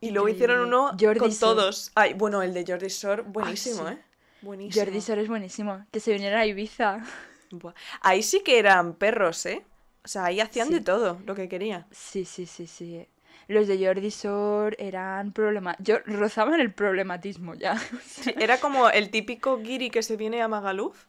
Y 0.00 0.10
luego 0.12 0.28
hicieron 0.28 0.60
uno 0.60 0.92
Jordi 0.98 1.18
con 1.18 1.36
todos. 1.36 1.90
Ay, 1.96 2.14
bueno, 2.14 2.40
el 2.42 2.54
de 2.54 2.64
Jordi 2.64 2.86
Shore, 2.86 3.22
buenísimo, 3.22 3.88
sí. 3.88 3.94
¿eh? 3.94 3.98
Buenísimo. 4.42 4.84
Jordi 4.84 5.00
Sor 5.00 5.18
es 5.18 5.28
buenísimo. 5.28 5.84
Que 5.90 5.98
se 6.00 6.12
viniera 6.12 6.40
a 6.40 6.46
Ibiza. 6.46 7.04
Buah. 7.50 7.74
Ahí 8.00 8.22
sí 8.22 8.42
que 8.44 8.60
eran 8.60 8.94
perros, 8.94 9.44
¿eh? 9.46 9.64
O 10.04 10.08
sea, 10.08 10.24
ahí 10.26 10.38
hacían 10.40 10.68
Sí. 10.68 10.74
de 10.74 10.80
todo 10.80 11.20
lo 11.26 11.34
que 11.34 11.48
querían. 11.48 11.84
Sí, 11.90 12.24
sí, 12.24 12.46
sí, 12.46 12.66
sí. 12.66 13.06
Los 13.48 13.66
de 13.66 13.84
Jordi 13.84 14.12
Sor 14.12 14.76
eran 14.78 15.32
problema. 15.32 15.74
Yo 15.80 15.98
rozaban 16.06 16.60
el 16.60 16.72
problematismo 16.72 17.54
ya. 17.54 17.76
Sí, 18.06 18.32
era 18.38 18.58
como 18.60 18.88
el 18.88 19.10
típico 19.10 19.58
guiri 19.58 19.90
que 19.90 20.04
se 20.04 20.16
viene 20.16 20.40
a 20.40 20.46
Magaluf, 20.48 21.04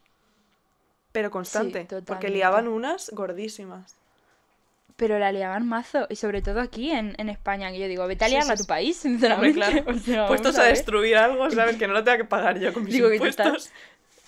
pero 1.12 1.30
constante. 1.30 1.80
porque 1.80 1.94
totalmente. 2.00 2.30
liaban 2.30 2.68
unas 2.68 3.10
gordísimas. 3.10 3.94
Pero 4.96 5.18
la 5.18 5.32
liaban 5.32 5.66
mazo. 5.66 6.06
Y 6.10 6.16
sobre 6.16 6.42
todo 6.42 6.60
aquí 6.60 6.90
en, 6.90 7.14
en 7.18 7.28
España. 7.28 7.70
Que 7.70 7.78
yo 7.80 7.88
digo, 7.88 8.06
vete 8.06 8.24
a 8.24 8.28
Sí, 8.28 8.34
liarla 8.34 8.48
sí, 8.48 8.52
a 8.52 8.56
tu 8.56 8.62
sí. 8.64 8.68
país, 8.68 8.96
sinceramente. 8.96 9.54
claro. 9.58 9.84
O 9.86 9.94
sea, 9.98 10.26
Puestos 10.26 10.56
a 10.58 10.62
ver. 10.64 10.72
destruir 10.76 11.16
algo, 11.16 11.50
¿sabes? 11.50 11.76
Que 11.76 11.86
no 11.86 11.94
lo 11.94 12.04
tenga 12.04 12.18
que 12.18 12.24
pagar 12.24 12.58
yo 12.58 12.72
con 12.72 12.84
mis 12.84 12.92
Digo 12.94 13.08
que 13.08 13.18
te 13.20 13.28
estás- 13.28 13.46
impuestos. 13.46 13.72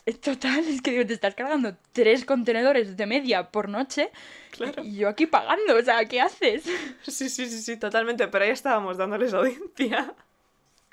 Es 0.06 0.20
total, 0.20 0.58
es 0.68 0.82
que 0.82 0.90
digo, 0.90 1.06
te 1.06 1.14
estás 1.14 1.34
cargando 1.34 1.76
tres 1.92 2.26
contenedores 2.26 2.94
de 2.94 3.06
media 3.06 3.50
por 3.50 3.70
noche. 3.70 4.10
Claro. 4.50 4.82
Y 4.84 4.96
yo 4.96 5.08
aquí 5.08 5.26
pagando, 5.26 5.76
o 5.76 5.82
sea, 5.82 6.04
¿qué 6.04 6.20
haces? 6.20 6.64
Sí, 7.02 7.30
sí, 7.30 7.46
sí, 7.46 7.62
sí, 7.62 7.76
totalmente. 7.78 8.28
Pero 8.28 8.44
ahí 8.44 8.50
estábamos 8.50 8.98
dándoles 8.98 9.32
audiencia. 9.32 10.12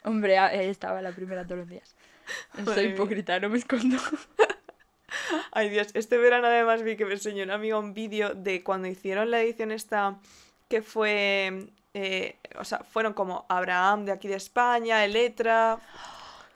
Hombre, 0.06 0.38
ahí 0.38 0.68
estaba 0.70 1.02
la 1.02 1.12
primera 1.12 1.44
todos 1.44 1.60
los 1.60 1.70
días. 1.70 1.94
Soy 2.66 2.86
hipócrita, 2.88 3.38
no 3.40 3.50
me 3.50 3.58
escondo. 3.58 3.98
Ay, 5.52 5.70
Dios, 5.70 5.88
este 5.94 6.18
verano 6.18 6.48
además 6.48 6.84
vi 6.84 6.96
que 6.96 7.06
me 7.06 7.14
enseñó 7.14 7.44
un 7.44 7.52
amigo 7.52 7.80
un 7.80 7.94
vídeo 7.94 8.34
de 8.34 8.64
cuando 8.64 8.88
hicieron 8.88 9.32
la 9.32 9.42
edición 9.42 9.72
esta 9.72 10.18
que 10.70 10.82
fue... 10.82 11.68
eh, 11.94 12.38
o 12.58 12.64
sea, 12.64 12.80
fueron 12.80 13.14
como 13.14 13.46
Abraham 13.50 14.06
de 14.06 14.12
aquí 14.14 14.28
de 14.28 14.36
España, 14.36 15.04
Eletra... 15.04 15.80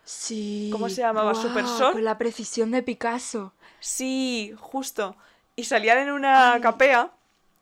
Sí. 0.05 0.69
¿Cómo 0.71 0.87
se 0.87 1.01
llamaba? 1.01 1.31
Buah, 1.31 1.41
¿Super 1.41 1.65
Sol? 1.65 1.93
Con 1.93 2.03
la 2.03 2.17
precisión 2.19 2.69
de 2.69 2.83
Picasso. 2.83 3.53
Sí, 3.79 4.53
justo. 4.55 5.17
Y 5.55 5.63
salían 5.63 5.97
en 5.97 6.11
una 6.11 6.53
Ay. 6.53 6.61
capea. 6.61 7.09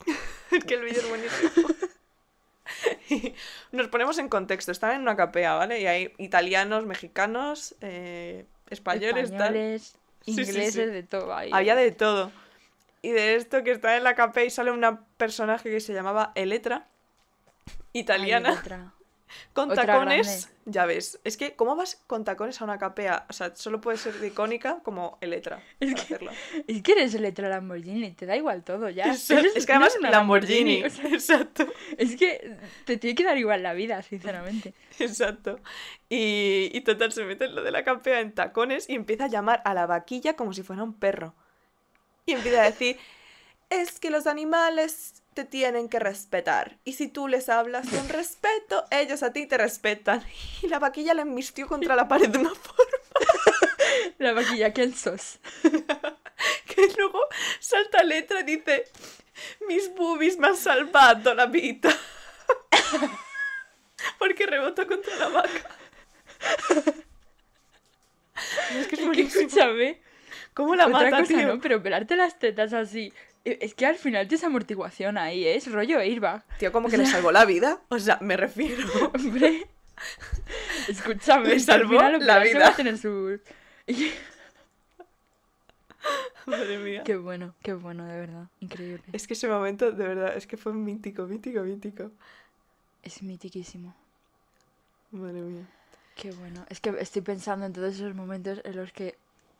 que 0.68 0.74
el 0.74 0.84
vídeo 0.84 1.00
es 1.00 1.10
buenísimo. 1.10 1.70
Y 3.10 3.34
Nos 3.72 3.88
ponemos 3.88 4.18
en 4.18 4.28
contexto. 4.28 4.74
Están 4.74 4.92
en 4.92 5.02
una 5.02 5.16
capea, 5.16 5.56
¿vale? 5.56 5.80
Y 5.80 5.88
hay 5.88 6.14
italianos, 6.18 6.86
mexicanos, 6.86 7.76
eh, 7.80 8.46
españoles, 8.70 9.32
tal. 9.32 9.80
Españoles, 10.26 10.36
Sí, 10.36 10.46
sí, 10.46 10.52
ingleses, 10.52 10.74
sí. 10.74 10.92
de 10.92 11.04
todo 11.04 11.34
ahí. 11.36 11.50
Había 11.54 11.76
de 11.76 11.92
todo. 11.92 12.32
Y 13.02 13.12
de 13.12 13.36
esto 13.36 13.64
que 13.64 13.72
está 13.72 13.98
en 13.98 14.04
la 14.04 14.16
y 14.46 14.50
sale 14.50 14.72
una 14.72 15.06
personaje 15.18 15.70
que 15.70 15.80
se 15.80 15.94
llamaba 15.94 16.32
Eletra, 16.36 16.88
Ay, 17.68 17.74
italiana, 17.94 18.54
otra. 18.60 18.94
Con 19.54 19.72
otra 19.72 19.86
tacones. 19.86 20.28
grande. 20.28 20.54
Ya 20.66 20.86
ves, 20.86 21.20
es 21.26 21.36
que, 21.36 21.56
¿cómo 21.56 21.76
vas 21.76 22.02
con 22.08 22.24
tacones 22.24 22.62
a 22.62 22.64
una 22.64 22.78
capea? 22.78 23.26
O 23.30 23.34
sea, 23.34 23.54
solo 23.56 23.82
puede 23.82 23.98
ser 23.98 24.14
de 24.14 24.28
icónica 24.28 24.80
como 24.82 25.18
Eletra 25.20 25.62
Es 25.80 25.94
que-. 26.06 26.30
Es 26.68 26.82
que 26.82 26.92
eres 26.94 27.14
electro 27.16 27.50
Lamborghini, 27.50 28.12
te 28.12 28.26
da 28.26 28.38
igual 28.38 28.64
todo 28.64 28.90
ya. 28.90 29.12
Es, 29.12 29.28
que 29.28 29.36
no 29.36 29.42
además 29.42 29.98
una 30.00 30.12
Lamborghini. 30.12 30.84
o 30.84 30.90
sea, 30.90 31.06
Exacto, 31.10 31.68
es 31.98 32.16
que 32.16 32.58
te 32.86 32.98
tiene 32.98 33.16
que 33.16 33.24
dar 33.24 33.38
igual 33.38 33.64
la 33.64 33.74
vida, 33.74 34.02
sinceramente. 34.04 34.74
exacto. 35.00 35.60
Y, 36.10 36.70
y 36.74 36.82
total, 36.82 37.12
se 37.12 37.26
mete 37.26 37.46
en 37.46 37.56
lo 37.56 37.64
de 37.64 37.72
la 37.72 37.84
capea 37.84 38.22
en 38.22 38.34
tacones 38.34 38.90
y 38.90 38.96
empieza 38.96 39.26
a 39.26 39.30
llamar 39.30 39.62
a 39.66 39.74
la 39.74 39.86
vaquilla 39.86 40.36
como 40.36 40.54
si 40.54 40.64
fuera 40.64 40.84
un 40.84 40.94
perro. 40.94 41.34
Y 42.26 42.34
empieza 42.34 42.62
a 42.62 42.66
decir, 42.66 42.98
es 43.70 44.00
que 44.00 44.10
los 44.10 44.28
animales 44.28 45.23
te 45.34 45.46
tienen 45.46 45.90
que 45.90 46.00
respetar. 46.00 46.78
Y 46.84 46.94
si 46.94 47.08
tú 47.08 47.28
les 47.28 47.50
hablas 47.50 47.90
con 47.90 48.08
respeto, 48.10 48.86
ellos 48.92 49.24
a 49.24 49.34
ti 49.34 49.46
te 49.46 49.58
respetan. 49.58 50.24
Y 50.62 50.68
la 50.68 50.80
vaquilla 50.80 51.14
le 51.14 51.24
embistió 51.24 51.68
contra 51.68 51.96
la 51.96 52.08
pared 52.08 52.30
de 52.30 52.40
una 52.40 52.54
forma 52.56 52.98
La 54.18 54.34
vaquilla, 54.34 54.72
¿quién 54.74 54.96
sos? 54.96 55.40
que 55.62 56.88
luego 56.98 57.20
salta 57.60 58.04
letra 58.04 58.40
y 58.42 58.44
dice, 58.44 58.86
mis 59.68 59.94
boobies 59.94 60.38
me 60.38 60.48
han 60.48 60.58
salvado 60.58 61.34
la 61.34 61.46
vida. 61.46 61.90
Porque 64.18 64.46
rebotó 64.46 64.88
contra 64.88 65.16
la 65.18 65.28
vaca. 65.30 65.70
Es 68.76 68.88
que 68.88 68.96
es 68.96 69.36
escúchame. 69.36 70.02
¿Cómo 70.54 70.76
la 70.76 70.88
Otra 70.88 71.10
mata, 71.10 71.20
cosa 71.22 71.38
tío? 71.38 71.48
no, 71.48 71.62
pero 71.62 71.82
pelarte 71.82 72.16
las 72.16 72.38
tetas 72.40 72.74
así, 72.74 73.14
Es 73.46 73.74
que 73.76 73.86
al 73.86 73.96
final 73.96 74.28
tienes 74.28 74.44
amortiguación 74.46 75.18
ahí, 75.18 75.46
¿eh? 75.46 75.56
es 75.56 75.70
rollo 75.72 76.00
airbag. 76.00 76.44
Tío, 76.60 76.72
como 76.72 76.88
que 76.90 76.98
le 76.98 77.06
salvó 77.06 77.32
la 77.32 77.44
vida. 77.46 77.82
O 77.90 78.00
sea, 78.00 78.18
me 78.22 78.38
refiero. 78.38 78.88
Hombre. 79.14 79.68
Escúchame, 80.88 81.48
Le 81.50 81.54
al 81.56 81.60
salvó 81.62 81.90
final 81.90 82.26
la 82.26 82.40
vida. 82.40 82.74
tener 82.76 82.98
su... 82.98 83.40
Madre 86.46 86.78
mía. 86.80 87.04
Qué 87.04 87.16
bueno, 87.16 87.56
qué 87.64 87.74
bueno, 87.74 88.06
de 88.06 88.20
verdad. 88.20 88.48
Increíble. 88.60 89.04
Es 89.14 89.28
que 89.28 89.34
ese 89.34 89.48
momento, 89.48 89.92
de 89.92 90.08
verdad, 90.08 90.36
es 90.36 90.46
que 90.46 90.58
fue 90.58 90.74
mítico, 90.74 91.24
mítico, 91.26 91.62
mítico. 91.62 92.12
Es 93.02 93.22
mitiquísimo. 93.24 93.96
Madre 95.12 95.40
mía. 95.42 95.66
Qué 96.16 96.32
bueno. 96.32 96.66
Es 96.70 96.80
que 96.82 96.94
estoy 97.00 97.22
pensando 97.22 97.66
en 97.66 97.72
todos 97.74 97.96
esos 97.96 98.14
momentos 98.16 98.60
en 98.66 98.76
los 98.76 98.92
que... 98.92 99.16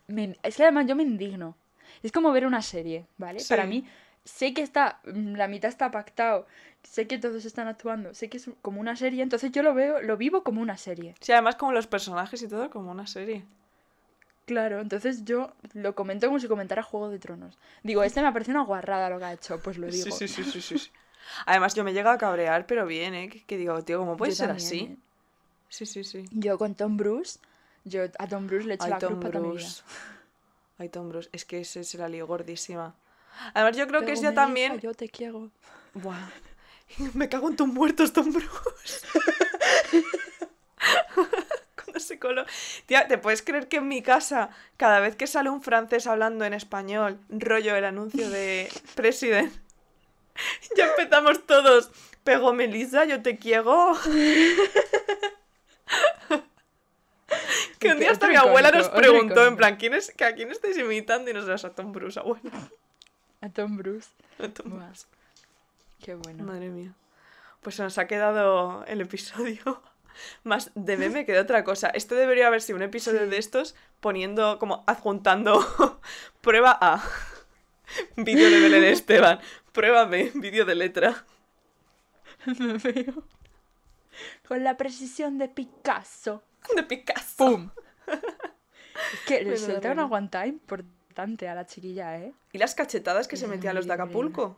me- 0.08 0.38
Es 0.44 0.58
que 0.58 0.64
además 0.64 0.86
yo 0.88 0.96
me 0.96 1.04
indigno. 1.04 1.56
Es 2.02 2.12
como 2.12 2.32
ver 2.32 2.46
una 2.46 2.62
serie, 2.62 3.06
¿vale? 3.18 3.40
Sí. 3.40 3.50
Para 3.50 3.66
mí, 3.66 3.86
sé 4.24 4.54
que 4.54 4.62
está... 4.62 5.00
mm, 5.06 5.36
La 5.36 5.48
mitad 5.48 5.70
está 5.70 5.92
pactado. 5.92 6.48
Sé 6.84 7.08
que 7.08 7.18
todos 7.18 7.46
están 7.46 7.68
actuando. 7.68 8.14
Sé 8.14 8.30
que 8.30 8.38
es 8.38 8.50
como 8.62 8.82
una 8.82 8.96
serie. 8.96 9.22
Entonces 9.24 9.52
yo 9.52 9.64
lo 9.64 9.74
veo, 9.74 10.02
lo 10.02 10.18
vivo 10.18 10.44
como 10.44 10.62
una 10.62 10.78
serie. 10.78 11.16
Sí, 11.22 11.32
además 11.32 11.56
como 11.56 11.72
los 11.72 11.88
personajes 11.88 12.42
y 12.42 12.48
todo, 12.48 12.70
como 12.70 12.92
una 12.92 13.08
serie. 13.08 13.46
Claro, 14.46 14.82
entonces 14.82 15.24
yo 15.24 15.54
lo 15.74 15.96
comento 15.96 16.28
como 16.28 16.38
si 16.40 16.50
comentara 16.50 16.84
Juego 16.84 17.10
de 17.10 17.18
Tronos. 17.20 17.58
Digo, 17.84 18.04
este 18.04 18.22
me 18.22 18.32
parece 18.34 18.52
una 18.52 18.64
guarrada 18.66 19.10
lo 19.10 19.18
que 19.18 19.24
ha 19.26 19.34
hecho, 19.34 19.60
pues 19.62 19.78
lo 19.78 19.88
digo. 19.88 20.04
Sí, 20.04 20.28
sí, 20.28 20.44
sí, 20.44 20.62
sí, 20.62 20.78
sí. 20.78 20.92
Además, 21.46 21.74
yo 21.76 21.86
me 21.86 21.94
llego 21.94 22.10
a 22.10 22.18
cabrear, 22.18 22.66
pero 22.66 22.86
bien, 22.86 23.14
¿eh? 23.14 23.30
Que, 23.30 23.42
que 23.46 23.58
digo, 23.58 23.82
tío, 23.84 24.00
¿cómo 24.00 24.18
puede 24.18 24.34
Yo 24.34 24.36
ser 24.36 24.48
también, 24.50 24.68
así? 24.68 24.80
¿eh? 24.80 24.98
Sí, 25.70 25.86
sí, 25.86 26.04
sí. 26.04 26.26
Yo 26.32 26.58
con 26.58 26.76
Tom 26.76 26.98
Bruce, 26.98 27.40
yo 27.86 28.04
a 28.20 28.28
Tom 28.28 28.46
Bruce 28.48 28.68
le 28.68 28.74
echo 28.74 28.84
Ay, 28.84 28.90
la 28.92 28.98
Tom 29.00 29.14
culpa. 29.22 29.30
Bruce. 29.40 29.82
Ay, 30.78 30.90
Tom 30.90 31.10
Bruce. 31.10 31.30
Es 31.32 31.46
que 31.46 31.62
ese 31.62 31.84
se 31.84 31.98
la 31.98 32.08
lió 32.10 32.28
gordísima. 32.28 32.96
Además, 33.54 33.78
yo 33.78 33.88
creo 33.88 34.06
que 34.06 34.14
es 34.14 34.22
ya 34.22 34.34
también... 34.34 34.80
Yo 34.80 34.94
te 34.94 35.10
quiero. 35.10 35.52
Buah. 35.94 36.30
Me 37.14 37.30
cago 37.30 37.50
en 37.50 37.56
tus 37.56 37.68
muertos, 37.68 38.14
Tom 38.14 38.32
Bruce. 38.32 39.08
Cuando 41.76 42.00
se 42.00 42.20
coló. 42.20 42.46
Tía, 42.86 43.08
¿te 43.08 43.18
puedes 43.18 43.42
creer 43.42 43.68
que 43.68 43.78
en 43.78 43.88
mi 43.88 44.02
casa, 44.02 44.50
cada 44.78 45.00
vez 45.00 45.16
que 45.16 45.28
sale 45.28 45.50
un 45.50 45.62
francés 45.62 46.08
hablando 46.08 46.46
en 46.46 46.54
español, 46.54 47.20
rollo 47.30 47.76
el 47.76 47.86
anuncio 47.86 48.30
de 48.30 48.70
President, 48.96 49.54
ya 50.76 50.88
empezamos 50.88 51.46
todos. 51.46 51.92
Pego 52.24 52.54
Melissa, 52.54 53.06
yo 53.06 53.22
te 53.22 53.38
quiero. 53.38 53.94
que 57.80 57.90
un 57.90 58.00
día 58.00 58.12
hasta 58.12 58.28
mi 58.28 58.36
abuela 58.36 58.72
nos 58.72 58.90
preguntó, 58.90 59.46
en 59.46 59.56
plan, 59.58 59.76
¿quién 59.78 59.94
es, 59.94 60.12
que 60.12 60.26
¿a 60.26 60.34
quién 60.36 60.52
estáis 60.52 60.78
imitando? 60.78 61.30
Y 61.30 61.34
nosotros 61.34 61.66
a 61.66 61.72
Tom 61.72 61.92
Bruce, 61.92 62.20
abuela. 62.20 62.52
A 63.42 63.50
Tom 63.50 63.78
Bruce. 63.78 64.10
A 64.40 64.48
Tom 64.50 64.72
Buah, 64.72 64.88
Bruce. 64.88 65.06
Qué 66.04 66.16
bueno. 66.16 66.44
Madre 66.44 66.70
mía. 66.70 66.94
Pues 67.62 67.76
se 67.76 67.84
nos 67.84 67.98
ha 67.98 68.08
quedado 68.08 68.84
el 68.88 69.02
episodio 69.02 69.82
más 70.44 70.72
de 70.76 70.98
meme 70.98 71.26
que 71.26 71.34
de 71.34 71.40
otra 71.40 71.64
cosa. 71.64 71.90
Esto 71.90 72.16
debería 72.16 72.48
haber 72.48 72.62
sido 72.62 72.78
un 72.78 72.84
episodio 72.84 73.22
Sí. 73.22 73.30
de 73.30 73.38
estos 73.38 73.76
poniendo, 74.00 74.60
como 74.60 74.84
adjuntando 74.88 76.00
prueba 76.42 76.78
A. 76.82 77.04
Vídeo 78.16 78.50
de 78.50 78.60
Belén 78.60 78.84
Esteban. 78.86 79.40
Prueba 79.72 80.06
B. 80.06 80.32
Vídeo 80.36 80.66
de 80.66 80.76
letra. 80.76 81.26
Me 82.46 82.78
veo. 82.78 83.24
Con 84.48 84.64
la 84.64 84.78
precisión 84.78 85.38
de 85.38 85.48
Picasso. 85.48 86.44
De 86.76 86.84
Picasso. 86.84 87.36
¡Pum! 87.38 87.70
es 88.08 89.20
que 89.26 89.44
le 89.44 89.58
suelta 89.58 89.92
una 89.92 90.30
time 90.30 90.48
importante 90.48 91.48
a 91.48 91.56
la 91.56 91.66
chiquilla, 91.66 92.18
¿eh? 92.18 92.34
¿Y 92.52 92.58
las 92.58 92.76
cachetadas 92.76 93.28
que 93.28 93.38
se 93.38 93.48
metían 93.48 93.76
los 93.76 93.86
de. 93.86 93.94
Acapulco? 93.94 94.58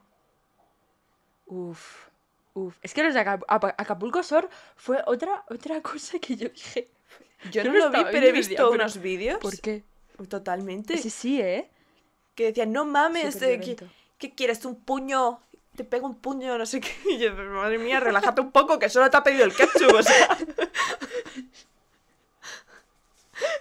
Uf. 1.47 2.07
Uf. 2.53 2.77
Es 2.81 2.93
que 2.93 3.03
los 3.03 3.13
de 3.13 3.19
Acap- 3.19 3.43
Acapulco 3.77 4.21
Shore 4.21 4.47
fue 4.75 5.03
otra, 5.05 5.43
otra 5.49 5.81
cosa 5.81 6.19
que 6.19 6.35
yo 6.35 6.49
dije. 6.49 6.89
Yo 7.51 7.61
Yo 7.63 7.71
no 7.71 7.77
lo 7.77 7.91
vi, 7.91 8.03
pero 8.11 8.25
he 8.27 8.31
visto 8.31 8.55
pero 8.55 8.71
unos 8.71 8.99
vídeos. 8.99 9.37
¿Por 9.39 9.59
qué? 9.59 9.83
Totalmente. 10.29 10.97
Sí, 10.97 11.09
sí, 11.09 11.41
¿eh? 11.41 11.69
Que 12.33 12.45
decían, 12.45 12.71
no 12.71 12.85
mames, 12.85 13.39
eh, 13.41 13.59
¿qué, 13.59 13.77
qué 14.17 14.33
quieres? 14.33 14.65
¿Un 14.65 14.81
puño? 14.83 15.41
Te 15.75 15.83
pego 15.83 16.07
un 16.07 16.15
puño, 16.15 16.57
no 16.57 16.65
sé 16.65 16.79
qué. 16.79 16.89
Y 17.09 17.17
yo, 17.19 17.33
madre 17.33 17.77
mía, 17.77 17.99
relájate 17.99 18.41
un 18.41 18.51
poco, 18.51 18.79
que 18.79 18.89
solo 18.89 19.09
te 19.11 19.17
ha 19.17 19.23
pedido 19.23 19.43
el 19.45 19.53
ketchup, 19.53 19.93
o 19.93 20.01
sea. 20.01 20.37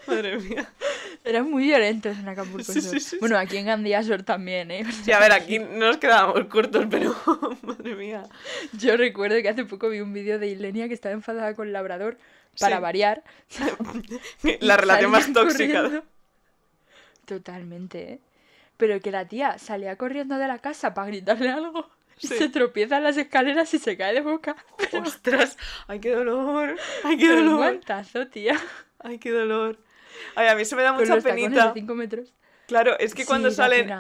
Madre 0.07 0.39
mía. 0.39 0.69
Eran 1.25 1.51
muy 1.51 1.65
violentos 1.65 2.19
en 2.19 2.29
Acapulco 2.29 2.65
Sí, 2.71 2.81
Shore. 2.81 3.01
sí, 3.01 3.11
sí, 3.11 3.17
Bueno, 3.19 3.39
aquí 3.39 3.57
en 3.57 3.67
Gandía 3.67 4.03
Shore 4.03 4.23
también, 4.25 4.71
¿eh? 4.71 4.85
Sí, 5.05 5.11
a 5.13 5.19
ver, 5.19 5.33
aquí 5.33 5.59
no 5.59 5.87
nos 5.87 5.97
quedábamos 5.97 6.45
cortos, 6.47 6.87
pero. 6.91 7.15
Madre 7.63 7.95
mía. 7.95 8.25
Yo 8.73 8.97
recuerdo 8.97 9.41
que 9.41 9.49
hace 9.49 9.65
poco 9.65 9.89
vi 9.89 10.01
un 10.01 10.13
vídeo 10.13 10.39
de 10.39 10.49
Ilenia 10.49 10.87
que 10.89 10.95
estaba 10.95 11.15
enfadada 11.15 11.55
con 11.55 11.73
Labrador, 11.73 12.19
para 12.61 12.79
variar. 12.81 13.23
La 14.61 14.77
relación 14.77 15.11
más 15.11 15.33
tóxica. 15.33 15.83
corriendo. 15.83 16.05
Totalmente, 17.27 18.13
¿eh? 18.15 18.21
Pero 18.77 19.01
que 19.01 19.11
la 19.11 19.27
tía 19.27 19.59
salía 19.59 19.97
corriendo 19.97 20.37
de 20.37 20.49
la 20.49 20.59
casa 20.59 20.95
para 20.95 21.07
gritarle 21.09 21.51
algo 21.51 21.89
Sí. 22.17 22.29
se 22.29 22.49
tropieza 22.49 22.99
en 22.99 23.03
las 23.05 23.17
escaleras 23.17 23.75
y 23.75 23.79
se 23.81 23.97
cae 23.97 24.15
de 24.15 24.21
boca. 24.21 24.55
Pero, 24.79 25.03
Ostras, 25.03 25.59
ay, 25.89 25.99
qué 25.99 26.11
dolor. 26.11 26.77
Ay, 27.03 27.17
qué 27.17 27.27
pero 27.27 27.39
un 27.41 27.45
dolor. 27.47 27.59
guantazo, 27.59 28.29
tía. 28.29 28.57
Ay, 29.01 29.19
qué 29.19 29.33
dolor. 29.33 29.79
Ay, 30.37 30.49
a 30.49 30.55
mí 30.55 30.65
se 30.65 30.77
me 30.77 30.83
da 30.83 30.91
Con 30.91 31.01
mucha 31.01 31.15
los 31.17 31.25
penita. 31.25 31.69
de 31.69 31.73
5 31.81 31.95
metros. 31.95 32.35
Claro, 32.67 32.99
es 32.99 33.15
que 33.15 33.27
cuando 33.27 33.51
Sí, 33.51 33.57
salen. 33.57 33.91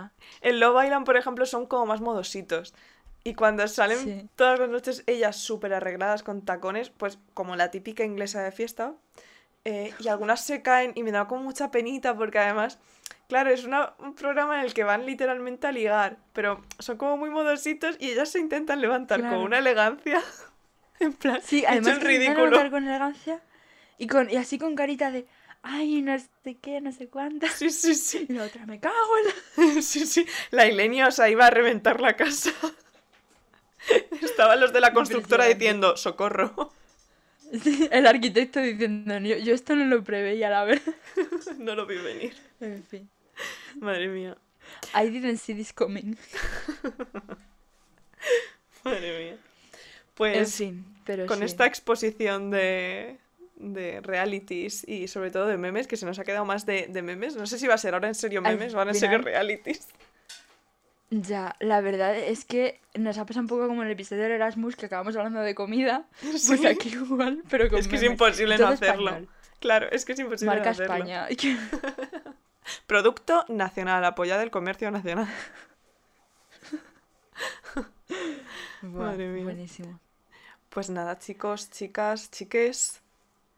En 0.41 0.61
Love 0.61 0.85
Island, 0.85 1.05
por 1.05 1.17
ejemplo, 1.17 1.45
son 1.47 1.67
como 1.67 1.87
más 1.87 2.01
modositos. 2.01 2.75
Y 3.23 3.35
cuando 3.35 3.67
salen 3.69 3.99
Sí. 3.99 4.29
todas 4.37 4.59
las 4.59 4.69
noches 4.69 5.03
ellas 5.07 5.37
súper 5.37 5.73
arregladas 5.75 6.23
con 6.23 6.45
tacones, 6.45 6.91
pues 6.91 7.19
como 7.35 7.57
la 7.57 7.71
típica 7.71 8.05
inglesa 8.05 8.43
de 8.43 8.53
fiesta. 8.53 8.95
eh, 9.67 9.95
y 9.99 10.09
algunas 10.09 10.45
se 10.45 10.61
caen 10.61 10.93
y 10.95 11.03
me 11.03 11.11
da 11.11 11.27
como 11.27 11.43
mucha 11.43 11.71
penita 11.71 12.15
porque 12.15 12.39
además, 12.39 12.79
claro, 13.29 13.49
es 13.49 13.65
una- 13.65 13.95
un 13.99 14.15
programa 14.15 14.59
en 14.59 14.67
el 14.67 14.75
que 14.75 14.85
van 14.85 15.07
literalmente 15.07 15.67
a 15.67 15.73
ligar, 15.73 16.19
pero 16.35 16.61
son 16.81 16.99
como 16.99 17.17
muy 17.17 17.31
modositos 17.31 17.97
y 17.99 18.11
ellas 18.11 18.29
se 18.29 18.41
intentan 18.41 18.83
levantar 18.83 19.21
Claro. 19.21 19.37
con 19.37 19.45
una 19.47 19.57
elegancia. 19.61 20.21
En 21.01 21.15
plan, 21.15 21.41
Sí, 21.43 21.61
hecho 21.61 21.69
además 21.71 21.89
el 21.89 21.95
se 21.95 22.13
intentan 22.13 22.19
ridículo. 22.37 22.45
levantar 22.51 22.71
con 22.73 22.85
elegancia 22.87 23.41
y, 23.97 24.07
con, 24.07 24.29
y 24.29 24.37
así 24.37 24.59
con 24.59 24.75
carita 24.75 25.11
de, 25.11 25.27
ay, 25.65 26.03
no 26.03 26.17
sé 26.19 26.57
qué, 26.61 26.81
no 26.81 26.93
sé 26.93 27.09
cuántas. 27.09 27.53
Sí, 27.53 27.71
sí, 27.71 27.95
sí. 27.95 28.27
Y 28.29 28.33
la 28.35 28.45
otra, 28.45 28.67
me 28.67 28.79
cago 28.79 28.95
en 29.57 29.75
la... 29.75 29.83
Sí, 29.83 30.07
sí. 30.07 30.27
La 30.51 30.67
Ilenia, 30.67 31.09
o 31.09 31.11
sea, 31.11 31.29
iba 31.29 31.47
a 31.47 31.51
reventar 31.51 32.01
la 32.01 32.15
casa. 32.15 32.53
Estaban 34.23 34.61
los 34.61 34.73
de 34.73 34.81
la 34.81 34.93
constructora 34.93 35.47
diciendo, 35.47 35.97
socorro. 35.97 36.73
Sí, 37.63 37.89
el 37.91 38.07
arquitecto 38.07 38.61
diciendo, 38.61 39.19
yo, 39.19 39.37
yo 39.37 39.55
esto 39.55 39.75
no 39.75 39.85
lo 39.85 40.03
preveía, 40.05 40.51
la 40.51 40.65
verdad. 40.65 40.95
No 41.59 41.75
lo 41.75 41.87
vi 41.87 41.97
venir. 41.97 42.35
En 42.61 42.85
fin. 42.85 43.09
Madre 43.81 44.09
mía. 44.09 44.37
I 44.95 45.09
didn't 45.09 45.39
see 45.39 45.55
this 45.55 45.73
coming. 45.73 46.17
Madre 48.85 49.19
mía. 49.19 49.33
En 49.33 49.39
Pues 50.15 50.55
fin, 50.57 50.85
pero 51.05 51.27
con 51.27 51.39
sí. 51.39 51.45
esta 51.45 51.67
exposición 51.67 52.51
de, 52.51 53.19
de 53.73 54.01
realities 54.01 54.87
y 54.87 55.09
sobre 55.09 55.31
todo 55.31 55.47
de 55.47 55.57
memes, 55.57 55.87
que 55.87 55.97
se 55.97 56.07
nos 56.07 56.19
ha 56.19 56.25
quedado 56.25 56.45
más 56.45 56.67
de, 56.67 56.87
de 56.89 57.03
memes. 57.03 57.37
No 57.37 57.47
sé 57.47 57.59
si 57.59 57.67
va 57.67 57.75
a 57.75 57.79
ser 57.79 57.95
ahora 57.95 58.09
en 58.09 58.15
serio 58.15 58.43
Al 58.45 58.57
memes 58.57 58.75
o 58.75 58.79
ahora 58.79 58.91
en 58.91 58.97
serio 58.97 59.19
realities. 59.19 59.89
Ya, 61.11 61.55
la 61.61 61.81
verdad 61.81 62.17
es 62.17 62.45
que 62.45 62.81
nos 62.95 63.19
ha 63.19 63.27
pasado 63.27 63.43
un 63.43 63.49
poco 63.49 63.69
como 63.69 63.83
en 63.83 63.87
el 63.89 63.93
episodio 63.93 64.23
del 64.25 64.33
Erasmus 64.33 64.75
que 64.75 64.87
acabamos 64.87 65.17
hablando 65.17 65.41
de 65.41 65.55
comida. 65.55 66.07
Pues 66.21 66.65
aquí 66.65 66.89
igual, 66.91 67.43
pero 67.49 67.69
con 67.69 67.79
Es 67.79 67.89
que 67.89 67.97
es 67.97 68.03
imposible 68.03 68.59
no 68.59 68.69
hacerlo. 68.69 69.11
español. 69.11 69.29
Claro, 69.61 69.89
es 69.91 70.05
que 70.05 70.13
es 70.13 70.19
imposible 70.19 70.47
no 70.51 70.57
Marca 70.57 70.71
hacerlo. 70.71 70.95
España. 70.97 71.29
Producto 72.87 73.45
nacional, 73.49 74.05
apoyado 74.05 74.41
del 74.41 74.51
comercio 74.51 74.91
nacional. 74.91 75.29
Buah, 78.83 79.11
Madre 79.11 79.29
mía. 79.29 79.45
Buenísimo. 79.45 80.01
Pues 80.71 80.91
nada, 80.91 81.19
chicos, 81.19 81.71
chicas, 81.71 82.31
chiques. 82.31 83.01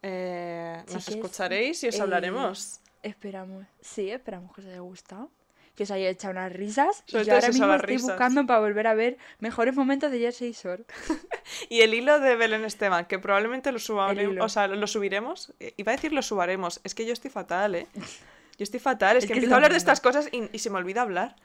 Eh, 0.09 0.85
nos 0.93 1.09
escucharéis 1.09 1.83
y 1.85 1.89
os 1.89 1.97
eh, 1.97 2.03
hablaremos. 2.03 2.81
Esperamos. 3.03 3.67
Sí, 3.81 4.11
esperamos 4.11 4.55
que 4.55 4.61
os 4.61 4.67
haya 4.67 4.81
gustado. 4.81 5.31
Que 5.75 5.83
os 5.83 5.91
haya 5.91 6.09
echado 6.09 6.33
unas 6.33 6.51
risas. 6.53 7.03
Sobre 7.07 7.25
y 7.25 7.27
todo 7.27 7.35
ahora 7.35 7.49
mismo 7.49 7.75
estoy 7.75 7.87
risas. 7.97 8.09
buscando 8.11 8.47
para 8.47 8.61
volver 8.61 8.87
a 8.87 8.95
ver 8.95 9.19
mejores 9.41 9.75
momentos 9.75 10.11
de 10.11 10.19
Jersey 10.21 10.53
Shore. 10.53 10.85
Y 11.69 11.81
el 11.83 11.93
hilo 11.95 12.19
de 12.19 12.35
Belén 12.35 12.65
Esteban, 12.65 13.05
que 13.05 13.19
probablemente 13.19 13.71
lo 13.73 13.79
hilo. 14.13 14.45
o 14.45 14.49
sea, 14.49 14.67
lo 14.69 14.87
subiremos. 14.87 15.53
Eh, 15.61 15.75
Iba 15.77 15.93
a 15.93 15.97
decir 15.97 16.13
lo 16.13 16.23
subaremos, 16.23 16.81
es 16.83 16.95
que 16.95 17.05
yo 17.07 17.13
estoy 17.13 17.31
fatal, 17.31 17.75
¿eh? 17.75 17.87
Yo 18.59 18.63
estoy 18.65 18.81
fatal, 18.81 19.19
es, 19.19 19.25
Es 19.25 19.29
que, 19.29 19.35
empiezo 19.35 19.53
a 19.55 19.57
hablar 19.59 19.71
de 19.73 19.77
estas 19.77 20.01
cosas 20.01 20.31
y, 20.33 20.49
y 20.51 20.59
se 20.61 20.71
me 20.71 20.79
olvida 20.79 21.03
hablar. 21.03 21.37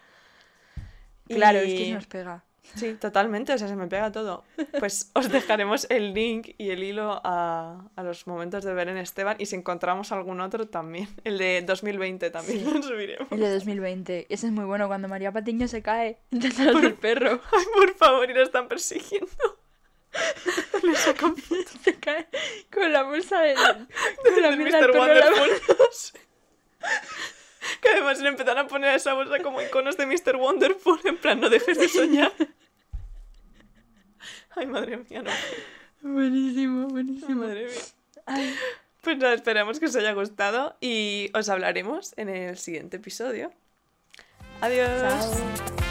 Claro, 1.28 1.59
es 1.59 1.66
que 1.66 1.82
Y- 1.82 1.86
se 1.88 1.93
nos 1.93 2.07
pega. 2.07 2.43
Sí, 2.76 2.93
totalmente, 2.93 3.53
o 3.53 3.57
sea, 3.57 3.68
se 3.68 3.76
me 3.76 3.88
pega 3.88 4.12
todo. 4.12 4.43
Pues 4.80 5.12
os 5.16 5.30
dejaremos 5.30 5.88
el 5.89 6.14
link 6.14 6.49
y 6.57 6.70
el 6.70 6.84
hilo 6.84 7.20
a, 7.24 7.89
a 7.95 8.03
los 8.03 8.28
momentos 8.28 8.64
de 8.64 8.74
ver 8.74 8.88
en 8.88 8.97
Esteban 8.97 9.36
y 9.39 9.45
si 9.47 9.55
encontramos 9.55 10.12
algún 10.12 10.39
otro 10.41 10.68
también. 10.68 11.09
El 11.24 11.38
de 11.38 11.62
2020 11.64 12.30
también 12.30 12.64
lo 12.74 12.82
subiremos. 12.82 13.32
El 13.32 13.39
de 13.39 13.53
2020. 13.53 14.28
Ese 14.30 14.47
es 14.47 14.53
muy 14.53 14.66
bueno, 14.66 14.88
cuando 14.88 15.07
María 15.07 15.32
Patiño 15.32 15.68
se 15.68 15.82
cae 15.82 16.20
detrás 16.32 16.82
del 16.82 16.93
perro. 16.93 17.41
Ay, 17.51 17.66
por 17.76 17.95
favor, 17.95 18.30
y 18.30 18.34
lo 18.34 18.43
están 18.43 18.68
persiguiendo. 18.68 19.28
Le 20.84 20.95
sacan 20.95 21.36
Se 21.84 21.95
cae 21.99 22.28
con 22.72 22.91
la 22.91 23.03
bolsa 23.03 23.41
de, 23.41 23.49
de 23.55 24.41
la 24.41 24.49
del 24.49 24.59
Mr. 24.59 24.93
la 24.93 24.99
Wonderful. 24.99 25.49
Sí. 25.91 26.14
Que 27.82 27.89
además 27.89 28.19
le 28.19 28.30
empezaron 28.30 28.65
a 28.65 28.67
poner 28.67 28.89
a 28.89 28.95
esa 28.95 29.13
bolsa 29.13 29.39
como 29.39 29.61
iconos 29.61 29.97
de 29.97 30.05
Mr. 30.05 30.36
Wonderful, 30.36 30.99
en 31.05 31.17
plan, 31.17 31.39
no 31.39 31.49
dejes 31.49 31.78
de 31.78 31.88
soñar. 31.88 32.32
Ay, 34.55 34.67
madre 34.67 34.97
mía, 34.97 35.22
no. 35.24 35.32
Buenísimo, 36.01 36.86
Ay, 36.88 36.91
buenísimo. 36.91 37.43
madre 37.43 37.65
mía. 37.65 37.82
Ay, 38.26 38.55
Pues 39.01 39.17
nada, 39.17 39.34
esperamos 39.34 39.80
que 39.80 39.86
os 39.86 39.95
haya 39.95 40.11
gustado 40.13 40.76
y 40.82 41.30
os 41.34 41.47
hablaremos 41.49 42.13
en 42.17 42.30
el 42.30 42.57
siguiente 42.57 42.97
episodio. 42.97 43.51
Adiós. 44.61 44.89
chao. 45.01 45.91